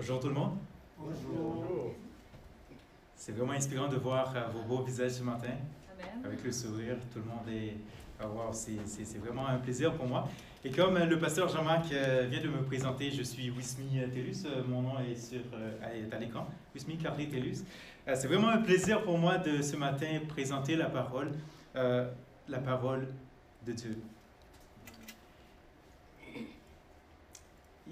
Bonjour 0.00 0.18
tout 0.18 0.28
le 0.28 0.32
monde. 0.34 0.52
Bonjour. 0.98 1.92
C'est 3.14 3.32
vraiment 3.32 3.52
inspirant 3.52 3.86
de 3.86 3.96
voir 3.96 4.32
euh, 4.34 4.46
vos 4.50 4.62
beaux 4.62 4.82
visages 4.82 5.10
ce 5.10 5.22
matin, 5.22 5.48
Amen. 6.00 6.24
avec 6.24 6.42
le 6.42 6.50
sourire. 6.52 6.96
Tout 7.12 7.18
le 7.18 7.26
monde 7.26 7.46
est. 7.50 7.74
ah, 8.18 8.26
wow, 8.26 8.50
c'est 8.50 8.78
c'est- 8.86 9.04
c'est 9.04 9.18
vraiment 9.18 9.46
un 9.46 9.58
plaisir 9.58 9.92
pour 9.92 10.06
moi. 10.06 10.26
Et 10.64 10.70
comme 10.70 10.96
euh, 10.96 11.04
le 11.04 11.18
pasteur 11.18 11.50
Jean-Marc 11.50 11.92
euh, 11.92 12.26
vient 12.30 12.40
de 12.40 12.48
me 12.48 12.62
présenter, 12.62 13.10
je 13.10 13.22
suis 13.22 13.50
Wismi 13.50 14.00
Tellus. 14.10 14.46
Mon 14.66 14.80
nom 14.80 14.98
est, 15.00 15.16
sur, 15.16 15.40
est 15.82 16.14
à 16.14 16.18
l'écran. 16.18 16.46
Wismi 16.74 16.96
Carly 16.96 17.28
Tellus. 17.28 17.58
C'est 18.06 18.26
vraiment 18.26 18.48
un 18.48 18.62
plaisir 18.62 19.02
pour 19.04 19.18
moi 19.18 19.36
de 19.36 19.60
ce 19.60 19.76
matin 19.76 20.18
présenter 20.30 20.76
la 20.76 20.86
parole, 20.86 21.30
euh, 21.76 22.10
la 22.48 22.58
parole 22.60 23.06
de 23.66 23.72
Dieu. 23.72 23.98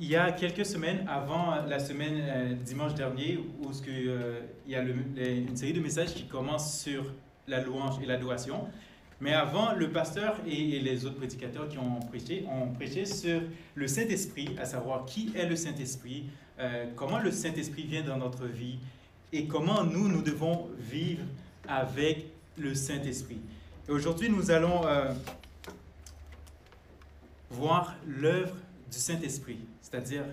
Il 0.00 0.08
y 0.08 0.16
a 0.16 0.30
quelques 0.32 0.64
semaines, 0.64 1.04
avant 1.08 1.56
la 1.66 1.80
semaine 1.80 2.20
euh, 2.20 2.54
dimanche 2.54 2.94
dernier, 2.94 3.38
où 3.60 3.68
que, 3.68 3.90
euh, 3.90 4.40
il 4.66 4.72
y 4.72 4.76
a 4.76 4.82
une 4.82 5.56
série 5.56 5.72
de 5.72 5.80
messages 5.80 6.14
qui 6.14 6.26
commencent 6.26 6.80
sur 6.80 7.04
la 7.48 7.60
louange 7.60 8.00
et 8.02 8.06
l'adoration. 8.06 8.68
Mais 9.20 9.32
avant, 9.32 9.72
le 9.72 9.90
pasteur 9.90 10.36
et, 10.46 10.78
les 10.78 11.04
autres 11.04 11.16
prédicateurs 11.16 11.68
qui 11.68 11.78
ont 11.78 11.98
prêché 12.00 12.44
ont 12.48 12.68
prêché 12.72 13.04
sur 13.04 13.40
le 13.74 13.88
Saint-Esprit, 13.88 14.50
à 14.60 14.64
savoir 14.64 15.04
qui 15.04 15.32
est 15.34 15.46
le 15.46 15.56
Saint-Esprit, 15.56 16.26
euh, 16.60 16.86
comment 16.94 17.18
le 17.18 17.32
Saint-Esprit 17.32 17.82
vient 17.84 18.02
dans 18.02 18.16
notre 18.16 18.46
vie 18.46 18.78
et 19.32 19.46
comment 19.46 19.82
nous, 19.82 20.08
nous 20.08 20.22
devons 20.22 20.68
vivre 20.78 21.24
avec 21.66 22.26
le 22.56 22.74
Saint-Esprit. 22.74 23.40
Aujourd'hui, 23.88 24.30
nous 24.30 24.50
allons 24.50 24.86
euh, 24.86 25.12
voir 27.50 27.96
l'œuvre 28.06 28.54
du 28.90 28.98
Saint-Esprit, 28.98 29.58
c'est-à-dire 29.90 30.24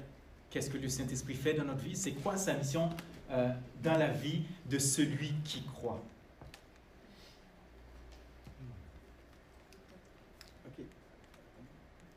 qu'est-ce 0.50 0.70
que 0.70 0.78
le 0.78 0.90
Saint-Esprit 0.90 1.34
fait 1.36 1.54
dans 1.54 1.64
notre 1.66 1.80
vie, 1.82 1.96
c'est 1.96 2.12
quoi 2.12 2.36
sa 2.38 2.54
mission 2.54 2.90
euh, 3.32 3.50
dans 3.84 3.98
la 3.98 4.10
vie 4.10 4.42
de 4.70 4.78
celui 4.78 5.34
qui 5.44 5.64
croit? 5.64 6.02
Ok. 10.68 10.86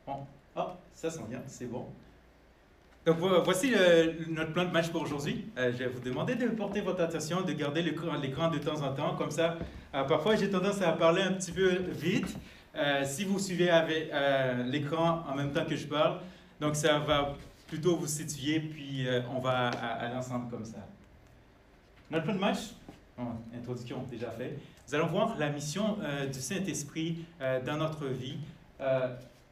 Bon. 0.05 0.25
Ah, 0.55 0.75
ça 0.93 1.09
sent 1.09 1.21
bien, 1.29 1.41
c'est 1.47 1.65
bon. 1.69 1.85
Donc 3.05 3.17
vo- 3.17 3.41
voici 3.43 3.73
notre 4.29 4.51
plan 4.53 4.65
de 4.65 4.71
match 4.71 4.89
pour 4.89 5.01
aujourd'hui. 5.01 5.45
Euh, 5.57 5.71
je 5.71 5.77
vais 5.77 5.87
vous 5.87 6.01
demander 6.01 6.35
de 6.35 6.47
porter 6.49 6.81
votre 6.81 7.01
attention, 7.01 7.41
de 7.41 7.53
garder 7.53 7.81
l'écran 7.81 8.49
de 8.49 8.57
temps 8.57 8.81
en 8.81 8.93
temps, 8.93 9.15
comme 9.15 9.31
ça. 9.31 9.57
euh, 9.95 10.03
parfois, 10.03 10.35
j'ai 10.35 10.49
tendance 10.49 10.81
à 10.81 10.91
parler 10.91 11.21
un 11.21 11.33
petit 11.33 11.51
peu 11.51 11.69
vite. 11.91 12.35
Si 13.03 13.25
vous 13.25 13.39
suivez 13.39 13.69
avec 13.71 14.09
l'écran 14.67 15.23
en 15.27 15.35
même 15.35 15.51
temps 15.51 15.65
que 15.65 15.75
je 15.75 15.85
parle, 15.87 16.19
donc 16.59 16.75
ça 16.75 16.99
va 16.99 17.35
plutôt 17.67 17.97
vous 17.97 18.07
situer, 18.07 18.59
puis 18.59 19.07
euh, 19.07 19.21
on 19.35 19.39
va 19.39 19.69
à- 19.69 20.05
aller 20.05 20.15
ensemble 20.15 20.49
comme 20.49 20.65
ça. 20.65 20.85
Notre 22.09 22.25
plan 22.25 22.33
de 22.35 22.39
match, 22.39 22.59
introduction 23.55 24.01
déjà 24.09 24.31
fait. 24.31 24.57
Nous 24.87 24.95
allons 24.95 25.07
voir 25.07 25.37
la 25.37 25.49
mission 25.51 25.97
euh, 26.01 26.25
du 26.25 26.39
Saint-Esprit 26.39 27.23
euh, 27.41 27.61
dans 27.63 27.77
notre 27.77 28.07
vie. 28.07 28.37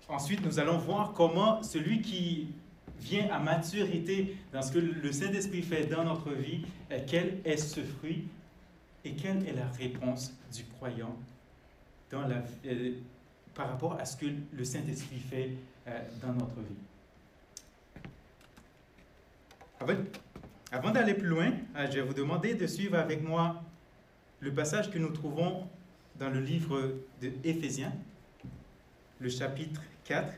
Ensuite, 0.10 0.44
nous 0.46 0.58
allons 0.58 0.78
voir 0.78 1.12
comment 1.14 1.62
celui 1.62 2.02
qui 2.02 2.48
vient 3.00 3.30
à 3.30 3.40
maturité 3.40 4.38
dans 4.54 4.62
ce 4.62 4.72
que 4.72 4.80
le 4.80 5.12
Saint-Esprit 5.12 5.62
fait 5.62 5.86
dans 5.86 6.04
notre 6.06 6.32
vie, 6.32 6.66
quel 7.08 7.40
est 7.44 7.58
ce 7.58 7.82
fruit 7.82 8.26
et 9.04 9.12
quelle 9.12 9.46
est 9.48 9.52
la 9.52 9.68
réponse 9.78 10.34
du 10.56 10.64
croyant 10.64 11.14
par 13.54 13.70
rapport 13.70 14.00
à 14.00 14.06
ce 14.06 14.16
que 14.16 14.28
le 14.54 14.64
Saint-Esprit 14.64 15.20
fait 15.20 15.52
dans 16.22 16.32
notre 16.34 16.56
vie? 16.62 16.87
Avant, 19.80 19.94
avant 20.72 20.92
d'aller 20.92 21.14
plus 21.14 21.28
loin, 21.28 21.52
euh, 21.75 21.88
je 21.88 22.00
vais 22.00 22.02
vous 22.02 22.14
demander 22.14 22.56
de 22.56 22.66
suivre 22.66 22.97
avec 22.97 23.22
moi 23.22 23.61
le 24.39 24.53
passage 24.53 24.89
que 24.89 24.97
nous 24.97 25.11
trouvons 25.11 25.67
dans 26.16 26.30
le 26.30 26.39
livre 26.39 26.95
de 27.22 27.31
Éphésiens, 27.44 27.93
le 29.20 29.30
chapitre 29.30 29.82
4. 30.05 30.33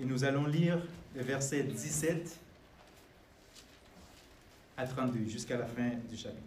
Et 0.00 0.04
nous 0.04 0.24
allons 0.24 0.46
lire 0.46 0.78
le 1.14 1.22
verset 1.22 1.62
17 1.62 2.38
à 4.76 4.86
32 4.86 5.28
jusqu'à 5.28 5.56
la 5.56 5.66
fin 5.66 5.90
du 6.10 6.16
chapitre. 6.16 6.42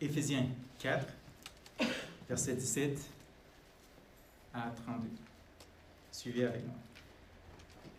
Éphésiens 0.00 0.46
4, 0.78 1.06
verset 2.28 2.54
17 2.54 2.98
à 4.54 4.70
32. 4.84 5.25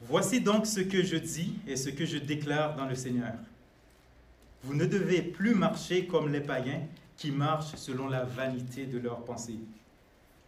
Voici 0.02 0.42
donc 0.42 0.66
ce 0.68 0.82
que 0.82 1.04
je 1.04 1.18
dis 1.18 1.56
et 1.68 1.76
ce 1.76 1.90
que 1.90 2.06
je 2.06 2.18
déclare 2.18 2.76
dans 2.76 2.86
le 2.86 2.96
Seigneur. 2.96 3.34
Vous 4.64 4.74
ne 4.74 4.86
devez 4.86 5.22
plus 5.22 5.56
marcher 5.56 6.06
comme 6.06 6.32
les 6.32 6.42
païens 6.42 6.82
qui 7.16 7.32
marchent 7.32 7.76
selon 7.76 8.08
la 8.08 8.24
vanité 8.24 8.86
de 8.86 9.00
leurs 9.00 9.24
pensées. 9.24 9.60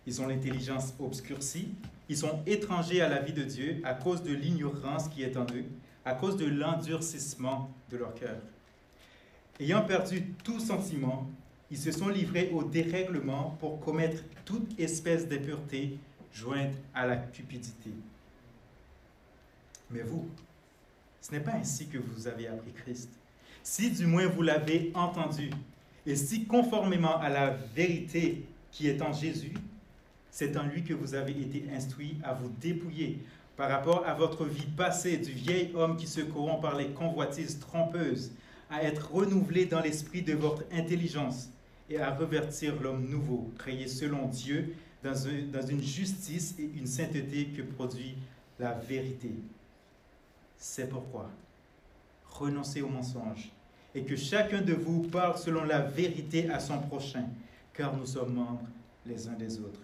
Ils 0.05 0.21
ont 0.21 0.27
l'intelligence 0.27 0.93
obscurcie, 0.99 1.69
ils 2.07 2.17
sont 2.17 2.41
étrangers 2.45 3.01
à 3.01 3.09
la 3.09 3.19
vie 3.21 3.33
de 3.33 3.43
Dieu 3.43 3.81
à 3.83 3.93
cause 3.93 4.23
de 4.23 4.33
l'ignorance 4.33 5.07
qui 5.07 5.23
est 5.23 5.37
en 5.37 5.45
eux, 5.45 5.65
à 6.05 6.13
cause 6.13 6.37
de 6.37 6.45
l'endurcissement 6.45 7.71
de 7.91 7.97
leur 7.97 8.13
cœur. 8.15 8.37
Ayant 9.59 9.83
perdu 9.83 10.25
tout 10.43 10.59
sentiment, 10.59 11.29
ils 11.71 11.77
se 11.77 11.91
sont 11.91 12.07
livrés 12.07 12.49
au 12.53 12.63
dérèglement 12.63 13.57
pour 13.59 13.79
commettre 13.79 14.23
toute 14.45 14.79
espèce 14.79 15.27
d'impureté 15.27 15.97
jointe 16.33 16.75
à 16.93 17.05
la 17.05 17.17
cupidité. 17.17 17.91
Mais 19.91 20.01
vous, 20.01 20.27
ce 21.21 21.31
n'est 21.31 21.39
pas 21.39 21.53
ainsi 21.53 21.87
que 21.87 21.97
vous 21.97 22.27
avez 22.27 22.47
appris 22.47 22.71
Christ. 22.71 23.09
Si 23.63 23.91
du 23.91 24.05
moins 24.05 24.27
vous 24.27 24.41
l'avez 24.41 24.91
entendu, 24.95 25.49
et 26.05 26.15
si 26.15 26.45
conformément 26.45 27.17
à 27.19 27.29
la 27.29 27.51
vérité 27.51 28.45
qui 28.71 28.87
est 28.87 29.01
en 29.01 29.11
Jésus, 29.11 29.53
c'est 30.31 30.55
en 30.57 30.63
lui 30.63 30.83
que 30.83 30.93
vous 30.93 31.13
avez 31.13 31.31
été 31.31 31.65
instruits 31.75 32.17
à 32.23 32.33
vous 32.33 32.49
dépouiller 32.61 33.19
par 33.57 33.69
rapport 33.69 34.07
à 34.07 34.13
votre 34.13 34.45
vie 34.45 34.67
passée 34.77 35.17
du 35.17 35.31
vieil 35.31 35.71
homme 35.75 35.97
qui 35.97 36.07
se 36.07 36.21
corrompt 36.21 36.61
par 36.61 36.77
les 36.77 36.87
convoitises 36.89 37.59
trompeuses, 37.59 38.31
à 38.69 38.83
être 38.83 39.11
renouvelé 39.11 39.65
dans 39.65 39.81
l'esprit 39.81 40.21
de 40.21 40.33
votre 40.33 40.63
intelligence 40.71 41.49
et 41.89 41.99
à 41.99 42.13
revertir 42.13 42.79
l'homme 42.81 43.09
nouveau, 43.09 43.51
créé 43.57 43.87
selon 43.87 44.27
Dieu, 44.27 44.75
dans, 45.03 45.27
un- 45.27 45.43
dans 45.51 45.65
une 45.65 45.81
justice 45.81 46.55
et 46.59 46.63
une 46.77 46.87
sainteté 46.87 47.47
que 47.47 47.61
produit 47.61 48.15
la 48.59 48.73
vérité. 48.73 49.31
C'est 50.57 50.89
pourquoi 50.89 51.29
renoncez 52.25 52.81
au 52.81 52.89
mensonge 52.89 53.51
et 53.95 54.03
que 54.03 54.15
chacun 54.15 54.61
de 54.61 54.73
vous 54.73 55.01
parle 55.03 55.37
selon 55.37 55.63
la 55.63 55.81
vérité 55.81 56.49
à 56.49 56.59
son 56.59 56.79
prochain, 56.79 57.25
car 57.73 57.95
nous 57.97 58.05
sommes 58.05 58.33
membres 58.33 58.67
les 59.05 59.27
uns 59.27 59.33
des 59.33 59.59
autres. 59.59 59.79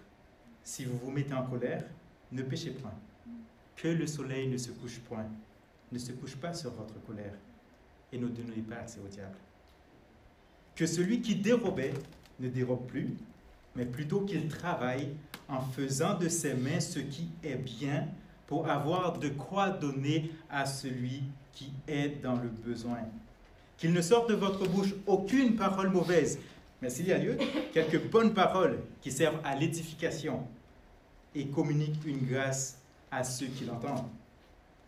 Si 0.62 0.84
vous 0.84 0.96
vous 0.98 1.10
mettez 1.10 1.34
en 1.34 1.44
colère, 1.44 1.84
ne 2.30 2.42
péchez 2.42 2.70
point. 2.70 2.94
Que 3.74 3.88
le 3.88 4.06
soleil 4.06 4.48
ne 4.48 4.56
se 4.56 4.70
couche 4.70 4.98
point, 5.00 5.26
ne 5.92 5.98
se 5.98 6.12
couche 6.12 6.36
pas 6.36 6.54
sur 6.54 6.70
votre 6.72 6.94
colère, 7.04 7.34
et 8.12 8.18
ne 8.18 8.28
donnez 8.28 8.62
pas 8.62 8.76
accès 8.76 9.00
au 9.04 9.08
diable. 9.08 9.36
Que 10.74 10.86
celui 10.86 11.20
qui 11.20 11.34
dérobait 11.34 11.94
ne 12.38 12.48
dérobe 12.48 12.86
plus, 12.86 13.08
mais 13.76 13.84
plutôt 13.84 14.22
qu'il 14.22 14.48
travaille 14.48 15.08
en 15.48 15.60
faisant 15.60 16.18
de 16.18 16.28
ses 16.28 16.54
mains 16.54 16.80
ce 16.80 16.98
qui 16.98 17.28
est 17.44 17.56
bien 17.56 18.08
pour 18.46 18.68
avoir 18.68 19.18
de 19.18 19.28
quoi 19.28 19.70
donner 19.70 20.30
à 20.50 20.66
celui 20.66 21.22
qui 21.52 21.72
est 21.86 22.22
dans 22.22 22.36
le 22.36 22.48
besoin. 22.48 22.98
Qu'il 23.76 23.92
ne 23.92 24.00
sorte 24.00 24.30
de 24.30 24.34
votre 24.34 24.66
bouche 24.68 24.94
aucune 25.06 25.56
parole 25.56 25.90
mauvaise, 25.90 26.38
mais 26.80 26.90
s'il 26.90 27.06
y 27.06 27.12
a 27.12 27.18
lieu, 27.18 27.36
quelques 27.72 28.02
bonnes 28.10 28.32
paroles 28.32 28.80
qui 29.00 29.10
servent 29.10 29.40
à 29.44 29.54
l'édification 29.54 30.46
et 31.34 31.46
communiquent 31.46 32.04
une 32.06 32.26
grâce 32.26 32.78
à 33.10 33.24
ceux 33.24 33.46
qui 33.46 33.64
l'entendent. 33.64 34.08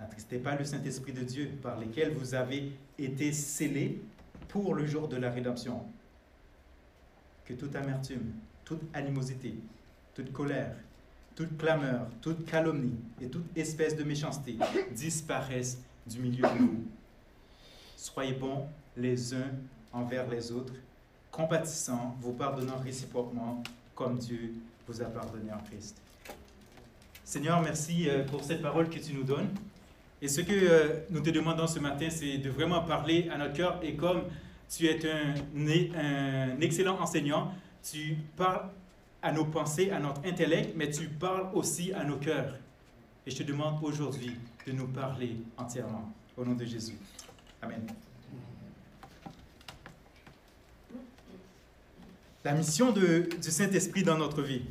N'attristez 0.00 0.38
pas 0.38 0.54
le 0.54 0.64
Saint-Esprit 0.64 1.12
de 1.12 1.22
Dieu 1.22 1.50
par 1.62 1.78
lequel 1.78 2.12
vous 2.14 2.34
avez 2.34 2.72
été 2.98 3.32
scellés 3.32 4.00
pour 4.48 4.74
le 4.74 4.86
jour 4.86 5.08
de 5.08 5.16
la 5.16 5.30
rédemption. 5.30 5.82
Que 7.44 7.54
toute 7.54 7.74
amertume, 7.74 8.32
toute 8.68 8.82
animosité, 8.92 9.54
toute 10.14 10.30
colère, 10.30 10.74
toute 11.34 11.56
clameur, 11.56 12.06
toute 12.20 12.44
calomnie 12.44 12.98
et 13.18 13.28
toute 13.28 13.56
espèce 13.56 13.96
de 13.96 14.04
méchanceté 14.04 14.58
disparaissent 14.94 15.82
du 16.06 16.18
milieu 16.18 16.42
de 16.42 16.58
vous. 16.58 16.84
Soyez 17.96 18.34
bons 18.34 18.66
les 18.94 19.32
uns 19.34 19.50
envers 19.90 20.28
les 20.28 20.52
autres, 20.52 20.74
compatissants, 21.30 22.14
vous 22.20 22.34
pardonnant 22.34 22.76
réciproquement 22.76 23.62
comme 23.94 24.18
Dieu 24.18 24.52
vous 24.86 25.00
a 25.00 25.06
pardonné 25.06 25.50
en 25.50 25.58
Christ. 25.64 25.96
Seigneur, 27.24 27.62
merci 27.62 28.08
euh, 28.08 28.24
pour 28.24 28.44
cette 28.44 28.60
parole 28.60 28.90
que 28.90 28.98
tu 28.98 29.14
nous 29.14 29.24
donnes. 29.24 29.48
Et 30.20 30.28
ce 30.28 30.42
que 30.42 30.52
euh, 30.52 31.00
nous 31.10 31.20
te 31.20 31.30
demandons 31.30 31.66
ce 31.66 31.78
matin, 31.78 32.08
c'est 32.10 32.38
de 32.38 32.50
vraiment 32.50 32.82
parler 32.82 33.28
à 33.32 33.38
notre 33.38 33.54
cœur. 33.54 33.80
Et 33.82 33.94
comme 33.94 34.24
tu 34.68 34.86
es 34.86 35.00
un, 35.10 35.34
un 35.94 36.60
excellent 36.60 36.98
enseignant, 37.00 37.52
tu 37.82 38.16
parles 38.36 38.68
à 39.22 39.32
nos 39.32 39.44
pensées, 39.44 39.90
à 39.90 39.98
notre 39.98 40.24
intellect, 40.26 40.74
mais 40.76 40.90
tu 40.90 41.08
parles 41.08 41.48
aussi 41.54 41.92
à 41.92 42.04
nos 42.04 42.16
cœurs. 42.16 42.54
Et 43.26 43.30
je 43.30 43.36
te 43.38 43.42
demande 43.42 43.82
aujourd'hui 43.82 44.36
de 44.66 44.72
nous 44.72 44.88
parler 44.88 45.36
entièrement. 45.56 46.12
Au 46.36 46.44
nom 46.44 46.54
de 46.54 46.64
Jésus. 46.64 46.96
Amen. 47.60 47.84
La 52.44 52.54
mission 52.54 52.92
du 52.92 53.26
Saint-Esprit 53.40 54.04
dans 54.04 54.16
notre 54.16 54.42
vie. 54.42 54.62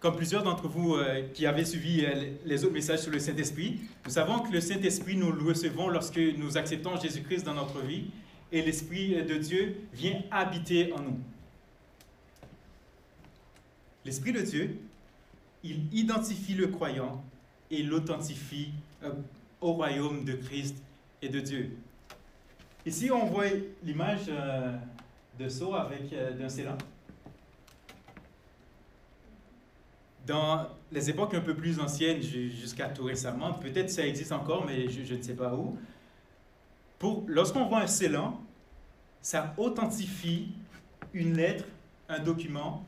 Comme 0.00 0.16
plusieurs 0.16 0.42
d'entre 0.42 0.66
vous 0.66 0.94
euh, 0.94 1.28
qui 1.34 1.44
avaient 1.44 1.66
suivi 1.66 2.06
euh, 2.06 2.30
les 2.46 2.64
autres 2.64 2.72
messages 2.72 3.00
sur 3.00 3.12
le 3.12 3.18
Saint-Esprit, 3.18 3.80
nous 4.06 4.10
savons 4.10 4.38
que 4.38 4.50
le 4.50 4.62
Saint-Esprit, 4.62 5.14
nous 5.14 5.30
le 5.30 5.42
recevons 5.42 5.88
lorsque 5.88 6.16
nous 6.16 6.56
acceptons 6.56 6.98
Jésus-Christ 6.98 7.44
dans 7.44 7.52
notre 7.52 7.80
vie 7.82 8.06
et 8.52 8.62
l'Esprit 8.62 9.24
de 9.24 9.36
Dieu 9.36 9.76
vient 9.92 10.22
habiter 10.30 10.92
en 10.92 11.02
nous. 11.02 11.18
L'Esprit 14.04 14.32
de 14.32 14.40
Dieu, 14.40 14.78
il 15.62 15.92
identifie 15.92 16.54
le 16.54 16.68
croyant 16.68 17.22
et 17.70 17.82
l'authentifie 17.82 18.72
euh, 19.02 19.12
au 19.60 19.72
royaume 19.72 20.24
de 20.24 20.32
Christ 20.32 20.76
et 21.22 21.28
de 21.28 21.40
Dieu. 21.40 21.76
Ici, 22.86 23.10
on 23.10 23.26
voit 23.26 23.46
l'image 23.84 24.22
euh, 24.28 24.74
de 25.38 25.48
Sceaux 25.48 25.74
avec 25.74 26.12
euh, 26.12 26.32
d'un. 26.32 26.78
Dans 30.26 30.68
les 30.92 31.10
époques 31.10 31.34
un 31.34 31.40
peu 31.40 31.54
plus 31.54 31.80
anciennes, 31.80 32.22
jusqu'à 32.22 32.88
tout 32.88 33.04
récemment, 33.04 33.54
peut-être 33.54 33.90
ça 33.90 34.06
existe 34.06 34.32
encore, 34.32 34.64
mais 34.64 34.88
je 34.88 35.14
ne 35.14 35.22
sais 35.22 35.34
pas 35.34 35.54
où. 35.54 35.76
Lorsqu'on 37.26 37.64
voit 37.64 37.80
un 37.80 37.86
célan, 37.86 38.38
ça 39.22 39.54
authentifie 39.56 40.52
une 41.14 41.34
lettre, 41.34 41.64
un 42.08 42.18
document, 42.18 42.84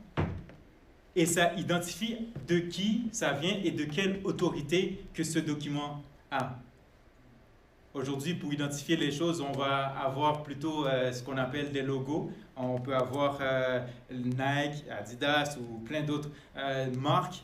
et 1.15 1.25
ça 1.25 1.53
identifie 1.55 2.27
de 2.47 2.59
qui 2.59 3.09
ça 3.11 3.33
vient 3.33 3.57
et 3.63 3.71
de 3.71 3.85
quelle 3.85 4.21
autorité 4.23 5.03
que 5.13 5.23
ce 5.23 5.39
document 5.39 6.03
a. 6.29 6.59
Aujourd'hui, 7.95 8.35
pour 8.35 8.53
identifier 8.53 8.97
les 8.97 9.11
choses, 9.11 9.41
on 9.41 9.51
va 9.51 9.85
avoir 9.85 10.43
plutôt 10.43 10.85
euh, 10.85 11.11
ce 11.11 11.21
qu'on 11.21 11.37
appelle 11.37 11.71
des 11.71 11.83
logos. 11.83 12.31
On 12.55 12.79
peut 12.79 12.95
avoir 12.95 13.37
euh, 13.41 13.79
Nike, 14.11 14.83
Adidas 14.89 15.57
ou 15.59 15.79
plein 15.79 16.01
d'autres 16.01 16.29
euh, 16.57 16.91
marques. 16.95 17.43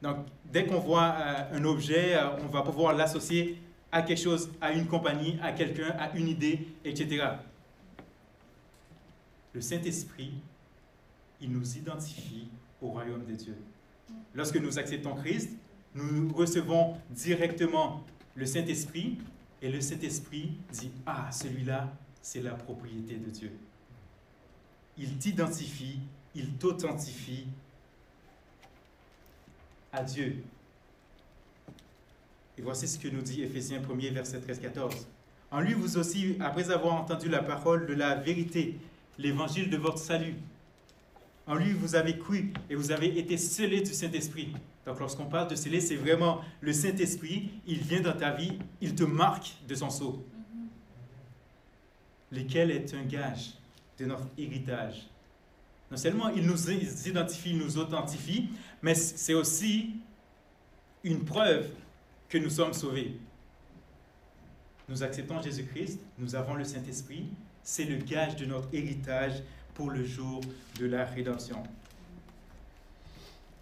Donc, 0.00 0.16
dès 0.50 0.66
qu'on 0.66 0.78
voit 0.78 1.14
un 1.52 1.64
objet, 1.64 2.16
on 2.42 2.48
va 2.48 2.62
pouvoir 2.62 2.94
l'associer 2.94 3.61
à 3.92 4.00
quelque 4.02 4.20
chose, 4.20 4.50
à 4.60 4.72
une 4.72 4.86
compagnie, 4.86 5.38
à 5.42 5.52
quelqu'un, 5.52 5.90
à 5.98 6.16
une 6.16 6.28
idée, 6.28 6.66
etc. 6.84 7.26
Le 9.52 9.60
Saint-Esprit, 9.60 10.32
il 11.40 11.52
nous 11.52 11.76
identifie 11.76 12.48
au 12.80 12.88
royaume 12.88 13.24
des 13.24 13.34
dieux. 13.34 13.58
Lorsque 14.34 14.56
nous 14.56 14.78
acceptons 14.78 15.14
Christ, 15.14 15.50
nous 15.94 16.32
recevons 16.32 16.96
directement 17.10 18.02
le 18.34 18.46
Saint-Esprit 18.46 19.18
et 19.60 19.70
le 19.70 19.80
Saint-Esprit 19.80 20.52
dit, 20.72 20.90
ah, 21.04 21.30
celui-là, 21.30 21.92
c'est 22.22 22.40
la 22.40 22.54
propriété 22.54 23.16
de 23.16 23.30
Dieu. 23.30 23.52
Il 24.96 25.18
t'identifie, 25.18 25.98
il 26.34 26.54
t'authentifie 26.54 27.46
à 29.92 30.02
Dieu. 30.02 30.42
Et 32.58 32.62
voici 32.62 32.86
ce 32.86 32.98
que 32.98 33.08
nous 33.08 33.22
dit 33.22 33.42
Éphésiens 33.42 33.80
1er, 33.80 34.12
verset 34.12 34.38
13-14. 34.38 35.06
En 35.50 35.60
lui, 35.60 35.74
vous 35.74 35.96
aussi, 35.96 36.36
après 36.40 36.70
avoir 36.70 36.94
entendu 36.94 37.28
la 37.28 37.42
parole 37.42 37.86
de 37.86 37.94
la 37.94 38.14
vérité, 38.14 38.78
l'évangile 39.18 39.70
de 39.70 39.76
votre 39.76 39.98
salut, 39.98 40.34
en 41.46 41.56
lui, 41.56 41.72
vous 41.72 41.94
avez 41.94 42.18
cru 42.18 42.52
et 42.70 42.74
vous 42.74 42.92
avez 42.92 43.18
été 43.18 43.36
scellés 43.36 43.80
du 43.80 43.92
Saint-Esprit. 43.92 44.52
Donc 44.86 45.00
lorsqu'on 45.00 45.26
parle 45.26 45.48
de 45.48 45.56
sceller, 45.56 45.80
c'est 45.80 45.96
vraiment 45.96 46.40
le 46.60 46.72
Saint-Esprit, 46.72 47.50
il 47.66 47.78
vient 47.78 48.00
dans 48.00 48.16
ta 48.16 48.30
vie, 48.30 48.58
il 48.80 48.94
te 48.94 49.02
marque 49.02 49.54
de 49.66 49.74
son 49.74 49.90
sceau. 49.90 50.24
Lequel 52.30 52.70
est 52.70 52.94
un 52.94 53.02
gage 53.02 53.54
de 53.98 54.06
notre 54.06 54.26
héritage? 54.38 55.08
Non 55.90 55.96
seulement 55.96 56.28
il 56.30 56.46
nous 56.46 56.70
identifie, 56.70 57.50
il 57.50 57.58
nous 57.58 57.76
authentifie, 57.76 58.48
mais 58.80 58.94
c'est 58.94 59.34
aussi 59.34 59.96
une 61.04 61.24
preuve 61.24 61.68
nous 62.38 62.50
sommes 62.50 62.72
sauvés. 62.72 63.18
Nous 64.88 65.02
acceptons 65.02 65.40
Jésus-Christ, 65.40 66.00
nous 66.18 66.34
avons 66.34 66.54
le 66.54 66.64
Saint-Esprit, 66.64 67.26
c'est 67.62 67.84
le 67.84 67.96
gage 67.96 68.36
de 68.36 68.44
notre 68.44 68.68
héritage 68.72 69.42
pour 69.74 69.90
le 69.90 70.04
jour 70.04 70.40
de 70.78 70.86
la 70.86 71.04
rédemption. 71.04 71.62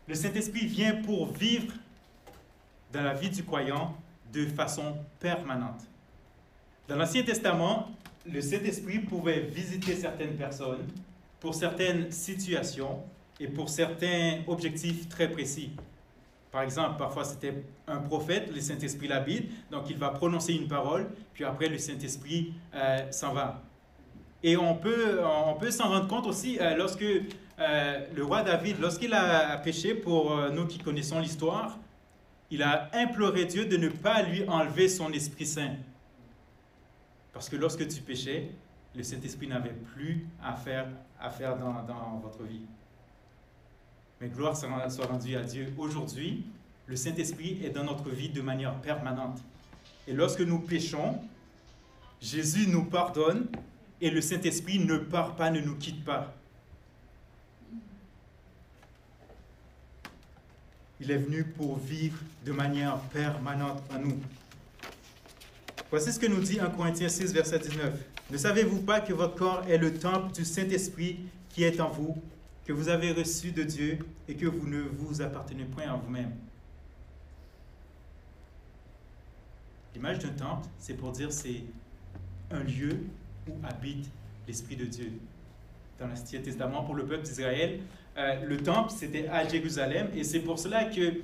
Le 0.09 0.15
Saint-Esprit 0.15 0.67
vient 0.67 1.03
pour 1.03 1.33
vivre 1.33 1.73
dans 2.93 3.03
la 3.03 3.15
vie 3.15 3.31
du 3.31 3.45
croyant 3.45 3.97
de 4.33 4.47
façon 4.47 4.97
permanente. 5.21 5.83
Dans 6.89 6.97
l'Ancien 6.97 7.23
Testament, 7.23 7.91
le 8.27 8.41
Saint-Esprit 8.41 8.99
pouvait 8.99 9.41
visiter 9.41 9.95
certaines 9.95 10.37
personnes 10.37 10.87
pour 11.39 11.55
certaines 11.55 12.11
situations 12.11 13.03
et 13.39 13.47
pour 13.47 13.69
certains 13.69 14.41
objectifs 14.47 15.09
très 15.09 15.31
précis. 15.31 15.71
Par 16.51 16.63
exemple, 16.63 16.99
parfois 16.99 17.25
c'était 17.25 17.63
un 17.87 17.99
prophète, 17.99 18.53
le 18.53 18.61
Saint-Esprit 18.61 19.07
l'habite, 19.07 19.51
donc 19.71 19.89
il 19.89 19.97
va 19.97 20.11
prononcer 20.11 20.53
une 20.53 20.67
parole, 20.67 21.09
puis 21.33 21.45
après 21.45 21.69
le 21.69 21.79
Saint-Esprit 21.79 22.53
euh, 22.75 23.11
s'en 23.13 23.33
va. 23.33 23.63
Et 24.43 24.57
on 24.57 24.75
peut, 24.75 25.21
on 25.25 25.55
peut 25.55 25.71
s'en 25.71 25.89
rendre 25.89 26.09
compte 26.09 26.27
aussi 26.27 26.59
euh, 26.59 26.77
lorsque 26.77 27.05
euh, 27.05 28.07
le 28.15 28.25
roi 28.25 28.43
David, 28.43 28.81
lorsqu'il 28.81 29.15
a 29.15 29.57
péché, 29.59 29.95
pour 29.95 30.35
nous 30.51 30.67
qui 30.67 30.79
connaissons 30.79 31.21
l'histoire, 31.21 31.79
il 32.51 32.65
a 32.65 32.91
imploré 32.95 33.45
Dieu 33.45 33.67
de 33.67 33.77
ne 33.77 33.89
pas 33.89 34.23
lui 34.23 34.49
enlever 34.49 34.89
son 34.89 35.13
Esprit 35.13 35.47
Saint. 35.47 35.77
Parce 37.33 37.49
que 37.49 37.55
lorsque 37.55 37.87
tu 37.87 38.01
péchais, 38.01 38.51
le 38.97 39.05
Saint-Esprit 39.05 39.47
n'avait 39.47 39.77
plus 39.95 40.27
à 40.43 40.55
faire, 40.55 40.89
à 41.21 41.31
faire 41.31 41.57
dans, 41.57 41.85
dans 41.85 42.21
votre 42.21 42.43
vie. 42.43 42.63
Mais 44.21 44.29
gloire 44.29 44.55
soit 44.55 45.07
rendue 45.07 45.37
à 45.37 45.43
Dieu. 45.43 45.73
Aujourd'hui, 45.79 46.45
le 46.87 46.95
Saint-Esprit 46.95 47.59
est 47.65 47.71
dans 47.71 47.85
notre 47.85 48.11
vie 48.11 48.29
de 48.29 48.43
manière 48.43 48.75
permanente. 48.83 49.39
Et 50.07 50.13
lorsque 50.13 50.43
nous 50.43 50.59
péchons, 50.59 51.19
Jésus 52.21 52.67
nous 52.69 52.85
pardonne 52.85 53.47
et 54.01 54.11
le 54.11 54.21
Saint-Esprit 54.21 54.79
ne 54.79 54.99
part 54.99 55.37
pas, 55.37 55.51
ne 55.51 55.61
nous 55.61 55.75
quitte 55.77 56.05
pas. 56.05 56.35
Il 61.01 61.11
est 61.11 61.17
venu 61.17 61.45
pour 61.45 61.79
vivre 61.79 62.19
de 62.45 62.53
manière 62.53 62.99
permanente 63.13 63.83
en 63.91 64.01
nous. 64.01 64.19
Voici 65.91 66.13
ce 66.13 66.21
que 66.21 66.27
nous 66.27 66.41
dit 66.41 66.61
1 66.61 66.67
Corinthiens 66.71 67.09
6, 67.09 67.33
verset 67.33 67.59
19. 67.59 67.95
Ne 68.31 68.37
savez-vous 68.37 68.83
pas 68.83 69.01
que 69.01 69.15
votre 69.15 69.35
corps 69.35 69.65
est 69.67 69.79
le 69.79 69.95
temple 69.95 70.33
du 70.33 70.45
Saint-Esprit 70.45 71.21
qui 71.49 71.65
est 71.65 71.81
en 71.81 71.89
vous, 71.89 72.23
que 72.65 72.73
vous 72.73 72.89
avez 72.89 73.13
reçu 73.13 73.53
de 73.53 73.63
Dieu 73.63 73.99
et 74.29 74.35
que 74.35 74.47
vous 74.47 74.67
ne 74.69 74.83
vous 74.83 75.23
appartenez 75.23 75.65
point 75.65 75.91
en 75.91 75.99
vous-même 75.99 76.33
L'image 79.95 80.21
d'un 80.21 80.31
temple, 80.31 80.69
c'est 80.79 80.95
pour 80.95 81.13
dire 81.13 81.33
c'est 81.33 81.65
un 82.51 82.63
lieu 82.63 82.97
où 83.49 83.53
habite 83.65 84.09
l'Esprit 84.47 84.77
de 84.77 84.85
Dieu. 84.85 85.13
Dans 85.99 86.07
l'Ancien 86.07 86.41
Testament, 86.41 86.85
pour 86.85 86.95
le 86.95 87.05
peuple 87.05 87.25
d'Israël, 87.25 87.81
euh, 88.17 88.45
le 88.45 88.57
temple, 88.63 88.91
c'était 88.91 89.29
à 89.29 89.47
Jérusalem. 89.47 90.09
Et 90.15 90.25
c'est 90.25 90.41
pour 90.41 90.59
cela 90.59 90.85
que, 90.85 91.23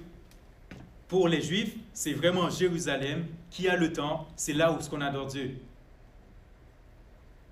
pour 1.09 1.28
les 1.28 1.40
Juifs, 1.40 1.75
c'est 1.93 2.12
vraiment 2.12 2.50
Jérusalem 2.50 3.26
qui 3.50 3.69
a 3.69 3.76
le 3.76 3.93
temple. 3.93 4.25
C'est 4.37 4.52
là 4.52 4.73
où 4.73 4.81
ce 4.81 4.90
qu'on 4.90 5.00
adore 5.00 5.26
Dieu. 5.26 5.59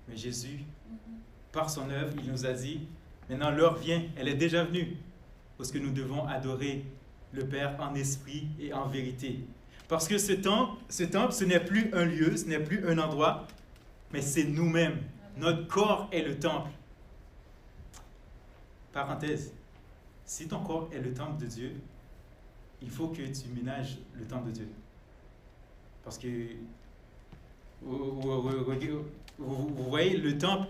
Mais 0.07 0.17
Jésus, 0.17 0.59
par 1.51 1.69
son 1.69 1.89
œuvre, 1.89 2.13
il 2.17 2.29
nous 2.29 2.45
a 2.45 2.53
dit, 2.53 2.81
maintenant 3.29 3.51
l'heure 3.51 3.77
vient, 3.77 4.03
elle 4.17 4.27
est 4.27 4.35
déjà 4.35 4.63
venue, 4.63 4.97
parce 5.57 5.71
que 5.71 5.77
nous 5.77 5.91
devons 5.91 6.25
adorer 6.27 6.85
le 7.33 7.47
Père 7.47 7.75
en 7.79 7.93
esprit 7.95 8.47
et 8.59 8.73
en 8.73 8.87
vérité. 8.87 9.39
Parce 9.87 10.07
que 10.07 10.17
ce 10.17 10.33
temple, 10.33 10.81
ce 10.89 11.03
temple, 11.03 11.33
ce 11.33 11.43
n'est 11.43 11.59
plus 11.59 11.93
un 11.93 12.05
lieu, 12.05 12.35
ce 12.35 12.45
n'est 12.45 12.59
plus 12.59 12.87
un 12.87 12.97
endroit, 12.97 13.47
mais 14.11 14.21
c'est 14.21 14.45
nous-mêmes. 14.45 14.99
Notre 15.37 15.67
corps 15.67 16.09
est 16.11 16.21
le 16.21 16.39
temple. 16.39 16.69
Parenthèse, 18.93 19.53
si 20.25 20.47
ton 20.47 20.59
corps 20.63 20.89
est 20.93 20.99
le 20.99 21.13
temple 21.13 21.41
de 21.41 21.47
Dieu, 21.47 21.73
il 22.81 22.89
faut 22.89 23.09
que 23.09 23.21
tu 23.21 23.49
ménages 23.53 23.97
le 24.13 24.25
temple 24.25 24.47
de 24.47 24.51
Dieu. 24.51 24.69
Parce 26.03 26.17
que 26.17 26.27
vous, 27.81 28.21
voyez, 29.89 30.17
le 30.17 30.37
temple 30.37 30.67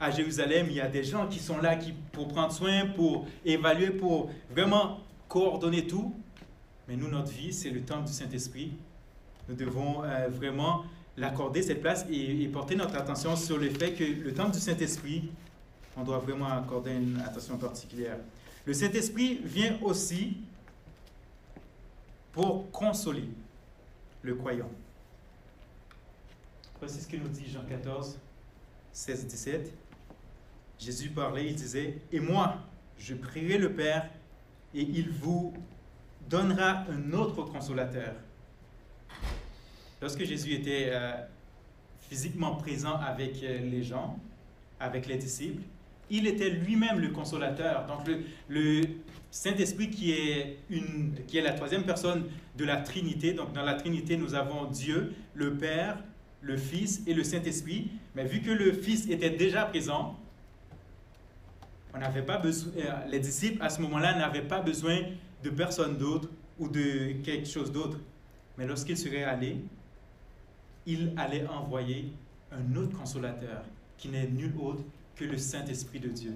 à 0.00 0.10
Jérusalem, 0.10 0.66
il 0.70 0.76
y 0.76 0.80
a 0.80 0.88
des 0.88 1.04
gens 1.04 1.26
qui 1.26 1.38
sont 1.38 1.58
là 1.58 1.76
pour 2.12 2.28
prendre 2.28 2.52
soin, 2.52 2.86
pour 2.86 3.26
évaluer, 3.44 3.90
pour 3.90 4.30
vraiment 4.50 5.00
coordonner 5.28 5.86
tout. 5.86 6.14
Mais 6.86 6.96
nous, 6.96 7.08
notre 7.08 7.30
vie, 7.30 7.52
c'est 7.52 7.70
le 7.70 7.82
temple 7.82 8.06
du 8.06 8.12
Saint-Esprit. 8.12 8.72
Nous 9.48 9.54
devons 9.54 10.04
euh, 10.04 10.28
vraiment 10.28 10.84
l'accorder 11.16 11.62
cette 11.62 11.80
place 11.80 12.06
et, 12.10 12.46
porter 12.48 12.76
notre 12.76 12.96
attention 12.96 13.34
sur 13.34 13.58
le 13.58 13.68
fait 13.70 13.92
que 13.92 14.04
le 14.04 14.32
temple 14.32 14.52
du 14.52 14.60
Saint-Esprit, 14.60 15.30
on 15.96 16.04
doit 16.04 16.18
vraiment 16.18 16.48
accorder 16.48 16.92
une 16.92 17.20
attention 17.20 17.58
particulière. 17.58 18.18
Le 18.64 18.72
Saint-Esprit 18.72 19.40
vient 19.42 19.78
aussi 19.82 20.36
pour 22.32 22.70
consoler 22.70 23.28
le 24.22 24.34
croyant. 24.34 24.70
Voici 26.78 27.00
ce 27.00 27.08
que 27.08 27.16
nous 27.16 27.28
dit 27.28 27.50
Jean 27.50 27.64
14, 27.68 28.16
16, 28.92 29.26
17. 29.26 29.72
Jésus 30.78 31.10
parlait, 31.10 31.46
il 31.46 31.54
disait, 31.54 31.98
Et 32.12 32.20
moi, 32.20 32.56
je 32.98 33.14
prierai 33.14 33.58
le 33.58 33.72
Père, 33.72 34.08
et 34.74 34.82
il 34.82 35.10
vous 35.10 35.52
donnera 36.28 36.84
un 36.90 37.12
autre 37.12 37.42
consolateur. 37.42 38.14
Lorsque 40.00 40.24
Jésus 40.24 40.52
était 40.52 40.90
euh, 40.90 41.12
physiquement 42.08 42.54
présent 42.56 42.96
avec 42.96 43.42
euh, 43.42 43.58
les 43.60 43.82
gens, 43.82 44.18
avec 44.78 45.06
les 45.06 45.16
disciples, 45.16 45.62
il 46.10 46.26
était 46.26 46.50
lui-même 46.50 47.00
le 47.00 47.08
consolateur. 47.08 47.86
Donc 47.86 48.06
le, 48.06 48.20
le 48.48 48.82
Saint-Esprit 49.30 49.90
qui 49.90 50.14
qui 51.26 51.38
est 51.38 51.42
la 51.42 51.52
troisième 51.52 51.84
personne 51.84 52.24
de 52.56 52.64
la 52.64 52.76
Trinité. 52.76 53.32
Donc 53.32 53.52
dans 53.52 53.64
la 53.64 53.74
Trinité, 53.74 54.16
nous 54.16 54.34
avons 54.34 54.66
Dieu, 54.66 55.14
le 55.34 55.56
Père, 55.56 55.98
le 56.40 56.56
Fils 56.56 57.02
et 57.06 57.14
le 57.14 57.24
Saint-Esprit. 57.24 57.90
Mais 58.14 58.24
vu 58.24 58.40
que 58.40 58.50
le 58.50 58.72
Fils 58.72 59.08
était 59.10 59.30
déjà 59.30 59.64
présent, 59.64 60.18
on 61.94 61.98
n'avait 61.98 62.22
pas 62.22 62.38
besoin, 62.38 62.72
euh, 62.76 63.06
les 63.08 63.20
disciples 63.20 63.62
à 63.62 63.68
ce 63.68 63.80
moment-là 63.82 64.18
n'avaient 64.18 64.42
pas 64.46 64.60
besoin 64.60 64.98
de 65.42 65.50
personne 65.50 65.96
d'autre 65.96 66.28
ou 66.58 66.68
de 66.68 67.12
quelque 67.24 67.48
chose 67.48 67.72
d'autre. 67.72 67.98
Mais 68.56 68.66
lorsqu'il 68.66 68.96
serait 68.96 69.24
allé, 69.24 69.58
il 70.86 71.12
allait 71.16 71.46
envoyer 71.46 72.12
un 72.52 72.76
autre 72.76 72.96
consolateur 72.96 73.62
qui 73.96 74.08
n'est 74.08 74.26
nul 74.26 74.52
autre 74.60 74.82
que 75.16 75.24
le 75.24 75.36
Saint-Esprit 75.36 76.00
de 76.00 76.08
Dieu, 76.08 76.34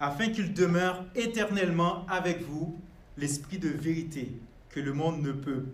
afin 0.00 0.28
qu'il 0.28 0.52
demeure 0.52 1.04
éternellement 1.14 2.04
avec 2.08 2.42
vous 2.42 2.78
l'Esprit 3.16 3.58
de 3.58 3.68
vérité 3.68 4.32
que 4.68 4.80
le 4.80 4.92
monde 4.92 5.22
ne 5.22 5.32
peut 5.32 5.64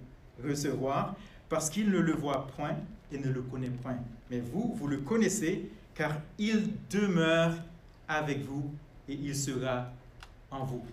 recevoir 0.45 1.17
parce 1.49 1.69
qu'il 1.69 1.91
ne 1.91 1.99
le 1.99 2.13
voit 2.13 2.47
point 2.57 2.77
et 3.11 3.19
ne 3.19 3.29
le 3.29 3.43
connaît 3.43 3.71
point. 3.71 3.97
Mais 4.31 4.41
vous, 4.41 4.75
vous 4.77 4.87
le 4.87 4.99
connaissez 4.99 5.69
car 5.95 6.21
il 6.39 6.71
demeure 6.91 7.53
avec 8.09 8.41
vous 8.45 8.73
et 9.09 9.15
il 9.15 9.35
sera 9.35 9.91
en 10.51 10.65
vous. 10.65 10.85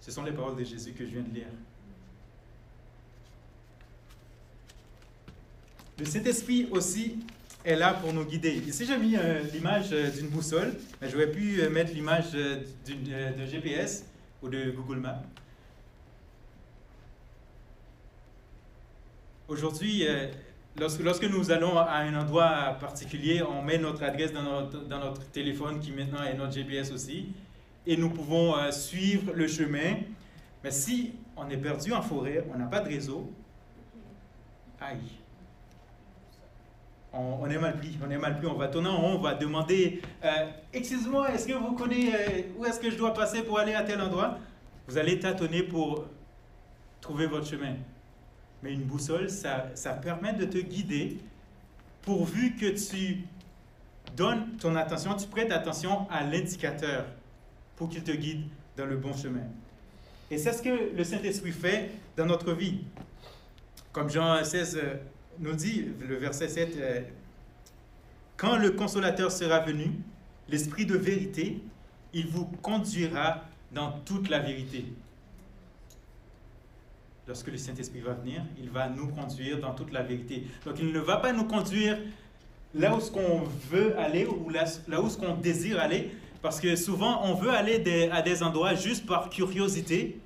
Ce 0.00 0.10
sont 0.10 0.24
les 0.24 0.32
paroles 0.32 0.56
de 0.56 0.64
Jésus 0.64 0.92
que 0.92 1.04
je 1.04 1.10
viens 1.10 1.22
de 1.22 1.34
lire. 1.34 1.46
Le 5.98 6.04
Saint-Esprit 6.04 6.68
aussi 6.70 7.18
est 7.64 7.76
là 7.76 7.94
pour 7.94 8.12
nous 8.12 8.24
guider. 8.24 8.54
Ici, 8.66 8.84
j'ai 8.86 8.96
mis 8.96 9.16
euh, 9.16 9.40
l'image 9.52 9.90
euh, 9.92 10.10
d'une 10.10 10.28
boussole, 10.28 10.74
j'aurais 11.02 11.30
pu 11.30 11.60
euh, 11.60 11.70
mettre 11.70 11.92
l'image 11.92 12.32
de 12.32 13.46
GPS 13.46 14.04
ou 14.42 14.48
de 14.48 14.70
Google 14.70 14.98
Maps. 14.98 15.22
Aujourd'hui, 19.46 20.06
lorsque, 20.78 21.00
lorsque, 21.00 21.24
nous 21.24 21.50
allons 21.50 21.76
à 21.78 21.98
un 21.98 22.20
endroit 22.20 22.76
particulier, 22.80 23.42
on 23.42 23.62
met 23.62 23.78
notre 23.78 24.02
adresse 24.02 24.32
dans 24.32 24.42
notre, 24.42 24.84
dans 24.86 24.98
notre 24.98 25.24
téléphone 25.30 25.80
qui 25.80 25.92
maintenant 25.92 26.22
est 26.22 26.34
notre 26.34 26.52
GPS 26.52 26.92
aussi, 26.92 27.28
et 27.86 27.96
nous 27.96 28.10
pouvons 28.10 28.54
suivre 28.70 29.32
le 29.34 29.48
chemin. 29.48 29.96
Mais 30.62 30.70
si 30.70 31.14
on 31.36 31.48
est 31.50 31.56
perdu 31.56 31.92
en 31.92 32.02
forêt, 32.02 32.44
on 32.54 32.58
n'a 32.58 32.66
pas 32.66 32.80
de 32.80 32.88
réseau, 32.88 33.32
aïe, 34.80 34.98
on, 37.12 37.48
est 37.50 37.58
mal 37.58 37.76
pris, 37.76 37.98
on 38.04 38.10
est 38.10 38.18
mal 38.18 38.38
pris, 38.38 38.46
on 38.46 38.54
va 38.54 38.68
tourner 38.68 38.88
on 38.88 39.18
va 39.18 39.34
demander 39.34 40.00
euh, 40.24 40.50
Excusez-moi, 40.72 41.32
est-ce 41.32 41.46
que 41.46 41.52
vous 41.52 41.72
connaissez 41.72 42.14
euh, 42.14 42.42
où 42.56 42.64
est-ce 42.64 42.80
que 42.80 42.90
je 42.90 42.96
dois 42.96 43.12
passer 43.12 43.42
pour 43.42 43.58
aller 43.58 43.74
à 43.74 43.82
tel 43.82 44.00
endroit? 44.00 44.38
Vous 44.88 44.96
allez 44.96 45.18
tâtonner 45.18 45.62
pour 45.62 46.06
trouver 47.00 47.26
votre 47.26 47.46
chemin. 47.46 47.74
Mais 48.62 48.72
une 48.72 48.82
boussole, 48.82 49.28
ça, 49.28 49.70
ça 49.74 49.92
permet 49.92 50.32
de 50.34 50.44
te 50.44 50.58
guider 50.58 51.18
pourvu 52.02 52.54
que 52.56 52.66
tu 52.66 53.24
donnes 54.16 54.56
ton 54.58 54.76
attention, 54.76 55.14
tu 55.14 55.26
prêtes 55.26 55.52
attention 55.52 56.08
à 56.10 56.24
l'indicateur 56.24 57.06
pour 57.76 57.88
qu'il 57.88 58.02
te 58.02 58.12
guide 58.12 58.44
dans 58.76 58.86
le 58.86 58.96
bon 58.96 59.14
chemin. 59.14 59.46
Et 60.30 60.38
c'est 60.38 60.52
ce 60.52 60.62
que 60.62 60.96
le 60.96 61.04
Saint-Esprit 61.04 61.52
fait 61.52 61.90
dans 62.16 62.26
notre 62.26 62.52
vie. 62.52 62.80
Comme 63.92 64.10
Jean 64.10 64.42
16 64.42 64.80
nous 65.38 65.54
dit 65.54 65.88
le 66.00 66.16
verset 66.16 66.48
7, 66.48 66.76
euh, 66.76 67.00
Quand 68.36 68.56
le 68.56 68.70
consolateur 68.70 69.30
sera 69.30 69.60
venu, 69.60 69.90
l'Esprit 70.48 70.86
de 70.86 70.96
vérité, 70.96 71.62
il 72.12 72.26
vous 72.26 72.46
conduira 72.46 73.44
dans 73.72 73.92
toute 74.00 74.28
la 74.28 74.38
vérité. 74.38 74.86
Lorsque 77.26 77.48
le 77.48 77.56
Saint-Esprit 77.56 78.00
va 78.00 78.14
venir, 78.14 78.42
il 78.58 78.70
va 78.70 78.88
nous 78.88 79.08
conduire 79.08 79.60
dans 79.60 79.74
toute 79.74 79.92
la 79.92 80.02
vérité. 80.02 80.44
Donc 80.66 80.76
il 80.80 80.92
ne 80.92 80.98
va 80.98 81.18
pas 81.18 81.32
nous 81.32 81.44
conduire 81.44 81.98
là 82.74 82.94
où 82.94 83.00
ce 83.00 83.10
qu'on 83.10 83.42
veut 83.70 83.96
aller 83.98 84.26
ou 84.26 84.48
là, 84.48 84.64
où 85.00 85.08
ce 85.08 85.16
qu'on 85.16 85.36
désire 85.36 85.78
aller, 85.78 86.10
parce 86.40 86.60
que 86.60 86.74
souvent 86.74 87.24
on 87.24 87.34
veut 87.34 87.50
aller 87.50 88.10
à 88.10 88.22
des 88.22 88.42
endroits 88.42 88.74
juste 88.74 89.06
par 89.06 89.30
curiosité, 89.30 90.18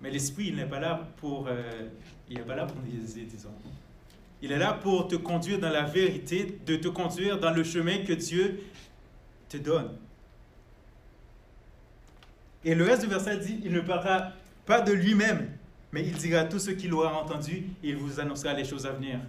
mais 0.00 0.10
l'Esprit, 0.10 0.48
il 0.48 0.56
n'est 0.56 0.66
pas 0.66 0.80
là 0.80 1.08
pour, 1.18 1.46
euh, 1.46 1.88
il 2.28 2.36
n'est 2.36 2.42
pas 2.42 2.56
là 2.56 2.66
pour 2.66 2.76
nous 2.76 2.90
disons. 2.90 3.50
Il 4.42 4.50
est 4.50 4.58
là 4.58 4.72
pour 4.72 5.06
te 5.06 5.14
conduire 5.14 5.60
dans 5.60 5.70
la 5.70 5.84
vérité, 5.84 6.58
de 6.66 6.74
te 6.74 6.88
conduire 6.88 7.38
dans 7.38 7.52
le 7.52 7.62
chemin 7.62 7.98
que 7.98 8.12
Dieu 8.12 8.60
te 9.48 9.56
donne. 9.56 9.92
Et 12.64 12.74
le 12.74 12.84
reste 12.84 13.02
du 13.02 13.08
verset 13.08 13.38
dit, 13.38 13.60
il 13.64 13.72
ne 13.72 13.80
parlera 13.80 14.32
pas 14.66 14.80
de 14.80 14.92
lui-même, 14.92 15.48
mais 15.92 16.06
il 16.06 16.14
dira 16.14 16.44
tout 16.44 16.58
ce 16.58 16.70
qu'il 16.70 16.92
aura 16.94 17.14
entendu 17.22 17.64
et 17.82 17.90
il 17.90 17.96
vous 17.96 18.18
annoncera 18.18 18.54
les 18.54 18.64
choses 18.64 18.86
à 18.86 18.92
venir. 18.92 19.20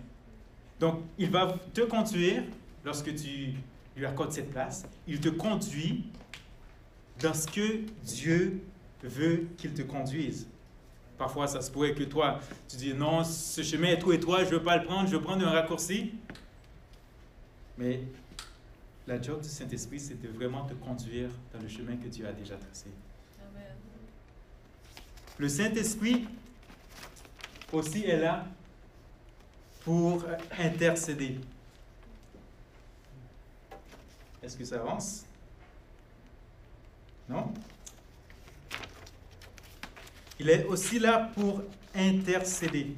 Donc, 0.79 1.01
il 1.17 1.29
va 1.29 1.55
te 1.73 1.81
conduire 1.81 2.43
lorsque 2.85 3.13
tu 3.15 3.53
lui 3.95 4.05
accordes 4.05 4.31
cette 4.31 4.49
place. 4.49 4.85
Il 5.07 5.19
te 5.19 5.29
conduit 5.29 6.05
dans 7.19 7.33
ce 7.33 7.47
que 7.47 7.81
Dieu 8.03 8.61
veut 9.03 9.47
qu'il 9.57 9.73
te 9.73 9.81
conduise. 9.81 10.47
Parfois, 11.17 11.47
ça 11.47 11.61
se 11.61 11.69
pourrait 11.69 11.93
que 11.93 12.03
toi, 12.03 12.39
tu 12.67 12.77
dis 12.77 12.93
non, 12.93 13.23
ce 13.23 13.61
chemin 13.61 13.89
est 13.89 13.99
trop 13.99 14.13
étroit, 14.13 14.39
je 14.39 14.49
ne 14.49 14.55
veux 14.55 14.63
pas 14.63 14.77
le 14.77 14.85
prendre, 14.85 15.07
je 15.07 15.15
veux 15.15 15.21
prendre 15.21 15.45
un 15.45 15.51
raccourci. 15.51 16.13
Mais 17.77 18.01
la 19.05 19.21
job 19.21 19.41
du 19.41 19.49
Saint-Esprit, 19.49 19.99
c'est 19.99 20.21
de 20.21 20.29
vraiment 20.29 20.65
te 20.65 20.73
conduire 20.73 21.29
dans 21.53 21.59
le 21.59 21.67
chemin 21.67 21.97
que 21.97 22.07
Dieu 22.07 22.25
a 22.25 22.31
déjà 22.31 22.55
tracé. 22.55 22.87
Le 25.37 25.49
Saint-Esprit 25.49 26.27
aussi 27.73 28.05
est 28.05 28.19
là 28.19 28.45
pour 29.83 30.23
intercéder. 30.57 31.39
Est-ce 34.41 34.57
que 34.57 34.63
ça 34.63 34.75
avance? 34.75 35.25
Non? 37.27 37.53
Il 40.39 40.49
est 40.49 40.65
aussi 40.65 40.99
là 40.99 41.31
pour 41.35 41.61
intercéder. 41.95 42.95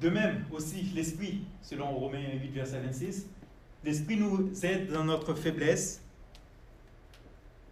De 0.00 0.08
même 0.08 0.46
aussi, 0.50 0.82
l'Esprit, 0.94 1.42
selon 1.60 1.90
Romains 1.90 2.32
8, 2.40 2.48
verset 2.52 2.80
26, 2.80 3.26
l'Esprit 3.84 4.16
nous 4.16 4.50
aide 4.64 4.90
dans 4.90 5.04
notre 5.04 5.34
faiblesse, 5.34 6.00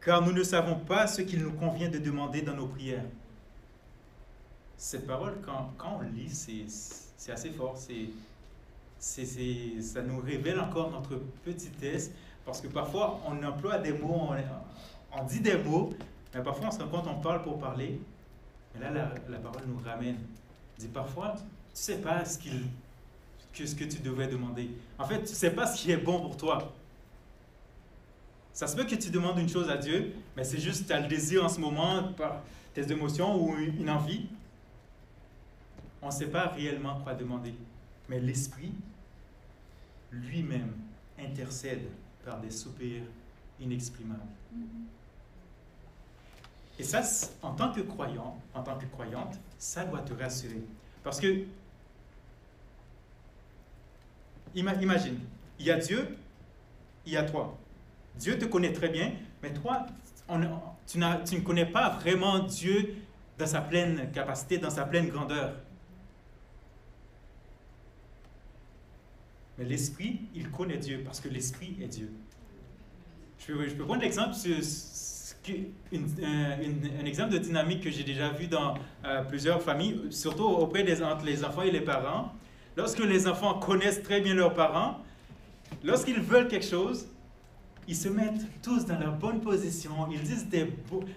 car 0.08 0.22
nous 0.22 0.32
ne 0.32 0.42
savons 0.42 0.76
pas 0.76 1.06
ce 1.06 1.20
qu'il 1.20 1.42
nous 1.42 1.52
convient 1.52 1.90
de 1.90 1.98
demander 1.98 2.40
dans 2.40 2.54
nos 2.54 2.66
prières. 2.66 3.04
Cette 4.78 5.06
parole, 5.06 5.34
quand, 5.44 5.74
quand 5.76 6.00
on 6.00 6.00
lit, 6.00 6.30
c'est 6.30 7.30
assez 7.30 7.50
fort, 7.50 7.76
c'est 7.76 8.08
ça 8.98 10.00
nous 10.00 10.18
révèle 10.18 10.58
encore 10.60 10.90
notre 10.90 11.16
petitesse, 11.44 12.10
parce 12.46 12.62
que 12.62 12.68
parfois 12.68 13.20
on 13.26 13.42
emploie 13.44 13.76
des 13.76 13.92
mots, 13.92 14.30
on, 15.12 15.24
dit 15.24 15.40
des 15.40 15.58
mots, 15.58 15.90
mais 16.34 16.42
parfois 16.42 16.68
on 16.68 16.70
se 16.70 16.82
rend 16.82 16.88
compte 16.88 17.06
on 17.06 17.20
parle 17.20 17.42
pour 17.42 17.58
parler, 17.58 18.00
mais 18.74 18.80
là 18.80 19.12
la, 19.28 19.38
parole 19.38 19.64
nous 19.66 19.78
ramène. 19.84 20.16
dit 20.78 20.88
parfois, 20.88 21.34
tu 21.36 21.42
sais 21.74 21.98
pas 21.98 22.24
ce, 22.24 22.38
qu'il, 22.38 22.62
que, 23.52 23.66
ce 23.66 23.74
que 23.74 23.84
tu 23.84 23.98
devrais 23.98 24.28
demander. 24.28 24.70
En 24.98 25.04
fait, 25.04 25.20
tu 25.20 25.34
sais 25.34 25.50
pas 25.50 25.66
ce 25.66 25.82
qui 25.82 25.90
est 25.90 25.98
bon 25.98 26.18
pour 26.18 26.38
toi. 26.38 26.72
Ça 28.58 28.66
se 28.66 28.74
peut 28.74 28.82
que 28.82 28.96
tu 28.96 29.10
demandes 29.10 29.38
une 29.38 29.48
chose 29.48 29.70
à 29.70 29.76
Dieu, 29.76 30.16
mais 30.36 30.42
c'est 30.42 30.58
juste 30.58 30.88
tu 30.88 30.92
as 30.92 30.98
le 30.98 31.06
désir 31.06 31.44
en 31.44 31.48
ce 31.48 31.60
moment 31.60 32.12
par 32.14 32.42
tes 32.74 32.90
émotions 32.90 33.40
ou 33.40 33.56
une 33.56 33.88
envie. 33.88 34.26
On 36.02 36.08
ne 36.08 36.10
sait 36.10 36.26
pas 36.26 36.48
réellement 36.48 36.98
quoi 37.04 37.14
demander. 37.14 37.54
Mais 38.08 38.18
l'Esprit 38.18 38.72
lui-même 40.10 40.72
intercède 41.20 41.86
par 42.24 42.40
des 42.40 42.50
soupirs 42.50 43.04
inexprimables. 43.60 44.18
Et 46.80 46.82
ça, 46.82 47.02
en 47.42 47.54
tant 47.54 47.70
que 47.72 47.82
croyant, 47.82 48.42
en 48.54 48.64
tant 48.64 48.76
que 48.76 48.86
croyante, 48.86 49.38
ça 49.56 49.84
doit 49.84 50.00
te 50.00 50.14
rassurer. 50.14 50.64
Parce 51.04 51.20
que, 51.20 51.44
imagine, 54.56 55.20
il 55.60 55.66
y 55.66 55.70
a 55.70 55.78
Dieu, 55.78 56.18
il 57.06 57.12
y 57.12 57.16
a 57.16 57.22
toi. 57.22 57.56
Dieu 58.18 58.38
te 58.38 58.44
connaît 58.44 58.72
très 58.72 58.88
bien, 58.88 59.12
mais 59.42 59.52
toi, 59.52 59.86
tu, 60.86 60.98
ne 60.98 61.40
connais 61.40 61.66
pas 61.66 61.90
vraiment 61.90 62.40
Dieu 62.40 62.96
dans 63.38 63.46
sa 63.46 63.60
pleine 63.60 64.10
capacité, 64.12 64.58
dans 64.58 64.70
sa 64.70 64.84
pleine 64.84 65.08
grandeur. 65.08 65.54
Mais 69.56 69.64
l'Esprit, 69.64 70.20
il 70.34 70.50
connaît 70.50 70.78
Dieu 70.78 71.02
parce 71.04 71.20
que 71.20 71.28
l'Esprit 71.28 71.76
est 71.80 71.88
Dieu. 71.88 72.10
Je 73.38 73.46
peux, 73.52 73.68
je 73.68 73.74
peux 73.74 73.84
prendre 73.84 74.02
un 74.02 74.06
exemple 77.04 77.32
de 77.32 77.38
dynamique 77.38 77.82
que 77.82 77.90
j'ai 77.90 78.04
déjà 78.04 78.30
vu 78.30 78.48
dans 78.48 78.74
euh, 79.04 79.22
plusieurs 79.22 79.62
familles, 79.62 80.08
surtout 80.10 80.44
auprès 80.44 80.82
des 80.82 81.02
entre 81.02 81.24
les 81.24 81.44
enfants 81.44 81.62
et 81.62 81.70
les 81.70 81.80
parents. 81.80 82.32
Lorsque 82.76 82.98
les 83.00 83.26
enfants 83.26 83.58
connaissent 83.58 84.02
très 84.02 84.20
bien 84.20 84.34
leurs 84.34 84.54
parents, 84.54 84.98
lorsqu'ils 85.82 86.20
veulent 86.20 86.48
quelque 86.48 86.66
chose, 86.66 87.08
ils 87.88 87.96
se 87.96 88.10
mettent 88.10 88.46
tous 88.62 88.84
dans 88.84 88.98
la 88.98 89.06
bonne 89.06 89.40
position, 89.40 89.90
ils 90.12 90.20
disent 90.20 90.46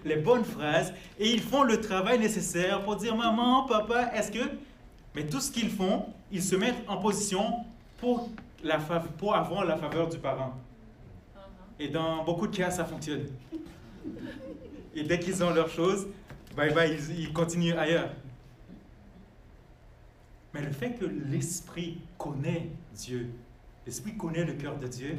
les 0.04 0.16
bonnes 0.16 0.44
phrases 0.44 0.94
et 1.18 1.30
ils 1.30 1.42
font 1.42 1.64
le 1.64 1.78
travail 1.78 2.18
nécessaire 2.18 2.82
pour 2.82 2.96
dire 2.96 3.14
maman, 3.14 3.66
papa, 3.66 4.10
est-ce 4.14 4.32
que... 4.32 4.40
Mais 5.14 5.26
tout 5.26 5.40
ce 5.40 5.52
qu'ils 5.52 5.68
font, 5.68 6.06
ils 6.32 6.42
se 6.42 6.56
mettent 6.56 6.82
en 6.88 6.96
position 6.96 7.66
pour, 7.98 8.30
avoir 9.34 9.66
la 9.66 9.76
faveur 9.76 10.08
du 10.08 10.16
parent. 10.16 10.54
Et 11.78 11.88
dans 11.88 12.24
beaucoup 12.24 12.46
de 12.46 12.56
cas, 12.56 12.70
ça 12.70 12.86
fonctionne. 12.86 13.26
Et 14.94 15.02
dès 15.02 15.18
qu'ils 15.18 15.44
ont 15.44 15.50
leurs 15.50 15.68
choses, 15.68 16.06
bye 16.56 16.72
bye, 16.72 16.90
ils, 16.90 17.20
ils 17.20 17.32
continuent 17.34 17.76
ailleurs. 17.76 18.08
Mais 20.54 20.62
le 20.62 20.70
fait 20.70 20.92
que 20.92 21.04
l'Esprit 21.04 21.98
connaît 22.16 22.70
Dieu, 22.94 23.28
l'Esprit 23.84 24.16
connaît 24.16 24.44
le 24.44 24.54
cœur 24.54 24.78
de 24.78 24.86
Dieu, 24.86 25.18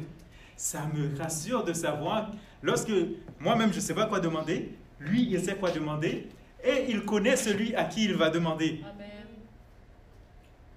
ça 0.56 0.86
me 0.94 1.16
rassure 1.18 1.64
de 1.64 1.72
savoir, 1.72 2.30
lorsque 2.62 2.92
moi-même 3.40 3.70
je 3.70 3.76
ne 3.76 3.80
sais 3.80 3.94
pas 3.94 4.06
quoi 4.06 4.20
demander, 4.20 4.74
lui 5.00 5.28
il 5.30 5.40
sait 5.40 5.56
quoi 5.56 5.70
demander, 5.70 6.28
et 6.62 6.86
il 6.88 7.04
connaît 7.04 7.36
celui 7.36 7.74
à 7.74 7.84
qui 7.84 8.04
il 8.04 8.14
va 8.14 8.30
demander. 8.30 8.80
Amen. 8.84 9.08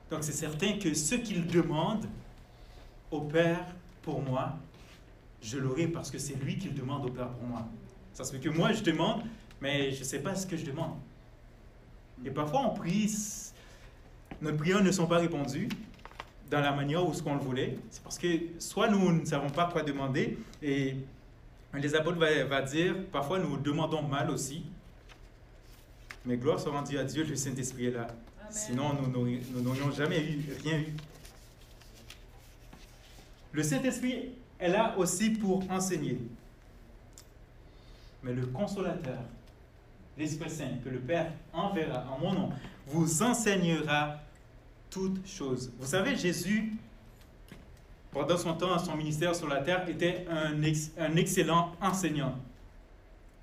Donc 0.10 0.24
c'est 0.24 0.34
certain 0.34 0.78
que 0.78 0.94
ce 0.94 1.16
qu'il 1.16 1.48
demande 1.48 2.06
au 3.12 3.22
Père 3.22 3.66
pour 4.02 4.22
moi, 4.22 4.58
je 5.42 5.58
l'aurai 5.58 5.88
parce 5.88 6.10
que 6.12 6.18
c'est 6.18 6.36
lui 6.36 6.58
qui 6.58 6.70
le 6.70 6.74
demande 6.74 7.06
au 7.06 7.10
Père 7.10 7.30
pour 7.30 7.48
moi. 7.48 7.66
Ça 8.14 8.24
se 8.24 8.34
fait 8.34 8.40
que 8.40 8.50
moi 8.50 8.74
je 8.74 8.82
demande, 8.82 9.22
mais 9.62 9.92
je 9.92 10.00
ne 10.00 10.06
sais 10.06 10.20
pas 10.20 10.36
ce 10.36 10.48
que 10.48 10.58
je 10.58 10.66
demande. 10.66 10.96
Et 12.26 12.32
parfois 12.32 12.62
on 12.62 12.74
prie, 12.74 13.14
nos 14.42 14.54
prières 14.54 14.84
ne 14.84 14.92
sont 14.92 15.08
pas 15.08 15.20
répondues, 15.20 15.70
dans 16.50 16.62
la 16.62 16.72
manière 16.72 17.08
où 17.08 17.14
ce 17.14 17.22
qu'on 17.22 17.36
le 17.36 17.42
voulait. 17.42 17.78
C'est 17.90 18.04
parce 18.04 18.18
que 18.18 18.28
soit 18.60 18.90
nous 18.90 19.12
ne 19.12 19.26
savons 19.26 19.50
pas 19.50 19.70
quoi 19.72 19.84
demander, 19.84 20.38
et 20.62 20.96
les 21.74 21.96
apôtres 21.96 22.18
va, 22.18 22.44
va 22.46 22.62
dire, 22.62 22.96
parfois 23.12 23.40
nous 23.40 23.58
demandons 23.58 24.02
mal 24.02 24.32
aussi. 24.32 24.64
Mais 26.26 26.38
gloire 26.38 26.60
soit 26.60 26.72
rendue 26.72 26.98
à 26.98 27.04
Dieu, 27.04 27.24
le 27.24 27.36
Saint-Esprit 27.36 27.86
est 27.88 27.92
là. 27.92 28.08
Sinon, 28.50 28.94
nous 28.94 29.62
n'aurions 29.62 29.92
jamais 29.92 30.22
eu, 30.22 30.46
rien 30.64 30.80
eu. 30.80 30.94
Le 33.52 33.64
Saint-Esprit 33.64 34.30
est 34.60 34.70
là 34.70 34.96
aussi 34.98 35.32
pour 35.32 35.70
enseigner. 35.70 36.20
Mais 38.24 38.34
le 38.34 38.46
consolateur, 38.48 39.20
l'Esprit 40.18 40.50
Saint, 40.50 40.78
que 40.84 40.90
le 40.90 41.00
Père 41.00 41.32
enverra 41.54 42.06
en 42.12 42.20
mon 42.20 42.34
nom, 42.34 42.50
vous 42.88 43.22
enseignera 43.22 44.18
toutes 44.90 45.26
choses. 45.28 45.72
Vous 45.80 45.88
savez, 45.88 46.16
Jésus, 46.16 46.74
pendant 48.12 48.38
son 48.38 48.54
temps, 48.54 48.78
son 48.80 48.96
ministère 48.96 49.36
sur 49.36 49.48
la 49.48 49.62
terre, 49.62 49.88
était 49.90 50.26
un, 50.30 51.16
excellent 51.16 51.74
enseignant. 51.82 52.36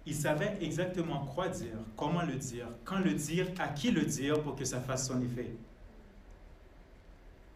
Il 0.06 0.14
savait 0.14 0.58
exactement 0.60 1.24
quoi 1.34 1.48
dire, 1.48 1.76
comment 1.96 2.22
le 2.22 2.34
dire, 2.34 2.66
quand 2.84 2.98
le 2.98 3.14
dire, 3.14 3.46
à 3.58 3.68
qui 3.68 3.90
le 3.90 4.02
dire 4.02 4.40
pour 4.42 4.54
que 4.54 4.64
ça 4.64 4.80
fasse 4.80 5.08
son 5.08 5.20
effet. 5.22 5.50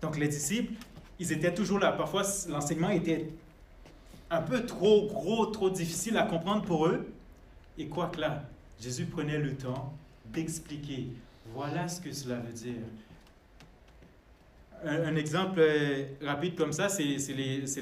Donc 0.01 0.17
les 0.17 0.29
disciples, 0.29 0.73
ils 1.19 1.33
étaient 1.33 1.53
toujours 1.53 1.79
là. 1.79 1.93
Parfois, 1.93 2.23
l'enseignement 2.49 2.91
était 2.91 3.29
un 4.31 4.43
peu 4.43 4.65
trop 4.65 5.07
gros, 5.07 5.47
trop 5.47 5.71
difficile 5.71 6.17
à 6.17 6.23
comprendre 6.23 6.63
pour 6.63 6.87
eux. 6.87 7.13
Et 7.77 7.87
quoi 7.89 8.07
que 8.09 8.21
là, 8.21 8.45
Jésus 8.81 9.07
prenait 9.07 9.39
le 9.39 9.55
temps 9.57 9.93
d'expliquer. 10.27 11.09
Voilà 11.55 11.89
ce 11.89 12.01
que 12.01 12.13
cela 12.13 12.37
veut 12.37 12.53
dire. 12.53 12.83
Un, 14.85 15.17
exemple 15.17 15.59
euh, 15.59 16.05
rapide 16.23 16.55
comme 16.55 16.73
ça, 16.73 16.89
c'est 16.89 17.03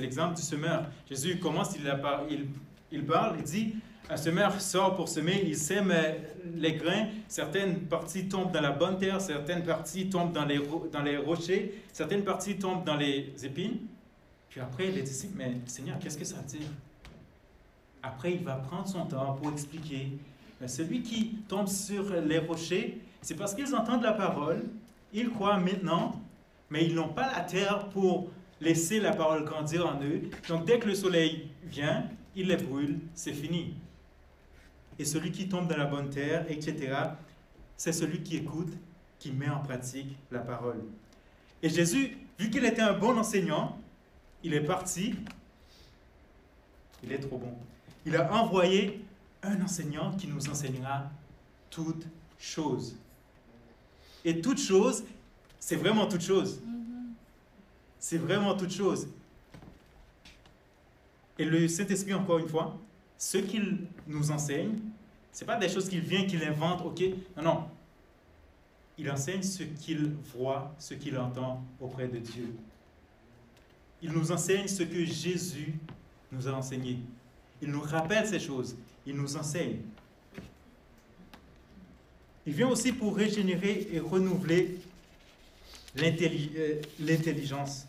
l'exemple 0.01 0.35
du 0.35 0.43
semeur. 0.43 0.87
Jésus 1.09 1.39
commence, 1.39 1.77
il, 1.77 1.85
il, 2.31 2.47
il 2.91 3.05
parle, 3.05 3.37
il 3.39 3.45
dit, 3.45 3.75
un 4.09 4.17
semeur 4.17 4.61
sort 4.61 4.95
pour 4.95 5.09
semer, 5.09 5.43
il 5.45 5.57
sème 5.57 5.91
euh, 5.91 6.13
les 6.55 6.75
grains, 6.75 7.09
certaines 7.29 7.81
parties 7.81 8.29
tombent 8.29 8.53
dans 8.53 8.61
la 8.61 8.71
bonne 8.71 8.99
terre, 8.99 9.21
certaines 9.21 9.65
parties 9.65 10.09
tombent 10.09 10.33
dans 10.33 10.45
les, 10.45 10.61
dans 10.93 11.03
les 11.03 11.17
rochers, 11.17 11.83
certaines 11.93 12.23
parties 12.23 12.57
tombent 12.57 12.85
dans 12.85 12.97
les 12.97 13.33
épines. 13.45 13.79
Puis 14.49 14.61
après, 14.61 14.91
les 14.91 15.03
disciples, 15.03 15.35
mais 15.37 15.57
Seigneur, 15.67 15.99
qu'est-ce 15.99 16.17
que 16.17 16.25
ça 16.25 16.37
veut 16.37 16.59
dire? 16.59 16.69
Après, 18.03 18.33
il 18.33 18.45
va 18.45 18.55
prendre 18.55 18.87
son 18.87 19.05
temps 19.07 19.35
pour 19.35 19.53
expliquer. 19.53 20.13
celui 20.67 21.03
qui 21.03 21.39
tombe 21.49 21.67
sur 21.67 22.15
les 22.15 22.39
rochers, 22.39 23.01
c'est 23.21 23.35
parce 23.35 23.55
qu'ils 23.55 23.75
entendent 23.75 24.05
la 24.05 24.13
parole, 24.13 24.63
ils 25.13 25.29
croient 25.31 25.59
maintenant, 25.59 26.15
mais 26.71 26.85
ils 26.85 26.95
n'ont 26.95 27.09
pas 27.09 27.33
la 27.33 27.41
terre 27.41 27.89
pour 27.91 28.31
laisser 28.61 29.01
la 29.01 29.15
parole 29.15 29.45
grandir 29.45 29.87
en 29.87 30.01
eux. 30.03 30.23
Donc 30.49 30.65
dès 30.65 30.79
que 30.79 30.89
le 30.89 30.95
soleil 30.95 31.49
vient, 31.65 32.09
il 32.35 32.49
les 32.49 32.57
brûle, 32.57 32.99
c'est 33.15 33.33
fini. 33.33 33.75
Et 34.99 35.05
celui 35.05 35.31
qui 35.31 35.49
tombe 35.49 35.69
dans 35.69 35.77
la 35.77 35.85
bonne 35.85 36.11
terre, 36.11 36.47
etc., 36.49 36.95
c'est 37.77 37.93
celui 37.93 38.23
qui 38.23 38.37
écoute, 38.37 38.73
qui 39.19 39.33
met 39.33 39.49
en 39.49 39.61
pratique 39.61 40.17
la 40.31 40.41
parole. 40.41 40.83
Et 41.63 41.69
Jésus, 41.69 42.17
vu 42.39 42.51
qu'il 42.51 42.65
était 42.65 42.83
un 42.83 42.95
bon 42.95 43.17
enseignant, 43.19 43.79
il 44.43 44.55
est 44.55 44.65
parti. 44.65 45.15
Il 47.03 47.13
est 47.13 47.19
trop 47.19 47.39
bon. 47.39 47.55
Il 48.05 48.17
a 48.17 48.33
envoyé 48.33 49.05
un 49.43 49.61
enseignant 49.63 50.13
qui 50.13 50.29
nous 50.29 50.49
enseignera 50.49 51.11
toutes 51.71 52.07
choses. 52.39 52.97
Et 54.25 54.41
toutes 54.41 54.61
choses, 54.61 55.05
c'est 55.67 55.75
vraiment 55.75 56.07
toute 56.07 56.21
chose. 56.21 56.63
C'est 57.99 58.19
vraiment 58.19 58.55
toute 58.55 58.71
chose. 58.71 59.09
Et 61.37 61.45
le 61.45 61.67
Saint-Esprit, 61.67 62.15
encore 62.15 62.39
une 62.39 62.47
fois, 62.47 62.79
ce 63.19 63.39
qu'il 63.39 63.79
nous 64.07 64.31
enseigne, 64.31 64.79
ce 65.33 65.41
n'est 65.41 65.47
pas 65.49 65.57
des 65.57 65.69
choses 65.69 65.89
qu'il 65.89 66.03
vient, 66.03 66.25
qu'il 66.25 66.45
invente, 66.45 66.83
ok 66.87 67.03
Non, 67.37 67.43
non. 67.43 67.65
Il 68.97 69.11
enseigne 69.11 69.43
ce 69.43 69.65
qu'il 69.65 70.13
voit, 70.37 70.73
ce 70.79 70.95
qu'il 70.95 71.19
entend 71.19 71.65
auprès 71.81 72.07
de 72.07 72.19
Dieu. 72.21 72.55
Il 74.01 74.13
nous 74.13 74.31
enseigne 74.31 74.69
ce 74.69 74.85
que 74.85 75.05
Jésus 75.05 75.75
nous 76.31 76.47
a 76.47 76.53
enseigné. 76.53 77.01
Il 77.61 77.73
nous 77.73 77.81
rappelle 77.81 78.25
ces 78.25 78.39
choses. 78.39 78.77
Il 79.05 79.17
nous 79.17 79.37
enseigne. 79.37 79.79
Il 82.47 82.53
vient 82.53 82.69
aussi 82.69 82.93
pour 82.93 83.17
régénérer 83.17 83.89
et 83.91 83.99
renouveler 83.99 84.79
l'intelligence. 85.97 87.87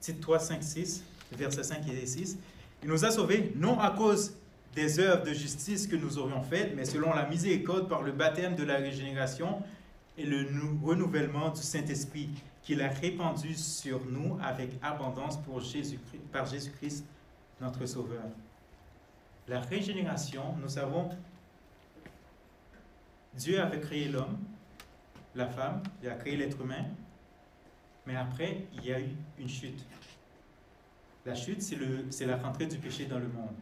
Tite 0.00 0.20
3, 0.20 0.38
5, 0.38 0.62
6, 0.62 1.04
versets 1.32 1.62
5 1.62 1.88
et 1.88 2.06
6. 2.06 2.38
Il 2.82 2.90
nous 2.90 3.04
a 3.04 3.10
sauvés 3.10 3.52
non 3.56 3.80
à 3.80 3.90
cause 3.90 4.34
des 4.74 4.98
œuvres 4.98 5.24
de 5.24 5.32
justice 5.32 5.86
que 5.86 5.96
nous 5.96 6.18
aurions 6.18 6.42
faites, 6.42 6.74
mais 6.76 6.84
selon 6.84 7.14
la 7.14 7.26
miséricorde 7.26 7.88
par 7.88 8.02
le 8.02 8.12
baptême 8.12 8.54
de 8.54 8.64
la 8.64 8.76
régénération 8.76 9.62
et 10.18 10.24
le 10.24 10.46
renouvellement 10.82 11.50
du 11.50 11.62
Saint-Esprit 11.62 12.28
qu'il 12.62 12.82
a 12.82 12.88
répandu 12.88 13.54
sur 13.54 14.04
nous 14.04 14.38
avec 14.42 14.70
abondance 14.82 15.38
pour 15.38 15.60
Jésus 15.60 15.98
par 16.32 16.46
Jésus-Christ, 16.46 17.04
notre 17.60 17.86
Sauveur. 17.86 18.22
La 19.46 19.60
régénération, 19.60 20.54
nous 20.60 20.68
savons, 20.68 21.10
Dieu 23.34 23.60
avait 23.60 23.80
créé 23.80 24.08
l'homme, 24.08 24.38
la 25.34 25.46
femme, 25.46 25.82
il 26.02 26.08
a 26.08 26.14
créé 26.14 26.36
l'être 26.36 26.60
humain, 26.60 26.84
mais 28.06 28.16
après, 28.16 28.66
il 28.72 28.84
y 28.84 28.92
a 28.92 29.00
eu 29.00 29.10
une 29.38 29.48
chute. 29.48 29.84
La 31.26 31.34
chute, 31.34 31.62
c'est 31.62 32.26
la 32.26 32.36
rentrée 32.36 32.66
du 32.66 32.78
péché 32.78 33.06
dans 33.06 33.18
le 33.18 33.28
monde. 33.28 33.54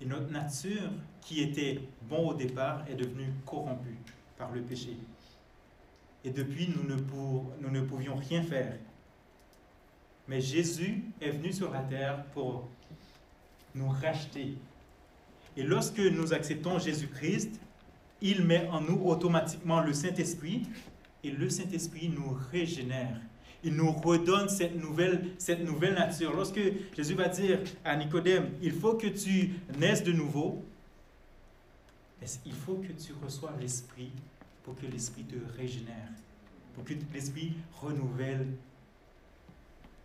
Et 0.00 0.06
notre 0.06 0.30
nature, 0.30 0.90
qui 1.20 1.40
était 1.40 1.80
bon 2.02 2.30
au 2.30 2.34
départ, 2.34 2.84
est 2.88 2.94
devenue 2.94 3.32
corrompue 3.46 3.98
par 4.36 4.50
le 4.50 4.62
péché. 4.62 4.96
Et 6.24 6.30
depuis, 6.30 6.68
nous 6.68 6.82
ne 7.70 7.80
pouvions 7.80 8.16
rien 8.16 8.42
faire. 8.42 8.76
Mais 10.28 10.40
Jésus 10.40 11.04
est 11.20 11.30
venu 11.30 11.52
sur 11.52 11.70
la 11.70 11.80
terre 11.80 12.24
pour 12.26 12.68
nous 13.74 13.88
racheter. 13.88 14.54
Et 15.60 15.62
lorsque 15.62 15.98
nous 15.98 16.32
acceptons 16.32 16.78
Jésus-Christ, 16.78 17.60
il 18.22 18.44
met 18.44 18.66
en 18.68 18.80
nous 18.80 18.98
automatiquement 19.04 19.82
le 19.82 19.92
Saint-Esprit 19.92 20.62
Et 21.22 21.30
le 21.30 21.50
Saint-Esprit 21.50 22.08
nous 22.08 22.34
régénère. 22.50 23.20
Il 23.62 23.74
nous 23.74 23.92
redonne 23.92 24.48
cette 24.48 24.82
nouvelle, 24.82 25.22
cette 25.36 25.62
nouvelle 25.62 25.92
nature. 25.92 26.34
Lorsque 26.34 26.60
Jésus 26.96 27.12
va 27.12 27.28
dire 27.28 27.60
à 27.84 27.94
Nicodème, 27.94 28.52
il 28.62 28.72
faut 28.72 28.94
que 28.94 29.08
tu 29.08 29.50
naisses 29.78 30.02
de 30.02 30.12
nouveau, 30.12 30.64
il 32.46 32.54
faut 32.54 32.76
que 32.76 32.92
tu 32.92 33.12
reçoives 33.22 33.60
l'Esprit 33.60 34.12
pour 34.62 34.76
que 34.76 34.86
l'Esprit 34.86 35.24
te 35.24 35.36
régénère, 35.58 36.08
pour 36.74 36.84
que 36.84 36.94
l'Esprit 37.12 37.52
renouvelle 37.82 38.46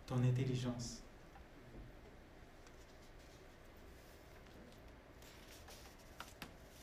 ton 0.06 0.16
intelligence? 0.16 1.05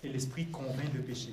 Et 0.03 0.09
l'Esprit 0.09 0.47
convainc 0.47 0.93
de 0.93 0.99
péché. 0.99 1.29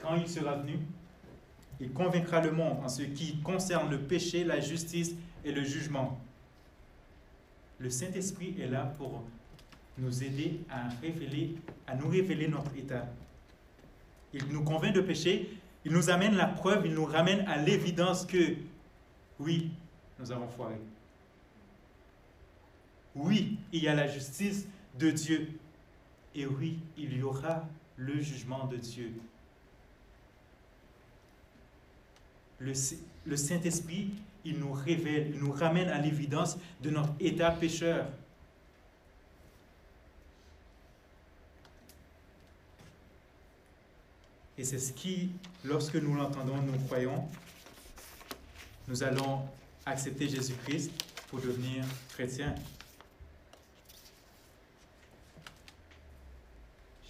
Quand 0.00 0.16
il 0.16 0.28
sera 0.28 0.56
venu, 0.56 0.78
il 1.80 1.90
convaincra 1.92 2.40
le 2.40 2.52
monde 2.52 2.78
en 2.84 2.88
ce 2.88 3.02
qui 3.02 3.38
concerne 3.38 3.90
le 3.90 3.98
péché, 3.98 4.44
la 4.44 4.60
justice 4.60 5.14
et 5.44 5.52
le 5.52 5.64
jugement. 5.64 6.20
Le 7.78 7.88
Saint-Esprit 7.90 8.54
est 8.60 8.66
là 8.66 8.92
pour 8.98 9.24
nous 9.98 10.22
aider 10.22 10.60
à, 10.70 10.88
révéler, 11.00 11.56
à 11.86 11.94
nous 11.94 12.08
révéler 12.08 12.48
notre 12.48 12.76
état. 12.76 13.06
Il 14.32 14.46
nous 14.48 14.62
convainc 14.62 14.92
de 14.92 15.00
péché, 15.00 15.48
il 15.84 15.92
nous 15.92 16.10
amène 16.10 16.36
la 16.36 16.46
preuve, 16.46 16.86
il 16.86 16.94
nous 16.94 17.04
ramène 17.04 17.40
à 17.48 17.56
l'évidence 17.56 18.26
que, 18.26 18.56
oui, 19.38 19.70
nous 20.18 20.30
avons 20.30 20.48
foiré. 20.48 20.76
Oui, 23.14 23.58
il 23.72 23.82
y 23.82 23.88
a 23.88 23.94
la 23.94 24.08
justice 24.08 24.66
de 24.98 25.10
Dieu. 25.10 25.48
Et 26.34 26.46
oui, 26.46 26.78
il 26.96 27.16
y 27.16 27.22
aura 27.22 27.64
le 27.96 28.20
jugement 28.20 28.66
de 28.66 28.76
Dieu. 28.76 29.12
Le, 32.58 33.36
Saint-Esprit, 33.36 34.10
il 34.44 34.58
nous 34.58 34.72
révèle, 34.72 35.30
il 35.34 35.40
nous 35.40 35.52
ramène 35.52 35.88
à 35.88 35.98
l'évidence 35.98 36.56
de 36.80 36.90
notre 36.90 37.12
état 37.20 37.50
pécheur. 37.50 38.06
Et 44.56 44.64
c'est 44.64 44.78
ce 44.78 44.92
qui, 44.92 45.30
lorsque 45.64 45.96
nous 45.96 46.14
l'entendons, 46.14 46.56
nous 46.62 46.78
croyons, 46.86 47.28
nous 48.86 49.02
allons 49.02 49.42
accepter 49.84 50.28
Jésus-Christ 50.28 50.92
pour 51.28 51.40
devenir 51.40 51.84
chrétiens. 52.10 52.54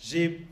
J'ai 0.05 0.47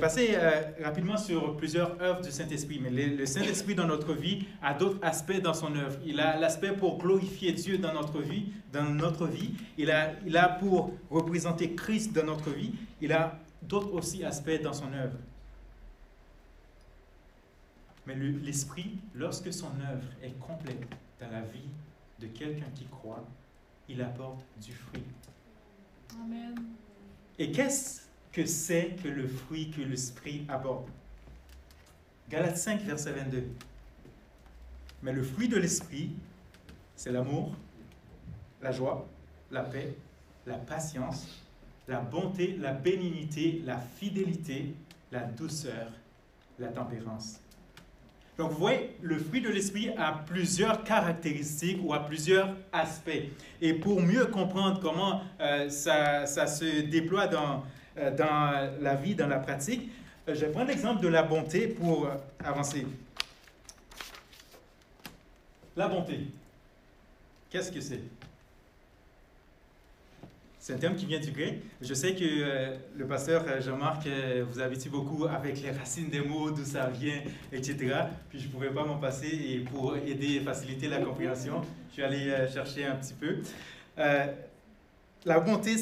passé 0.00 0.30
euh, 0.32 0.62
rapidement 0.82 1.18
sur 1.18 1.56
plusieurs 1.58 2.00
œuvres 2.00 2.22
du 2.22 2.30
Saint-Esprit, 2.30 2.80
mais 2.80 2.88
le, 2.88 3.26
Saint-Esprit 3.26 3.74
dans 3.74 3.86
notre 3.86 4.14
vie 4.14 4.46
a 4.62 4.72
d'autres 4.72 4.98
aspects 5.02 5.40
dans 5.42 5.52
son 5.52 5.76
œuvre. 5.76 5.98
Il 6.06 6.20
a 6.20 6.38
l'aspect 6.38 6.72
pour 6.72 6.96
glorifier 6.96 7.52
Dieu 7.52 7.76
dans 7.76 7.92
notre 7.92 8.22
vie, 8.22 8.46
dans 8.72 8.84
notre 8.84 9.26
vie. 9.26 9.52
Il 9.76 9.90
a, 9.90 10.14
il 10.24 10.36
a 10.38 10.48
pour 10.48 10.94
représenter 11.10 11.74
Christ 11.74 12.14
dans 12.14 12.24
notre 12.24 12.50
vie. 12.50 12.72
Il 13.02 13.12
a 13.12 13.38
d'autres 13.62 13.92
aussi 13.92 14.24
aspects 14.24 14.62
dans 14.62 14.72
son 14.72 14.90
œuvre. 14.94 15.18
Mais 18.06 18.14
l'Esprit, 18.14 18.98
lorsque 19.14 19.52
son 19.52 19.66
œuvre 19.66 20.08
est 20.22 20.38
complète 20.38 20.86
dans 21.20 21.30
la 21.30 21.42
vie 21.42 21.68
de 22.20 22.28
quelqu'un 22.28 22.70
qui 22.74 22.86
croit, 22.86 23.24
il 23.88 24.00
apporte 24.00 24.40
du 24.64 24.72
fruit. 24.72 25.04
Amen. 26.24 26.54
Et 27.38 27.52
qu'est-ce 27.52 28.05
que 28.36 28.44
c'est 28.44 28.96
que 29.02 29.08
le 29.08 29.26
fruit 29.26 29.70
que 29.70 29.80
l'Esprit 29.80 30.44
apporte 30.50 30.88
Galates 32.28 32.58
5, 32.58 32.82
verset 32.82 33.12
22. 33.12 33.44
Mais 35.02 35.12
le 35.14 35.22
fruit 35.22 35.48
de 35.48 35.56
l'Esprit, 35.56 36.10
c'est 36.94 37.12
l'amour, 37.12 37.56
la 38.60 38.72
joie, 38.72 39.08
la 39.50 39.62
paix, 39.62 39.96
la 40.44 40.58
patience, 40.58 41.26
la 41.88 42.00
bonté, 42.00 42.58
la 42.60 42.72
bénignité, 42.72 43.62
la 43.64 43.78
fidélité, 43.78 44.74
la 45.12 45.20
douceur, 45.20 45.90
la 46.58 46.68
tempérance. 46.68 47.40
Donc 48.36 48.50
vous 48.50 48.58
voyez, 48.58 48.98
le 49.00 49.16
fruit 49.16 49.40
de 49.40 49.48
l'esprit 49.48 49.88
a 49.96 50.12
plusieurs 50.12 50.84
caractéristiques 50.84 51.78
ou 51.82 51.94
a 51.94 52.00
plusieurs 52.00 52.54
aspects. 52.70 53.30
Et 53.62 53.72
pour 53.72 54.02
mieux 54.02 54.26
comprendre 54.26 54.78
comment 54.80 55.22
euh, 55.40 55.70
ça, 55.70 56.26
se 56.26 56.82
déploie 56.82 57.28
dans, 57.28 57.64
dans 58.16 58.70
la 58.80 58.94
vie, 58.94 59.14
dans 59.14 59.26
la 59.26 59.38
pratique, 59.38 59.90
euh, 60.28 60.34
je 60.34 60.46
vais 60.46 60.52
prendre 60.52 60.68
l'exemple 60.68 61.02
de 61.02 61.08
la 61.08 61.22
bonté 61.22 61.68
pour 61.68 62.08
avancer. 62.44 62.86
La 65.76 65.88
bonté, 65.88 66.20
qu'est-ce 67.50 67.70
que 67.70 67.80
c'est? 67.80 68.00
C'est 70.66 70.74
un 70.74 70.78
terme 70.78 70.96
qui 70.96 71.06
vient 71.06 71.20
du 71.20 71.30
grec. 71.30 71.60
Je 71.80 71.94
sais 71.94 72.16
que 72.16 72.24
euh, 72.24 72.74
le 72.96 73.06
pasteur 73.06 73.44
euh, 73.46 73.60
Jean-Marc 73.60 74.04
euh, 74.08 74.44
vous 74.50 74.58
habitue 74.58 74.88
beaucoup 74.88 75.24
avec 75.26 75.62
les 75.62 75.70
racines 75.70 76.08
des 76.08 76.18
mots, 76.18 76.50
d'où 76.50 76.64
ça 76.64 76.88
vient, 76.88 77.22
etc. 77.52 77.76
Puis 78.28 78.40
je 78.40 78.48
ne 78.48 78.50
pouvais 78.50 78.70
pas 78.70 78.84
m'en 78.84 78.96
passer 78.96 79.28
et 79.28 79.60
pour 79.60 79.96
aider 79.96 80.34
et 80.34 80.40
faciliter 80.40 80.88
la 80.88 80.98
compréhension, 80.98 81.62
je 81.90 81.92
suis 81.92 82.02
allé 82.02 82.34
chercher 82.52 82.84
un 82.84 82.96
petit 82.96 83.14
peu. 83.14 83.36
la 83.96 85.38
bonté 85.38 85.76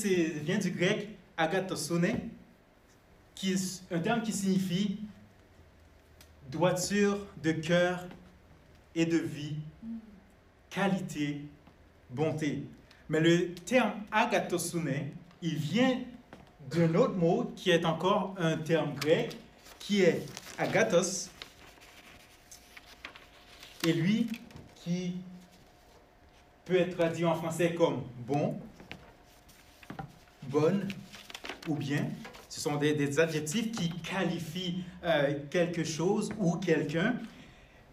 vient 0.45 0.59
du 0.59 0.71
grec 0.71 1.09
agathosone, 1.37 2.31
qui 3.35 3.53
est 3.53 3.83
un 3.91 3.99
terme 3.99 4.23
qui 4.23 4.33
signifie 4.33 5.01
droiture 6.51 7.19
de 7.43 7.53
cœur 7.53 8.07
et 8.95 9.07
de 9.07 9.19
vie, 9.19 9.57
qualité, 10.71 11.41
bonté. 12.11 12.65
Mais 13.09 13.21
le 13.21 13.55
terme 13.55 13.93
agathosune, 14.13 15.11
il 15.43 15.57
vient 15.57 16.01
d'un 16.71 16.95
autre 16.95 17.15
mot 17.15 17.53
qui 17.57 17.71
est 17.71 17.85
encore 17.85 18.35
un 18.39 18.57
terme 18.57 18.95
grec, 18.95 19.37
qui 19.79 20.03
est 20.03 20.25
agathos, 20.59 21.31
et 23.87 23.93
lui 23.93 24.29
qui 24.77 25.17
peut 26.65 26.77
être 26.77 26.97
traduit 26.97 27.27
en 27.27 27.35
français 27.35 27.75
comme 27.75 28.03
bon, 28.27 28.59
bonne 30.45 30.89
ou 31.69 31.75
bien. 31.75 32.07
Ce 32.49 32.61
sont 32.61 32.77
des, 32.77 33.19
adjectifs 33.19 33.73
qui 33.73 33.91
qualifient 33.91 34.85
euh, 35.05 35.35
quelque 35.51 35.85
chose 35.85 36.31
ou 36.39 36.57
quelqu'un. 36.57 37.17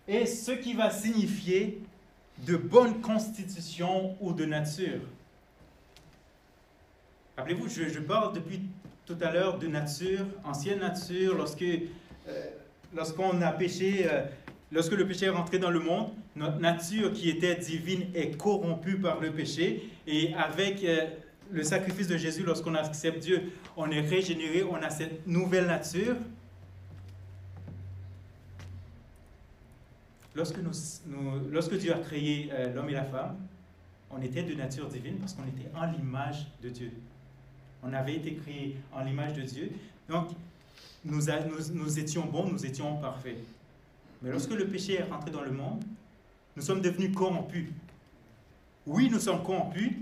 Et 0.08 0.26
ce 0.26 0.52
qui 0.52 0.74
va 0.74 0.90
signifier 0.92 1.82
de 2.46 2.58
bonne 2.58 3.02
constitution 3.02 4.16
ou 4.20 4.34
de 4.34 4.46
nature. 4.46 5.02
Rappelez-vous, 7.38 7.70
je, 7.70 8.00
parle 8.00 8.34
depuis 8.34 8.62
tout 9.06 9.18
à 9.22 9.32
l'heure 9.32 9.58
de 9.58 9.68
nature, 9.68 10.26
ancienne 10.44 10.80
nature, 10.80 11.36
lorsque, 11.36 11.62
euh, 11.64 12.46
lorsqu'on 12.94 13.42
a 13.42 13.52
péché, 13.52 14.06
euh, 14.10 14.24
lorsque 14.72 14.94
le 14.94 15.08
péché 15.08 15.26
est 15.26 15.30
rentré 15.30 15.60
dans 15.60 15.70
le 15.70 15.80
monde, 15.80 16.10
notre 16.36 16.60
nature 16.60 17.14
qui 17.14 17.30
était 17.30 17.56
divine 17.56 18.08
est 18.16 18.38
corrompue 18.38 18.98
par 18.98 19.20
le 19.20 19.32
péché, 19.32 19.90
et 20.08 20.34
avec 20.34 20.84
euh, 20.84 21.08
le 21.52 21.64
sacrifice 21.64 22.08
de 22.08 22.18
Jésus, 22.18 22.44
lorsqu'on 22.44 22.76
accepte 22.76 23.20
Dieu, 23.20 23.52
on 23.76 23.90
est 23.92 24.02
régénéré, 24.02 24.64
on 24.64 24.76
a 24.76 24.90
cette 24.90 25.28
nouvelle 25.28 25.68
nature. 25.68 26.16
Lorsque, 30.34 30.58
nous, 30.58 30.72
lorsque 31.52 31.78
Dieu 31.78 31.94
a 31.94 32.00
créé 32.00 32.50
euh, 32.54 32.74
l'homme 32.74 32.90
et 32.90 32.94
la 32.94 33.04
femme, 33.04 33.36
on 34.10 34.22
était 34.22 34.44
de 34.44 34.54
nature 34.54 34.88
divine 34.88 35.18
parce 35.18 35.34
qu'on 35.34 35.44
était 35.44 35.70
en 35.76 35.92
l'image 35.92 36.48
de 36.64 36.70
Dieu. 36.70 36.92
On 37.84 37.92
avait 37.94 38.16
été 38.16 38.36
créé 38.36 38.78
en 38.94 39.04
l'image 39.04 39.34
de 39.34 39.42
Dieu. 39.42 39.72
Donc, 40.08 40.30
nous, 41.04 41.22
nous, 41.74 42.00
étions 42.00 42.26
bons, 42.26 42.48
nous 42.48 42.66
étions 42.66 42.96
parfaits. 42.98 43.38
Mais 44.22 44.30
lorsque 44.30 44.52
le 44.52 44.68
péché 44.68 44.96
est 45.00 45.04
rentré 45.04 45.32
dans 45.32 45.42
le 45.42 45.52
monde, 45.52 45.84
nous 46.56 46.62
sommes 46.62 46.82
devenus 46.82 47.16
corrompus. 47.16 47.70
Oui, 48.86 49.10
nous 49.12 49.20
sommes 49.20 49.44
corrompus, 49.44 49.94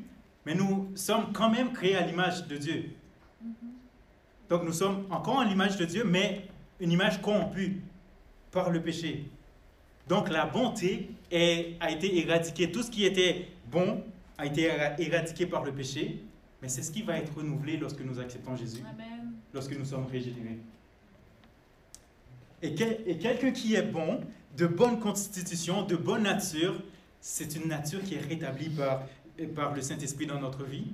mais 0.50 0.56
nous 0.56 0.90
sommes 0.96 1.32
quand 1.32 1.52
même 1.52 1.72
créés 1.74 1.96
à 1.96 2.04
l'image 2.04 2.48
de 2.48 2.58
Dieu. 2.58 2.90
Donc 4.50 4.64
nous 4.64 4.74
sommes 4.74 5.06
encore 5.12 5.36
en 5.36 5.44
l'image 5.44 5.78
de 5.78 5.86
Dieu, 5.86 6.04
mais 6.04 6.48
une 6.80 6.92
image 6.92 7.22
corrompue 7.22 7.84
par 8.50 8.72
le 8.72 8.82
péché. 8.82 9.30
Donc 10.08 10.28
la 10.28 10.48
bonté 10.48 11.12
a 11.32 11.92
été 11.92 12.18
éradiquée. 12.18 12.72
Tout 12.72 12.82
ce 12.82 12.90
qui 12.90 13.06
était 13.06 13.48
bon 13.72 14.04
a 14.40 14.48
été 14.48 14.72
éradiqué 14.98 15.46
par 15.46 15.64
le 15.64 15.72
péché, 15.72 16.24
mais 16.64 16.68
c'est 16.68 16.82
ce 16.82 16.92
qui 16.92 17.04
va 17.04 17.20
être 17.20 17.38
renouvelé 17.38 17.78
lorsque 17.78 18.02
nous 18.02 18.20
acceptons 18.20 18.56
Jésus, 18.56 18.84
lorsque 19.54 19.78
nous 19.78 19.86
sommes 19.86 20.08
régénérés. 20.08 20.58
Et, 22.64 22.74
et 23.06 23.20
quelqu'un 23.20 23.52
qui 23.52 23.76
est 23.76 23.84
bon, 23.84 24.22
de 24.58 24.66
bonne 24.66 25.00
constitution, 25.00 25.84
de 25.84 25.96
bonne 25.96 26.24
nature, 26.24 26.82
c'est 27.22 27.56
une 27.56 27.68
nature 27.68 28.02
qui 28.02 28.16
est 28.16 28.20
rétablie 28.20 28.70
par, 28.70 29.04
par 29.48 29.74
le 29.74 29.82
Saint-Esprit 29.82 30.26
dans 30.26 30.40
notre 30.40 30.64
vie. 30.64 30.88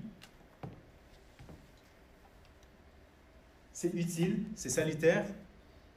C'est 3.74 3.94
utile, 3.94 4.44
c'est 4.56 4.70
salutaire, 4.70 5.26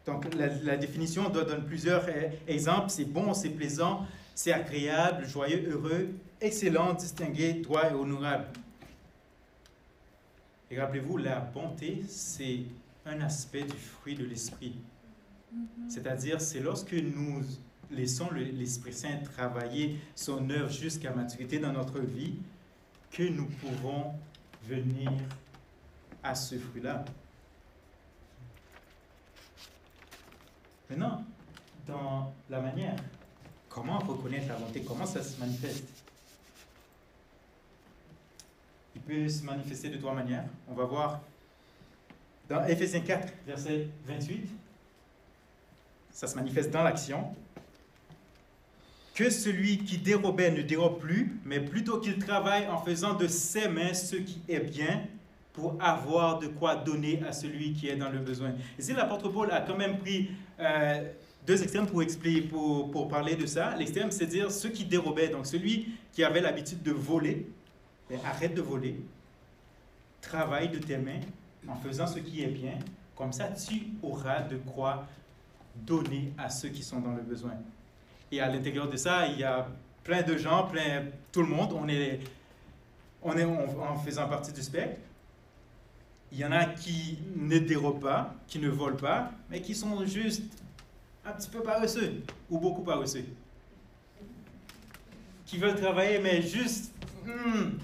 Donc 0.05 0.27
la, 0.35 0.77
définition 0.77 1.29
donne 1.29 1.65
plusieurs 1.65 2.09
eh, 2.09 2.31
exemples. 2.51 2.91
C'est 2.91 3.05
bon, 3.05 3.35
c'est 3.35 3.51
plaisant, 3.51 4.07
c'est 4.35 4.53
agréable, 4.53 5.27
joyeux, 5.27 5.69
heureux, 5.71 6.09
excellent, 6.41 6.95
distingué, 6.95 7.55
droit 7.55 7.91
et 7.91 7.95
honorable. 7.95 8.47
Et 10.71 10.81
rappelez-vous, 10.81 11.19
la 11.19 11.39
bonté, 11.41 12.03
c'est 12.09 12.63
un 13.07 13.21
aspect 13.21 13.63
du 13.63 13.77
fruit 13.77 14.15
de 14.17 14.25
l'esprit. 14.25 14.75
Mm-hmm. 15.55 15.89
C'est-à-dire, 15.89 16.41
c'est 16.41 16.61
lorsque 16.61 16.93
nous 16.93 17.43
laissons 17.91 18.31
l'Esprit 18.31 18.93
Saint 18.93 19.19
travailler 19.19 19.99
son 20.15 20.49
œuvre 20.51 20.71
jusqu'à 20.71 21.11
maturité 21.11 21.59
dans 21.59 21.73
notre 21.73 22.01
vie 22.01 22.35
que 23.11 23.23
nous 23.23 23.47
pouvons 23.47 24.15
venir 24.65 25.11
à 26.23 26.35
ce 26.35 26.59
fruit-là. 26.59 27.05
Maintenant, 30.91 31.25
dans 31.87 32.33
la 32.49 32.61
manière, 32.61 32.97
comment 33.69 33.99
reconnaître 33.99 34.49
la 34.49 34.57
bonté, 34.57 34.83
comment 34.83 35.07
ça 35.07 35.23
se 35.23 35.39
manifeste? 35.39 35.89
Il 38.95 39.01
peut 39.03 39.29
se 39.29 39.43
manifester 39.45 39.91
de 39.91 39.97
trois 39.97 40.15
manières. 40.15 40.45
On 40.69 40.75
va 40.75 40.85
voir 40.85 41.21
dans 42.49 42.65
Ephésiens 42.67 43.01
4, 43.01 43.33
verset 43.47 43.89
28. 44.07 44.49
Ça 46.11 46.27
se 46.27 46.35
manifeste 46.35 46.71
dans 46.71 46.83
l'action. 46.83 47.35
Que 49.19 49.31
celui 49.31 49.79
qui 49.79 49.99
dérobait 49.99 50.53
ne 50.53 50.63
dérobe 50.63 51.01
plus, 51.01 51.41
mais 51.45 51.59
plutôt 51.59 51.99
qu'il 51.99 52.19
travaille 52.19 52.69
en 52.69 52.79
faisant 52.79 53.15
de 53.15 53.27
ses 53.27 53.67
mains 53.67 53.93
ce 53.93 54.15
qui 54.15 54.41
est 54.49 54.61
bien 54.61 55.09
pour 55.53 55.77
avoir 55.83 56.39
de 56.39 56.47
quoi 56.47 56.77
donner 56.77 57.21
à 57.27 57.33
celui 57.33 57.73
qui 57.73 57.89
est 57.89 57.97
dans 57.97 58.11
le 58.11 58.21
besoin. 58.21 58.53
Ici, 58.79 58.93
l'apôtre 58.93 59.29
Paul 59.29 59.51
a 59.51 59.63
quand 59.63 59.77
même 59.77 59.99
pris 59.99 60.31
euh, 60.61 61.03
deux 61.45 61.61
extrêmes 61.61 61.89
pour, 61.89 62.01
expliquer, 62.01 62.43
pour, 62.43 62.93
pour 62.93 63.09
parler 63.09 63.35
de 63.35 63.45
ça. 63.45 63.75
L'extrême, 63.75 64.13
c'est 64.13 64.27
dire 64.27 64.53
ceux 64.53 64.69
qui 64.69 64.85
dérobaient. 64.85 65.31
Donc, 65.31 65.47
celui 65.47 65.89
qui 66.13 66.23
avait 66.23 66.41
l'habitude 66.41 66.85
de 66.85 66.93
voler, 66.93 67.51
ben, 68.09 68.21
arrête 68.25 68.55
de 68.55 68.63
voler, 68.63 69.01
travaille 70.21 70.69
de 70.69 70.79
tes 70.79 70.97
mains 70.97 71.19
en 71.67 71.75
faisant 71.75 72.07
ce 72.07 72.21
qui 72.21 72.45
est 72.45 72.47
bien. 72.47 72.79
Comme 73.17 73.33
ça, 73.33 73.49
tu 73.49 73.83
auras 74.01 74.43
de 74.43 74.59
quoi 74.59 75.09
donner 75.75 76.33
à 76.39 76.49
ceux 76.49 76.69
qui 76.69 76.85
sont 76.85 77.01
dans 77.01 77.15
le 77.15 77.23
besoin. 77.23 77.55
Et 78.31 78.41
à 78.41 78.49
l'intérieur 78.49 78.89
de 78.89 78.97
ça, 78.97 79.27
il 79.27 79.39
y 79.39 79.45
a 79.45 79.69
plein 80.05 80.23
de 80.23 80.37
gens, 80.37 80.67
plein, 80.67 81.07
tout 81.33 81.43
le 81.43 81.49
monde, 81.49 81.73
on 81.73 81.89
est, 81.89 82.21
on 83.23 83.37
est 83.37 83.45
en 83.45 83.97
faisant 83.99 84.29
partie 84.29 84.53
du 84.53 84.63
spectre. 84.63 85.01
Il 86.31 86.39
y 86.39 86.45
en 86.45 86.53
a 86.53 86.67
qui 86.67 87.19
ne 87.37 87.59
dérobent 87.59 88.01
pas, 88.01 88.35
qui 88.47 88.59
ne 88.59 88.69
volent 88.69 88.97
pas, 88.97 89.33
mais 89.51 89.63
qui 89.63 89.75
sont 89.75 90.05
juste 90.05 90.43
un 91.25 91.33
petit 91.33 91.49
peu 91.49 91.63
paresseux 91.63 92.23
ou 92.51 92.59
beaucoup 92.59 92.83
paresseux. 92.83 93.25
Qui 95.47 95.57
veulent 95.57 95.81
travailler, 95.81 96.19
mais 96.19 96.43
juste. 96.43 96.93
Hmm. 97.25 97.79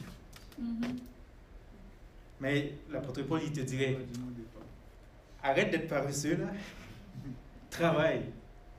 Mm-hmm. 0.61 0.99
Mais 2.41 2.75
l'apôtre 2.91 3.23
Paul, 3.23 3.41
il 3.43 3.53
te 3.53 3.61
dirait 3.61 3.97
arrête 5.45 5.71
d'être 5.71 5.89
paresseux 5.89 6.37
là, 6.37 6.47
travaille 7.71 8.23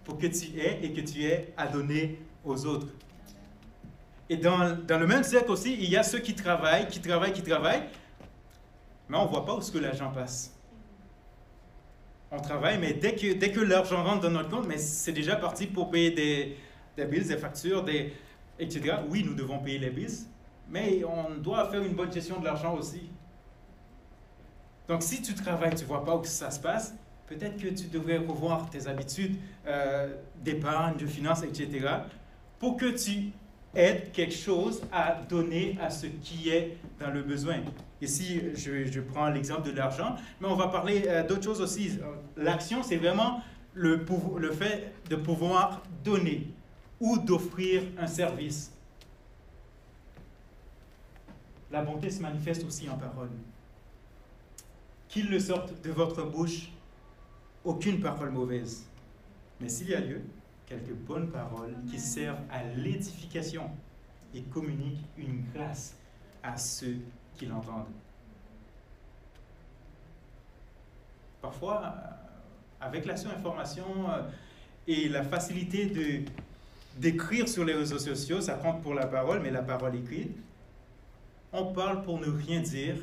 pour 0.06 0.18
que 0.18 0.28
tu 0.28 0.58
aies 0.60 0.80
et 0.84 0.94
que 0.94 1.02
tu 1.02 1.24
aies 1.26 1.54
à 1.58 1.68
donner 1.68 2.20
aux 2.46 2.66
autres. 2.66 2.88
Et 4.30 4.38
dans, 4.38 4.78
dans 4.88 5.00
le 5.00 5.08
même 5.08 5.24
cercle 5.24 5.52
aussi, 5.52 5.74
il 5.74 5.90
y 5.90 5.98
a 5.98 6.04
ceux 6.04 6.20
qui 6.20 6.34
travaillent, 6.34 6.88
qui 6.88 7.02
travaillent, 7.02 7.34
qui 7.34 7.44
travaillent, 7.44 7.84
mais 9.10 9.18
on 9.18 9.26
ne 9.26 9.30
voit 9.30 9.46
pas 9.46 9.56
où 9.56 9.62
ce 9.62 9.72
que 9.72 9.78
l'argent 9.78 10.12
passe. 10.12 10.52
On 12.32 12.40
travaille, 12.40 12.80
mais 12.80 12.94
dès 12.94 13.16
que, 13.16 13.34
dès 13.34 13.52
que 13.52 13.60
l'argent 13.60 14.04
rentre 14.04 14.22
dans 14.22 14.32
notre 14.32 14.50
compte, 14.50 14.68
mais 14.68 14.78
c'est 14.78 15.12
déjà 15.12 15.36
parti 15.36 15.68
pour 15.68 15.92
payer 15.92 16.12
des, 16.12 16.58
des 16.98 17.06
bills, 17.06 17.28
des 17.28 17.38
factures, 17.38 17.84
des, 17.84 18.14
etc. 18.60 18.98
Oui, 19.10 19.24
nous 19.24 19.36
devons 19.36 19.60
payer 19.60 19.78
les 19.78 19.92
bills, 19.92 20.26
mais 20.70 21.04
on 21.04 21.36
doit 21.36 21.70
faire 21.70 21.84
une 21.84 21.94
bonne 21.94 22.12
gestion 22.12 22.40
de 22.40 22.46
l'argent 22.46 22.76
aussi. 22.76 23.10
Donc, 24.88 25.04
si 25.04 25.22
tu 25.22 25.34
travailles, 25.34 25.76
tu 25.76 25.84
ne 25.84 25.88
vois 25.88 26.04
pas 26.04 26.16
où 26.16 26.24
ça 26.24 26.50
se 26.52 26.60
passe, 26.60 26.96
peut-être 27.28 27.58
que 27.58 27.68
tu 27.68 27.88
devrais 27.88 28.18
revoir 28.18 28.70
tes 28.70 28.88
habitudes 28.88 29.36
euh, 29.68 30.14
d'épargne, 30.44 30.98
de 30.98 31.08
finances, 31.08 31.44
etc., 31.44 31.88
pour 32.60 32.78
que 32.78 32.86
tu 32.86 33.32
aides 33.76 34.12
quelque 34.12 34.34
chose 34.34 34.82
à 34.92 35.16
donner 35.28 35.78
à 35.82 35.90
ce 35.90 36.08
qui 36.08 36.50
est 36.50 36.78
dans 37.00 37.12
le 37.12 37.22
besoin. 37.22 37.58
Ici, 38.02 38.42
je, 38.56 38.86
je 38.86 39.02
prends 39.02 39.30
l'exemple 39.30 39.70
de 39.70 39.76
l'argent, 39.76 40.16
mais 40.40 40.48
on 40.48 40.56
va 40.56 40.68
parler 40.68 41.04
euh, 41.08 41.26
d'autres 41.28 41.44
choses 41.44 41.62
aussi. 41.62 42.00
L'action, 42.38 42.84
c'est 42.84 42.98
vraiment 42.98 43.42
le, 43.74 44.06
le 44.38 44.52
fait 44.52 44.94
de 45.10 45.16
pouvoir 45.16 45.82
donner 46.04 46.48
ou 47.00 47.18
d'offrir 47.18 47.84
un 48.00 48.08
service. 48.08 48.72
La 51.72 51.82
bonté 51.82 52.10
se 52.10 52.22
manifeste 52.22 52.64
aussi 52.66 52.90
en 52.90 52.98
parole. 52.98 53.30
Qu'il 55.10 55.30
ne 55.30 55.40
sorte 55.40 55.82
de 55.82 55.92
votre 55.92 56.24
bouche 56.24 56.70
aucune 57.66 58.00
parole 58.00 58.30
mauvaise, 58.32 58.86
mais 59.60 59.68
s'il 59.68 59.90
y 59.90 59.96
a 59.96 60.00
lieu, 60.00 60.22
quelques 60.66 60.94
bonnes 60.94 61.30
paroles 61.30 61.76
qui 61.90 62.00
servent 62.00 62.42
à 62.50 62.64
l'édification 62.64 63.70
et 64.34 64.42
communiquent 64.44 65.06
une 65.18 65.44
grâce 65.54 65.96
à 66.44 66.56
ceux 66.58 66.98
qui 67.34 67.48
l'entendent. 67.48 67.86
Parfois, 71.42 71.84
euh, 71.84 72.86
avec 72.86 73.06
l'action 73.06 73.30
information 73.30 74.10
euh, 74.10 74.24
et 74.88 75.10
la 75.10 75.24
facilité 75.24 75.88
de 75.88 76.22
d'écrire 76.98 77.48
sur 77.50 77.66
les 77.66 77.74
réseaux 77.74 78.00
sociaux, 78.00 78.40
ça 78.40 78.54
compte 78.54 78.82
pour 78.82 78.94
la 78.94 79.06
parole, 79.06 79.42
mais 79.42 79.52
la 79.52 79.62
parole 79.62 79.96
écrite, 79.96 80.32
on 81.52 81.74
parle 81.74 82.04
pour 82.04 82.20
ne 82.20 82.28
rien 82.28 82.62
dire, 82.62 82.96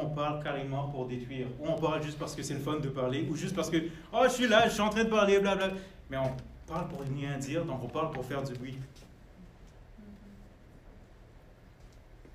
on 0.00 0.10
parle 0.10 0.42
carrément 0.42 0.88
pour 0.88 1.06
détruire, 1.06 1.46
ou 1.60 1.66
on 1.68 1.78
parle 1.78 2.02
juste 2.02 2.18
parce 2.18 2.34
que 2.34 2.42
c'est 2.42 2.54
le 2.54 2.60
fun 2.60 2.78
de 2.78 2.88
parler, 2.88 3.26
ou 3.30 3.36
juste 3.36 3.54
parce 3.54 3.70
que, 3.70 3.76
oh, 4.12 4.22
je 4.24 4.30
suis 4.30 4.48
là, 4.48 4.68
je 4.68 4.72
suis 4.72 4.80
en 4.80 4.90
train 4.90 5.04
de 5.04 5.10
parler, 5.10 5.38
blablabla. 5.38 5.76
Mais 6.10 6.16
on 6.18 6.30
parle 6.66 6.88
pour 6.88 7.00
rien 7.02 7.38
dire, 7.38 7.64
donc 7.64 7.82
on 7.82 7.88
parle 7.88 8.10
pour 8.10 8.24
faire 8.24 8.42
du 8.42 8.54
bruit. 8.54 8.78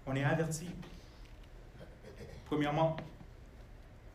On 0.05 0.15
est 0.15 0.23
averti. 0.23 0.67
Premièrement, 2.45 2.95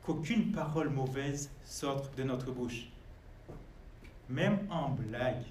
qu'aucune 0.03 0.53
parole 0.53 0.89
mauvaise 0.89 1.51
sorte 1.65 2.17
de 2.17 2.23
notre 2.23 2.51
bouche. 2.51 2.89
Même 4.29 4.67
en 4.71 4.91
blague. 4.91 5.45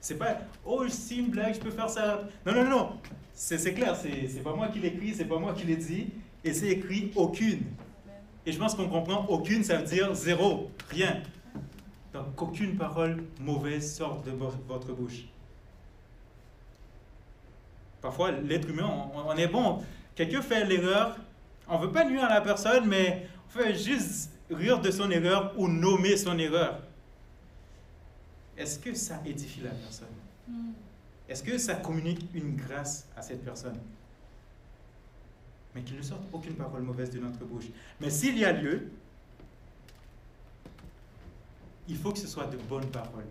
C'est 0.00 0.16
pas, 0.16 0.38
oh, 0.64 0.88
c'est 0.88 1.16
une 1.16 1.30
blague, 1.30 1.54
je 1.54 1.60
peux 1.60 1.70
faire 1.70 1.88
ça. 1.88 2.22
Non, 2.44 2.52
non, 2.52 2.64
non. 2.64 3.00
C'est 3.34 3.74
clair, 3.74 3.94
c'est 3.94 4.42
pas 4.42 4.54
moi 4.54 4.68
qui 4.68 4.80
l'écris, 4.80 5.14
c'est 5.14 5.24
pas 5.24 5.38
moi 5.38 5.52
qui 5.52 5.64
l'ai 5.64 5.76
dit. 5.76 6.08
Et 6.44 6.52
c'est 6.52 6.68
écrit 6.68 7.12
aucune. 7.16 7.62
Et 8.46 8.52
je 8.52 8.58
pense 8.58 8.74
qu'on 8.74 8.88
comprend 8.88 9.26
aucune, 9.26 9.62
ça 9.64 9.78
veut 9.78 9.86
dire 9.86 10.14
zéro, 10.14 10.70
rien. 10.90 11.22
Donc 12.12 12.34
qu'aucune 12.34 12.76
parole 12.76 13.24
mauvaise 13.40 13.94
sorte 13.94 14.24
de 14.24 14.30
votre 14.30 14.92
bouche. 14.92 15.24
Parfois, 18.00 18.30
l'être 18.30 18.68
humain, 18.68 19.10
on, 19.14 19.36
est 19.36 19.48
bon. 19.48 19.82
Quelqu'un 20.14 20.40
fait 20.40 20.64
l'erreur, 20.64 21.16
on 21.68 21.78
ne 21.78 21.86
veut 21.86 21.92
pas 21.92 22.04
nuire 22.04 22.24
à 22.24 22.28
la 22.28 22.40
personne, 22.40 22.86
mais 22.86 23.26
on 23.46 23.58
fait 23.58 23.74
juste 23.74 24.30
rire 24.50 24.80
de 24.80 24.90
son 24.90 25.10
erreur 25.10 25.52
ou 25.58 25.68
nommer 25.68 26.16
son 26.16 26.38
erreur. 26.38 26.80
Est-ce 28.56 28.78
que 28.78 28.94
ça 28.94 29.20
édifie 29.26 29.60
la 29.60 29.70
personne? 29.70 30.08
Hmm. 30.48 30.72
Est-ce 31.28 31.42
que 31.42 31.58
ça 31.58 31.74
communique 31.74 32.26
une 32.34 32.56
grâce 32.56 33.06
à 33.16 33.22
cette 33.22 33.44
personne? 33.44 33.78
Mais 35.78 35.84
qu'il 35.84 35.96
ne 35.96 36.02
sorte 36.02 36.22
aucune 36.32 36.54
parole 36.54 36.82
mauvaise 36.82 37.08
de 37.10 37.20
notre 37.20 37.44
bouche. 37.44 37.66
Mais 38.00 38.10
s'il 38.10 38.36
y 38.36 38.44
a 38.44 38.50
lieu, 38.50 38.90
il 41.86 41.96
faut 41.96 42.10
que 42.10 42.18
ce 42.18 42.26
soit 42.26 42.46
de 42.46 42.56
bonnes 42.56 42.90
paroles. 42.90 43.28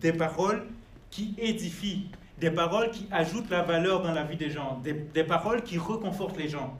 Des 0.00 0.12
paroles 0.12 0.66
qui 1.10 1.36
édifient, 1.38 2.10
des 2.38 2.50
paroles 2.50 2.90
qui 2.90 3.06
ajoutent 3.12 3.50
la 3.50 3.62
valeur 3.62 4.02
dans 4.02 4.10
la 4.10 4.24
vie 4.24 4.36
des 4.36 4.50
gens, 4.50 4.80
des, 4.80 4.94
des 4.94 5.22
paroles 5.22 5.62
qui 5.62 5.78
reconfortent 5.78 6.38
les 6.38 6.48
gens. 6.48 6.76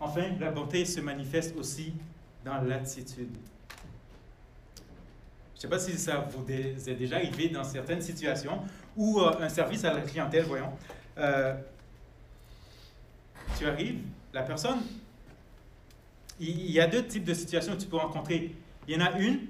Enfin, 0.00 0.32
la 0.40 0.50
bonté 0.50 0.84
se 0.84 1.00
manifeste 1.00 1.56
aussi 1.56 1.94
dans 2.44 2.60
l'attitude. 2.60 3.36
Je 5.56 5.58
ne 5.58 5.62
sais 5.62 5.68
pas 5.68 5.78
si 5.78 5.96
ça 5.96 6.28
vous 6.30 6.44
est 6.52 6.94
déjà 6.94 7.16
arrivé 7.16 7.48
dans 7.48 7.64
certaines 7.64 8.02
situations 8.02 8.62
où 8.94 9.20
euh, 9.20 9.32
un 9.40 9.48
service 9.48 9.84
à 9.84 9.94
la 9.94 10.02
clientèle, 10.02 10.44
voyons, 10.44 10.70
euh, 11.16 11.54
tu 13.58 13.66
arrives, 13.66 14.00
la 14.34 14.42
personne 14.42 14.80
il 16.38 16.70
y 16.70 16.80
a 16.80 16.86
deux 16.86 17.06
types 17.06 17.24
de 17.24 17.32
situations 17.32 17.74
que 17.74 17.80
tu 17.80 17.86
peux 17.86 17.96
rencontrer. 17.96 18.54
Il 18.86 18.94
y 18.94 19.02
en 19.02 19.06
a 19.06 19.18
une, 19.18 19.46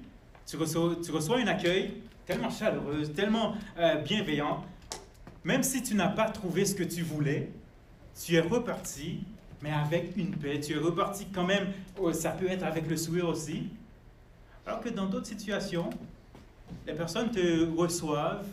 tu 0.47 0.57
reçois, 0.57 0.97
tu 1.03 1.13
un 1.13 1.47
accueil 1.49 1.95
tellement 2.25 2.51
chaleureux, 2.51 3.03
tellement 3.09 3.57
euh, 3.77 3.97
bienveillant. 3.97 4.65
Même 5.43 5.65
si 5.65 5.83
tu 5.83 5.97
n'as 5.97 6.09
pas 6.09 6.31
trouvé 6.31 6.65
ce 6.65 6.77
que 6.77 6.85
tu 6.85 7.03
voulais, 7.03 7.51
tu 8.25 8.37
es 8.37 8.41
reparti 8.41 9.25
mais 9.63 9.71
avec 9.73 10.17
une 10.17 10.37
paix. 10.37 10.61
Tu 10.61 10.75
es 10.75 10.79
reparti 10.79 11.27
quand 11.35 11.45
même, 11.45 11.69
oh, 11.99 12.13
ça 12.13 12.31
peut 12.31 12.49
être 12.49 12.63
avec 12.63 12.89
le 12.89 12.97
sourire 12.97 13.29
aussi. 13.29 13.71
Alors 14.67 14.81
que 14.81 14.89
dans 14.89 15.07
d'autres 15.07 15.27
situations, 15.29 15.91
les 16.87 16.95
personnes 16.95 17.31
te 17.31 17.71
reçoivent 17.77 18.47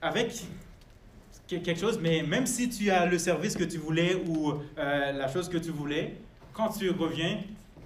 avec 0.00 0.32
quelque 1.46 1.78
chose, 1.78 1.98
mais 2.00 2.22
même 2.22 2.46
si 2.46 2.68
tu 2.70 2.90
as 2.90 3.04
le 3.04 3.18
service 3.18 3.54
que 3.54 3.64
tu 3.64 3.76
voulais 3.76 4.14
ou 4.26 4.54
euh, 4.78 5.12
la 5.12 5.28
chose 5.28 5.48
que 5.48 5.58
tu 5.58 5.70
voulais, 5.70 6.16
quand 6.54 6.70
tu 6.70 6.90
reviens, 6.90 7.42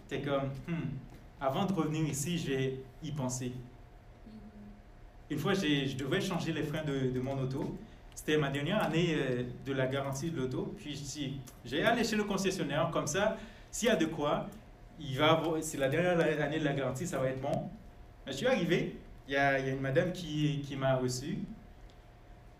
tu 0.08 0.14
es 0.14 0.22
comme, 0.22 0.50
hmm, 0.68 0.90
avant 1.40 1.64
de 1.64 1.72
revenir 1.72 2.06
ici, 2.06 2.38
j'ai 2.38 2.80
y 3.02 3.10
pensé. 3.10 3.52
Une 5.28 5.38
fois, 5.38 5.54
je 5.54 5.96
devais 5.96 6.20
changer 6.20 6.52
les 6.52 6.62
freins 6.62 6.84
de, 6.84 7.20
mon 7.20 7.38
auto. 7.40 7.76
C'était 8.14 8.36
ma 8.36 8.50
dernière 8.50 8.82
année 8.82 9.14
euh, 9.16 9.42
de 9.64 9.72
la 9.72 9.86
garantie 9.86 10.30
de 10.30 10.36
l'auto. 10.36 10.74
Puis 10.76 11.00
j'ai 11.64 11.82
allé 11.82 12.04
chez 12.04 12.16
le 12.16 12.24
concessionnaire, 12.24 12.90
comme 12.92 13.06
ça, 13.06 13.36
s'il 13.70 13.88
y 13.88 13.90
a 13.90 13.96
de 13.96 14.06
quoi, 14.06 14.48
il 15.00 15.16
va 15.18 15.42
c'est 15.60 15.78
la 15.78 15.88
dernière 15.88 16.42
année 16.42 16.58
de 16.58 16.64
la 16.64 16.72
garantie, 16.72 17.06
ça 17.06 17.18
va 17.18 17.28
être 17.28 17.40
bon. 17.40 17.70
Je 18.26 18.32
suis 18.32 18.46
arrivé, 18.46 18.96
il 19.26 19.34
y 19.34 19.36
a, 19.36 19.58
une 19.58 19.80
madame 19.80 20.12
qui, 20.12 20.62
qui 20.66 20.76
m'a 20.76 20.96
reçu. 20.96 21.38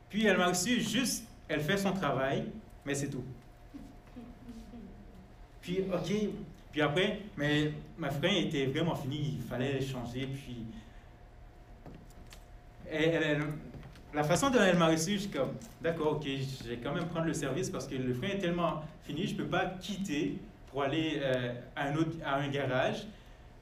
Puis 0.09 0.27
elle 0.27 0.39
m'a 0.39 0.49
reçu 0.49 0.81
juste, 0.81 1.25
elle 1.49 1.61
fait 1.61 1.77
son 1.77 1.93
travail, 1.93 2.47
mais 2.85 2.95
c'est 2.95 3.09
tout. 3.09 3.25
Puis, 5.61 5.85
ok, 5.93 6.13
puis 6.73 6.81
après, 6.81 7.21
mais 7.37 7.73
ma 7.99 8.11
frein 8.11 8.35
était 8.35 8.67
vraiment 8.67 8.95
fini, 8.95 9.37
il 9.39 9.43
fallait 9.43 9.81
changer, 9.81 10.27
puis... 10.27 10.67
la 14.15 14.25
façon 14.25 14.51
dont 14.51 14.61
elle 14.61 14.79
m'a 14.79 14.89
reçu, 14.89 15.13
je 15.13 15.19
suis 15.19 15.31
comme, 15.31 15.53
d'accord, 15.81 16.13
ok, 16.15 16.25
je 16.25 16.69
vais 16.69 16.77
quand 16.79 16.95
même 16.95 17.07
prendre 17.07 17.27
le 17.27 17.35
service 17.35 17.69
parce 17.71 17.87
que 17.87 17.95
le 17.95 18.15
frein 18.15 18.29
est 18.29 18.39
tellement 18.39 18.83
fini, 19.05 19.27
je 19.27 19.35
ne 19.35 19.39
peux 19.39 19.47
pas 19.47 19.67
quitter 19.81 20.39
pour 20.71 20.83
aller 20.83 21.21
euh, 21.21 21.53
à, 21.77 21.89
un 22.37 22.49
garage 22.49 23.07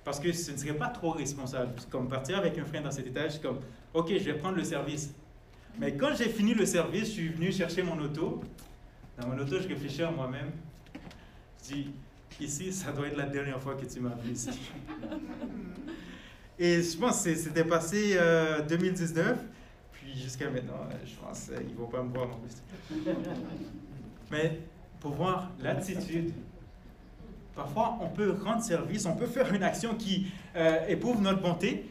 parce 0.04 0.20
que 0.20 0.32
ce 0.32 0.52
ne 0.52 0.56
serait 0.56 0.74
pas 0.74 0.88
trop 0.88 1.10
responsable. 1.10 1.72
Comme 1.90 2.08
partir 2.08 2.38
avec 2.38 2.56
un 2.58 2.64
frein 2.64 2.80
dans 2.80 2.90
cet 2.90 3.06
étage, 3.06 3.34
je 3.34 3.40
comme, 3.40 3.60
ok, 3.92 4.08
je 4.10 4.24
vais 4.24 4.34
prendre 4.34 4.56
le 4.56 4.64
service. 4.64 5.12
Mais 5.78 5.94
quand 5.94 6.14
j'ai 6.16 6.28
fini 6.28 6.54
le 6.54 6.66
service, 6.66 7.06
je 7.06 7.12
suis 7.12 7.28
venu 7.28 7.52
chercher 7.52 7.82
mon 7.82 7.98
auto. 7.98 8.42
Dans 9.20 9.28
mon 9.28 9.38
auto, 9.38 9.60
je 9.60 9.68
réfléchis 9.68 10.02
à 10.02 10.10
moi-même. 10.10 10.50
Je 11.62 11.74
dis, 11.74 11.90
ici, 12.40 12.72
ça 12.72 12.92
doit 12.92 13.06
être 13.08 13.16
la 13.16 13.26
dernière 13.26 13.60
fois 13.60 13.74
que 13.74 13.84
tu 13.84 14.00
m'as 14.00 14.14
vu 14.14 14.32
ici. 14.32 14.50
Et 16.58 16.82
je 16.82 16.96
pense 16.96 17.22
que 17.22 17.34
c'était 17.34 17.64
passé 17.64 18.16
euh, 18.16 18.62
2019. 18.62 19.38
Puis 19.92 20.18
jusqu'à 20.20 20.50
maintenant, 20.50 20.88
euh, 20.90 20.94
je 21.04 21.14
pense 21.14 21.46
qu'ils 21.46 21.74
ne 21.74 21.78
vont 21.78 21.86
pas 21.86 22.02
me 22.02 22.12
voir 22.12 22.28
en 22.30 22.38
plus. 22.38 23.04
Mais 24.30 24.60
pour 25.00 25.12
voir 25.12 25.50
l'attitude, 25.60 26.32
parfois 27.58 27.98
on 28.00 28.08
peut 28.08 28.36
rendre 28.44 28.62
service, 28.62 29.04
on 29.04 29.16
peut 29.16 29.26
faire 29.26 29.52
une 29.52 29.64
action 29.64 29.96
qui 29.96 30.28
euh, 30.54 30.86
éprouve 30.86 31.20
notre 31.20 31.42
bonté, 31.42 31.90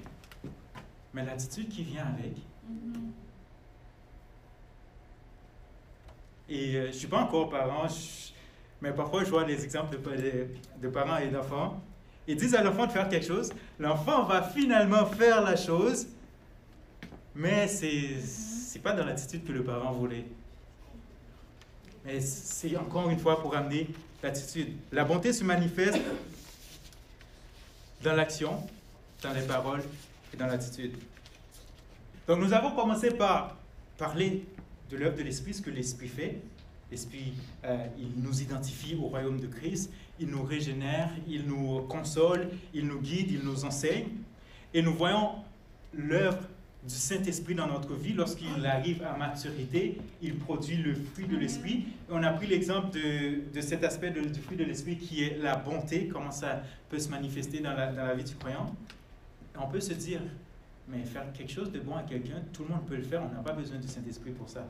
mais 1.14 1.26
l'attitude 1.26 1.68
qui 1.68 1.84
vient 1.84 2.06
avec, 2.06 2.38
Et 6.50 6.76
euh, 6.78 6.82
je 6.84 6.88
ne 6.88 6.92
suis 6.94 7.08
pas 7.08 7.20
encore 7.20 7.50
parent, 7.50 7.88
mais 8.82 8.94
parfois 8.94 9.26
je 9.26 9.30
vois 9.30 9.44
des 9.44 9.62
exemples 9.66 9.98
de, 10.82 10.88
parents 10.88 11.18
et 11.18 11.28
d'enfants. 11.28 11.82
Ils 12.26 12.38
disent 12.38 12.56
à 12.56 12.64
l'enfant 12.64 12.86
de 12.86 12.92
faire 12.94 13.10
quelque 13.10 13.26
chose, 13.26 13.52
l'enfant 13.78 14.24
va 14.24 14.42
finalement 14.42 15.06
faire 15.06 15.42
la 15.42 15.58
chose, 15.58 16.08
mais 17.36 17.68
ce 17.68 17.86
n'est 17.86 18.82
pas 18.82 18.94
dans 18.94 19.06
l'attitude 19.06 19.44
que 19.44 19.52
le 19.52 19.66
parent 19.66 19.92
voulait. 19.92 20.26
Mais 22.06 22.22
c'est 22.22 22.78
encore 22.78 23.10
une 23.10 23.20
fois 23.20 23.42
pour 23.42 23.54
amener 23.54 23.90
l'attitude. 24.24 24.74
La 24.92 25.04
bonté 25.04 25.34
se 25.34 25.44
manifeste 25.44 26.00
dans 28.04 28.14
l'action, 28.14 28.62
dans 29.22 29.34
les 29.34 29.42
paroles 29.42 29.84
et 30.34 30.38
dans 30.38 30.48
l'attitude. 30.48 30.94
Donc 32.28 32.40
nous 32.40 32.54
avons 32.54 32.72
commencé 32.72 33.12
par 33.12 33.58
parler 33.98 34.46
de 34.90 34.98
l'œuvre 34.98 35.18
de 35.18 35.24
l'Esprit, 35.24 35.54
ce 35.54 35.62
que 35.62 35.70
l'Esprit 35.70 36.08
fait. 36.08 36.42
L'Esprit, 36.92 37.34
euh, 37.66 37.86
il 37.98 38.22
nous 38.22 38.42
identifie 38.42 38.96
au 38.96 39.08
royaume 39.08 39.40
de 39.40 39.48
Christ, 39.48 39.92
il 40.20 40.28
nous 40.28 40.44
régénère, 40.44 41.10
il 41.28 41.46
nous 41.46 41.82
console, 41.82 42.50
il 42.74 42.88
nous 42.88 43.02
guide, 43.02 43.32
il 43.32 43.42
nous 43.44 43.66
enseigne. 43.66 44.08
Et 44.74 44.82
nous 44.82 44.94
voyons 44.94 45.32
l'œuvre 45.94 46.40
du 46.84 46.96
Saint-Esprit 46.96 47.56
dans 47.56 47.68
notre 47.68 47.94
vie. 47.96 48.14
Lorsqu'il 48.14 48.66
arrive 48.66 49.04
à 49.04 49.18
maturité, 49.18 49.98
il 50.22 50.38
produit 50.38 50.78
le 50.78 50.96
fruit 50.96 51.28
de 51.28 51.36
l'Esprit. 51.36 51.86
On 52.10 52.24
a 52.24 52.32
pris 52.32 52.48
l'exemple 52.48 52.92
de, 52.92 53.52
de, 53.54 53.62
cet 53.62 53.84
aspect 53.84 54.12
du 54.12 54.40
fruit 54.40 54.58
de 54.58 54.64
l'Esprit 54.64 54.98
qui 54.98 55.24
est 55.24 55.38
la 55.38 55.56
bonté, 55.56 56.08
comment 56.08 56.32
ça 56.32 56.62
peut 56.90 57.00
se 57.00 57.10
manifester 57.10 57.60
dans 57.60 57.74
la, 57.74 57.92
dans 57.92 58.06
la 58.06 58.16
vie 58.16 58.24
du 58.24 58.36
croyant. 58.36 58.74
On 59.60 59.68
peut 59.68 59.82
se 59.82 59.94
dire, 59.94 60.22
mais 60.88 61.04
faire 61.04 61.32
quelque 61.34 61.52
chose 61.52 61.72
de 61.72 61.80
bon 61.80 61.96
à 61.96 62.04
quelqu'un, 62.04 62.42
tout 62.54 62.64
le 62.64 62.70
monde 62.70 62.86
peut 62.86 62.96
le 62.96 63.04
faire, 63.04 63.22
on 63.24 63.34
n'a 63.34 63.42
pas 63.42 63.54
besoin 63.54 63.78
du 63.78 63.88
Saint-Esprit 63.88 64.32
pour 64.32 64.50
ça. 64.50 64.66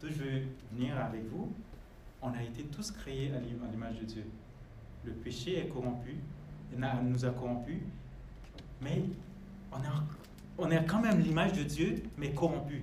Donc, 0.00 0.12
je 0.12 0.16
veux 0.16 0.42
venir 0.72 0.98
avec 0.98 1.24
vous. 1.30 1.52
On 2.22 2.32
a 2.32 2.42
été 2.42 2.62
tous 2.64 2.90
créés 2.90 3.32
à 3.34 3.40
l'image 3.40 3.98
de 4.00 4.04
Dieu. 4.04 4.24
Le 5.04 5.12
péché 5.12 5.58
est 5.58 5.68
corrompu, 5.68 6.16
nous 6.76 7.24
a 7.24 7.30
corrompus, 7.30 7.80
mais 8.80 9.02
on 9.72 9.76
a, 9.76 10.04
on 10.58 10.70
a 10.70 10.78
quand 10.80 11.00
même 11.00 11.20
l'image 11.20 11.52
de 11.52 11.62
Dieu, 11.62 12.02
mais 12.18 12.30
corrompu. 12.32 12.82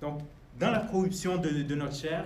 Donc, 0.00 0.20
dans 0.58 0.70
la 0.70 0.80
corruption 0.80 1.36
de, 1.38 1.62
de 1.62 1.74
notre 1.74 1.96
chair, 1.96 2.24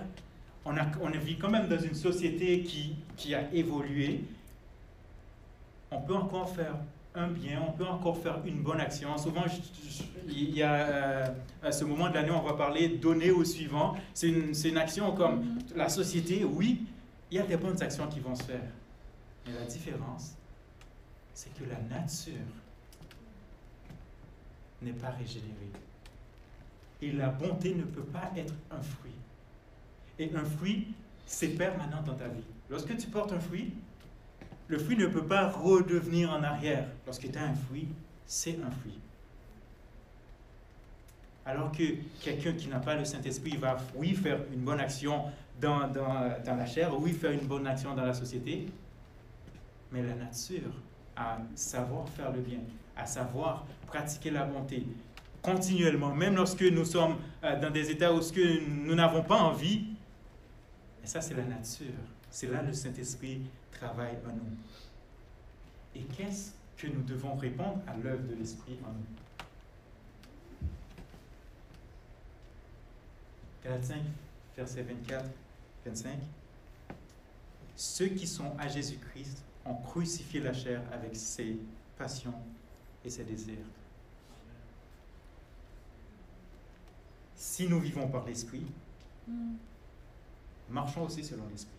on, 0.64 0.76
a, 0.76 0.86
on 1.00 1.10
vit 1.10 1.38
quand 1.38 1.50
même 1.50 1.68
dans 1.68 1.80
une 1.80 1.94
société 1.94 2.62
qui, 2.62 2.96
qui 3.16 3.34
a 3.34 3.52
évolué, 3.52 4.24
on 5.90 6.00
peut 6.00 6.14
encore 6.14 6.54
faire 6.54 6.74
un 7.14 7.28
bien, 7.28 7.62
on 7.66 7.72
peut 7.72 7.86
encore 7.86 8.18
faire 8.18 8.38
une 8.44 8.62
bonne 8.62 8.80
action. 8.80 9.16
Souvent, 9.16 9.44
il 10.28 10.54
y 10.54 10.62
a 10.62 10.74
euh, 10.74 11.26
à 11.62 11.72
ce 11.72 11.84
moment 11.84 12.08
de 12.10 12.14
l'année, 12.14 12.30
on 12.30 12.42
va 12.42 12.52
parler 12.52 12.88
donner 12.88 13.30
au 13.30 13.44
suivant. 13.44 13.94
C'est 14.14 14.28
une, 14.28 14.52
une, 14.64 14.76
action 14.76 15.12
comme 15.12 15.42
mm-hmm. 15.42 15.76
la 15.76 15.88
société, 15.88 16.44
oui, 16.44 16.84
il 17.30 17.38
y 17.38 17.40
a 17.40 17.44
des 17.46 17.56
bonnes 17.56 17.82
actions 17.82 18.06
qui 18.06 18.20
vont 18.20 18.34
se 18.34 18.44
faire. 18.44 18.60
Mais 19.46 19.52
la 19.58 19.64
différence, 19.64 20.36
c'est 21.38 21.54
que 21.54 21.70
la 21.70 21.78
nature 21.96 22.34
n'est 24.82 24.90
pas 24.90 25.10
régénérée. 25.10 25.70
Et 27.00 27.12
la 27.12 27.28
bonté 27.28 27.76
ne 27.76 27.84
peut 27.84 28.02
pas 28.02 28.32
être 28.36 28.54
un 28.72 28.82
fruit. 28.82 29.12
Et 30.18 30.34
un 30.34 30.44
fruit, 30.44 30.88
c'est 31.26 31.50
permanent 31.50 32.02
dans 32.02 32.16
ta 32.16 32.26
vie. 32.26 32.42
Lorsque 32.68 32.96
tu 32.96 33.06
portes 33.06 33.32
un 33.32 33.38
fruit, 33.38 33.72
le 34.66 34.78
fruit 34.80 34.96
ne 34.96 35.06
peut 35.06 35.24
pas 35.24 35.48
redevenir 35.48 36.32
en 36.32 36.42
arrière. 36.42 36.88
Lorsque 37.06 37.30
tu 37.30 37.38
as 37.38 37.44
un 37.44 37.54
fruit, 37.54 37.86
c'est 38.26 38.58
un 38.60 38.70
fruit. 38.72 38.98
Alors 41.46 41.70
que 41.70 41.84
quelqu'un 42.20 42.54
qui 42.54 42.66
n'a 42.66 42.80
pas 42.80 42.96
le 42.96 43.04
Saint-Esprit 43.04 43.56
va, 43.58 43.76
oui, 43.94 44.16
faire 44.16 44.40
une 44.52 44.62
bonne 44.62 44.80
action 44.80 45.26
dans, 45.60 45.86
dans, 45.86 46.36
dans, 46.44 46.56
la 46.56 46.66
chair, 46.66 47.00
oui, 47.00 47.12
faire 47.12 47.30
une 47.30 47.46
bonne 47.46 47.68
action 47.68 47.94
dans 47.94 48.04
la 48.04 48.14
société, 48.14 48.66
mais 49.92 50.02
la 50.02 50.16
nature, 50.16 50.72
à 51.18 51.38
savoir 51.56 52.08
faire 52.08 52.32
le 52.32 52.40
bien, 52.40 52.60
à 52.96 53.04
savoir 53.04 53.66
pratiquer 53.88 54.30
la 54.30 54.44
bonté 54.44 54.86
continuellement, 55.42 56.14
même 56.14 56.36
lorsque 56.36 56.62
nous 56.62 56.84
sommes 56.84 57.16
euh, 57.42 57.60
dans 57.60 57.70
des 57.70 57.90
états 57.90 58.12
où 58.12 58.20
nous 58.68 58.94
n'avons 58.94 59.22
pas 59.22 59.36
envie, 59.36 59.86
et 61.02 61.06
ça 61.06 61.20
c'est 61.20 61.34
la 61.34 61.44
nature. 61.44 61.86
C'est 62.30 62.48
là 62.48 62.62
le 62.62 62.72
Saint-Esprit 62.72 63.40
travaille 63.72 64.16
en 64.26 64.32
nous. 64.32 64.56
Et 65.94 66.02
qu'est-ce 66.16 66.52
que 66.76 66.86
nous 66.86 67.02
devons 67.02 67.34
répondre 67.34 67.80
à 67.86 67.96
l'œuvre 67.96 68.26
de 68.28 68.34
l'Esprit 68.34 68.78
en 68.84 68.92
nous? 68.92 70.68
Galates 73.64 73.84
5, 73.84 73.96
verset 74.56 74.82
24, 74.82 75.24
25. 75.86 76.18
Ceux 77.74 78.08
qui 78.08 78.26
sont 78.26 78.52
à 78.58 78.68
Jésus-Christ 78.68 79.42
ont 79.64 79.74
crucifié 79.74 80.40
la 80.40 80.52
chair 80.52 80.82
avec 80.92 81.14
ses 81.14 81.58
passions 81.96 82.34
et 83.04 83.10
ses 83.10 83.24
désirs. 83.24 83.56
Si 87.34 87.68
nous 87.68 87.80
vivons 87.80 88.08
par 88.08 88.24
l'Esprit, 88.26 88.66
mm. 89.26 89.54
marchons 90.70 91.04
aussi 91.04 91.24
selon 91.24 91.44
l'Esprit. 91.50 91.74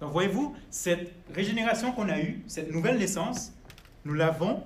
Donc 0.00 0.12
voyez-vous, 0.12 0.54
cette 0.70 1.12
régénération 1.34 1.92
qu'on 1.92 2.08
a 2.08 2.18
eue, 2.20 2.42
cette 2.46 2.72
nouvelle 2.72 2.98
naissance, 2.98 3.52
nous 4.04 4.14
l'avons, 4.14 4.64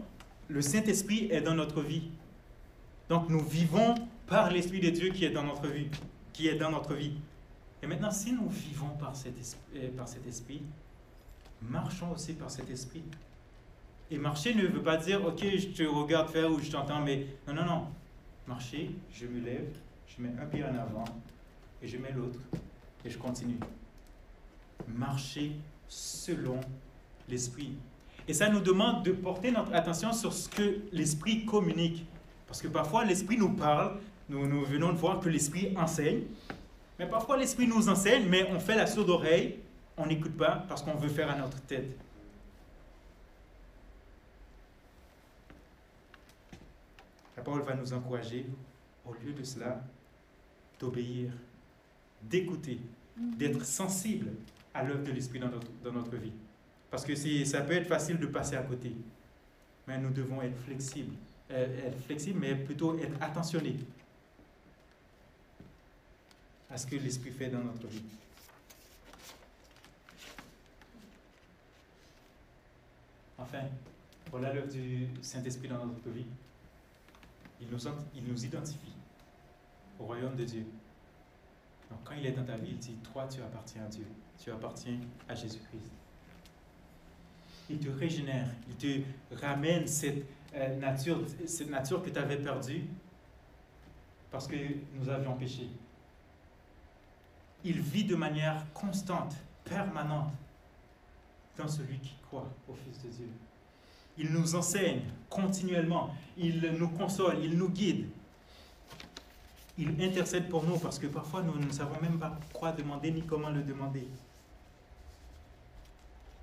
le 0.49 0.62
Saint-Esprit 0.62 1.28
est 1.30 1.40
dans 1.40 1.55
notre 1.55 1.82
vie. 1.82 2.11
Donc 3.09 3.28
nous 3.28 3.40
vivons 3.40 3.95
par 4.26 4.51
l'Esprit 4.51 4.80
de 4.80 4.90
Dieu 4.90 5.11
qui 5.11 5.24
est 5.24 5.30
dans 5.30 5.42
notre 5.42 5.66
vie, 5.66 5.88
qui 6.32 6.49
est 6.49 6.55
dans 6.55 6.70
notre 6.70 6.95
vie. 6.95 7.14
Et 7.82 7.86
maintenant, 7.86 8.11
si 8.11 8.32
nous 8.32 8.49
vivons 8.49 8.90
par 8.99 9.14
cet, 9.14 9.38
esprit, 9.38 9.61
euh, 9.76 9.90
par 9.97 10.09
cet 10.09 10.26
esprit, 10.26 10.62
marchons 11.68 12.10
aussi 12.12 12.34
par 12.34 12.50
cet 12.50 12.70
esprit. 12.70 13.02
Et 14.10 14.18
marcher 14.18 14.54
ne 14.54 14.66
veut 14.66 14.82
pas 14.82 14.96
dire, 14.96 15.24
ok, 15.24 15.40
je 15.40 15.68
te 15.68 15.82
regarde 15.82 16.30
faire 16.30 16.50
ou 16.50 16.60
je 16.60 16.70
t'entends, 16.70 17.00
mais 17.00 17.26
non, 17.46 17.54
non, 17.54 17.64
non. 17.64 17.86
Marcher, 18.46 18.90
je 19.12 19.26
me 19.26 19.40
lève, 19.40 19.68
je 20.06 20.22
mets 20.22 20.32
un 20.40 20.46
pied 20.46 20.62
en 20.62 20.74
avant 20.74 21.04
et 21.82 21.88
je 21.88 21.96
mets 21.96 22.12
l'autre 22.12 22.38
et 23.04 23.10
je 23.10 23.18
continue. 23.18 23.58
Marcher 24.86 25.52
selon 25.88 26.60
l'Esprit. 27.28 27.72
Et 28.28 28.34
ça 28.34 28.48
nous 28.48 28.60
demande 28.60 29.04
de 29.04 29.12
porter 29.12 29.50
notre 29.50 29.74
attention 29.74 30.12
sur 30.12 30.32
ce 30.32 30.48
que 30.48 30.80
l'Esprit 30.92 31.44
communique. 31.44 32.06
Parce 32.46 32.60
que 32.60 32.68
parfois 32.68 33.04
l'Esprit 33.04 33.38
nous 33.38 33.52
parle, 33.52 33.98
nous, 34.28 34.46
nous 34.46 34.64
venons 34.64 34.92
de 34.92 34.98
voir 34.98 35.20
que 35.20 35.28
l'Esprit 35.28 35.74
enseigne, 35.76 36.22
mais 36.98 37.06
parfois 37.06 37.36
l'Esprit 37.36 37.66
nous 37.66 37.88
enseigne, 37.88 38.26
mais 38.28 38.48
on 38.50 38.60
fait 38.60 38.76
la 38.76 38.86
sourde 38.86 39.10
oreille, 39.10 39.58
on 39.97 40.07
n'écoute 40.07 40.36
pas 40.36 40.64
parce 40.68 40.82
qu'on 40.82 40.95
veut 40.95 41.09
faire 41.09 41.30
à 41.30 41.36
notre 41.36 41.61
tête. 41.62 41.97
La 47.36 47.42
parole 47.42 47.62
va 47.62 47.74
nous 47.74 47.92
encourager, 47.92 48.47
au 49.05 49.12
lieu 49.14 49.32
de 49.32 49.42
cela, 49.42 49.82
d'obéir, 50.78 51.32
d'écouter, 52.22 52.80
d'être 53.16 53.64
sensible 53.64 54.30
à 54.72 54.82
l'œuvre 54.82 55.05
de 55.05 55.12
l'Esprit 55.12 55.38
dans 55.38 55.49
notre, 55.49 55.70
dans 55.84 55.92
notre 55.92 56.16
vie. 56.16 56.32
Parce 56.90 57.05
que 57.05 57.14
ça 57.45 57.61
peut 57.62 57.74
être 57.74 57.88
facile 57.88 58.18
de 58.18 58.26
passer 58.26 58.57
à 58.57 58.62
côté, 58.62 58.92
mais 59.86 59.99
nous 59.99 60.11
devons 60.11 60.42
être 60.42 60.57
flexibles, 60.57 61.14
euh, 61.51 61.88
être 61.88 62.01
flexibles, 62.03 62.38
mais 62.40 62.55
plutôt 62.55 62.99
être 62.99 63.20
attentionnés 63.20 63.76
à 66.70 66.76
ce 66.76 66.86
que 66.86 66.97
l'Esprit 66.97 67.30
fait 67.30 67.49
dans 67.49 67.62
notre 67.62 67.86
vie. 67.86 68.03
Enfin, 73.39 73.62
voilà 74.30 74.53
l'œuvre 74.53 74.72
du 74.72 75.09
Saint-Esprit 75.22 75.68
dans 75.68 75.85
notre 75.85 76.11
vie. 76.11 76.26
Il 77.61 77.68
nous, 77.70 78.45
identifie 78.45 78.93
au 79.99 80.05
royaume 80.05 80.37
de 80.37 80.45
Dieu. 80.45 80.66
Donc 81.91 82.01
quand 82.05 82.14
il 82.14 82.26
est 82.26 82.32
dans 82.32 82.45
ta 82.45 82.57
vie, 82.57 82.70
il 82.70 82.78
dit, 82.78 82.97
toi 83.12 83.26
tu 83.26 83.41
appartiens 83.41 83.85
à 83.85 83.89
Dieu, 83.89 84.07
tu 84.39 84.51
appartiens 84.51 84.99
à 85.28 85.35
Jésus-Christ. 85.35 85.93
Il 87.70 87.78
te 87.78 87.89
régénère, 87.89 88.49
il 88.68 88.76
te 88.76 89.37
ramène 89.37 89.87
cette 89.87 90.24
euh, 90.55 90.76
nature, 90.78 91.20
cette 91.47 91.70
nature 91.70 92.03
que 92.03 92.11
tu 92.11 92.18
avais 92.18 92.37
perdue 92.37 92.85
parce 94.30 94.47
que 94.47 94.57
nous 94.95 95.09
avions 95.09 95.35
péché. 95.37 95.68
Il 97.64 97.80
vit 97.80 98.05
de 98.05 98.16
manière 98.16 98.66
constante, 98.74 99.35
permanente, 99.64 100.32
dans 101.57 101.68
celui 101.68 101.99
qui 101.99 102.14
au 102.68 102.74
Fils 102.74 103.03
de 103.03 103.09
Dieu. 103.09 103.28
Il 104.16 104.30
nous 104.30 104.55
enseigne 104.55 105.03
continuellement, 105.28 106.14
il 106.37 106.61
nous 106.78 106.89
console, 106.89 107.39
il 107.43 107.57
nous 107.59 107.68
guide. 107.68 108.07
Il 109.76 110.01
intercède 110.01 110.49
pour 110.49 110.62
nous 110.62 110.78
parce 110.78 110.99
que 110.99 111.09
parfois 111.09 111.43
nous 111.43 111.59
ne 111.59 111.70
savons 111.72 112.01
même 112.01 112.18
pas 112.18 112.39
quoi 112.53 112.70
demander 112.70 113.11
ni 113.11 113.22
comment 113.22 113.51
le 113.51 113.62
demander. 113.62 114.07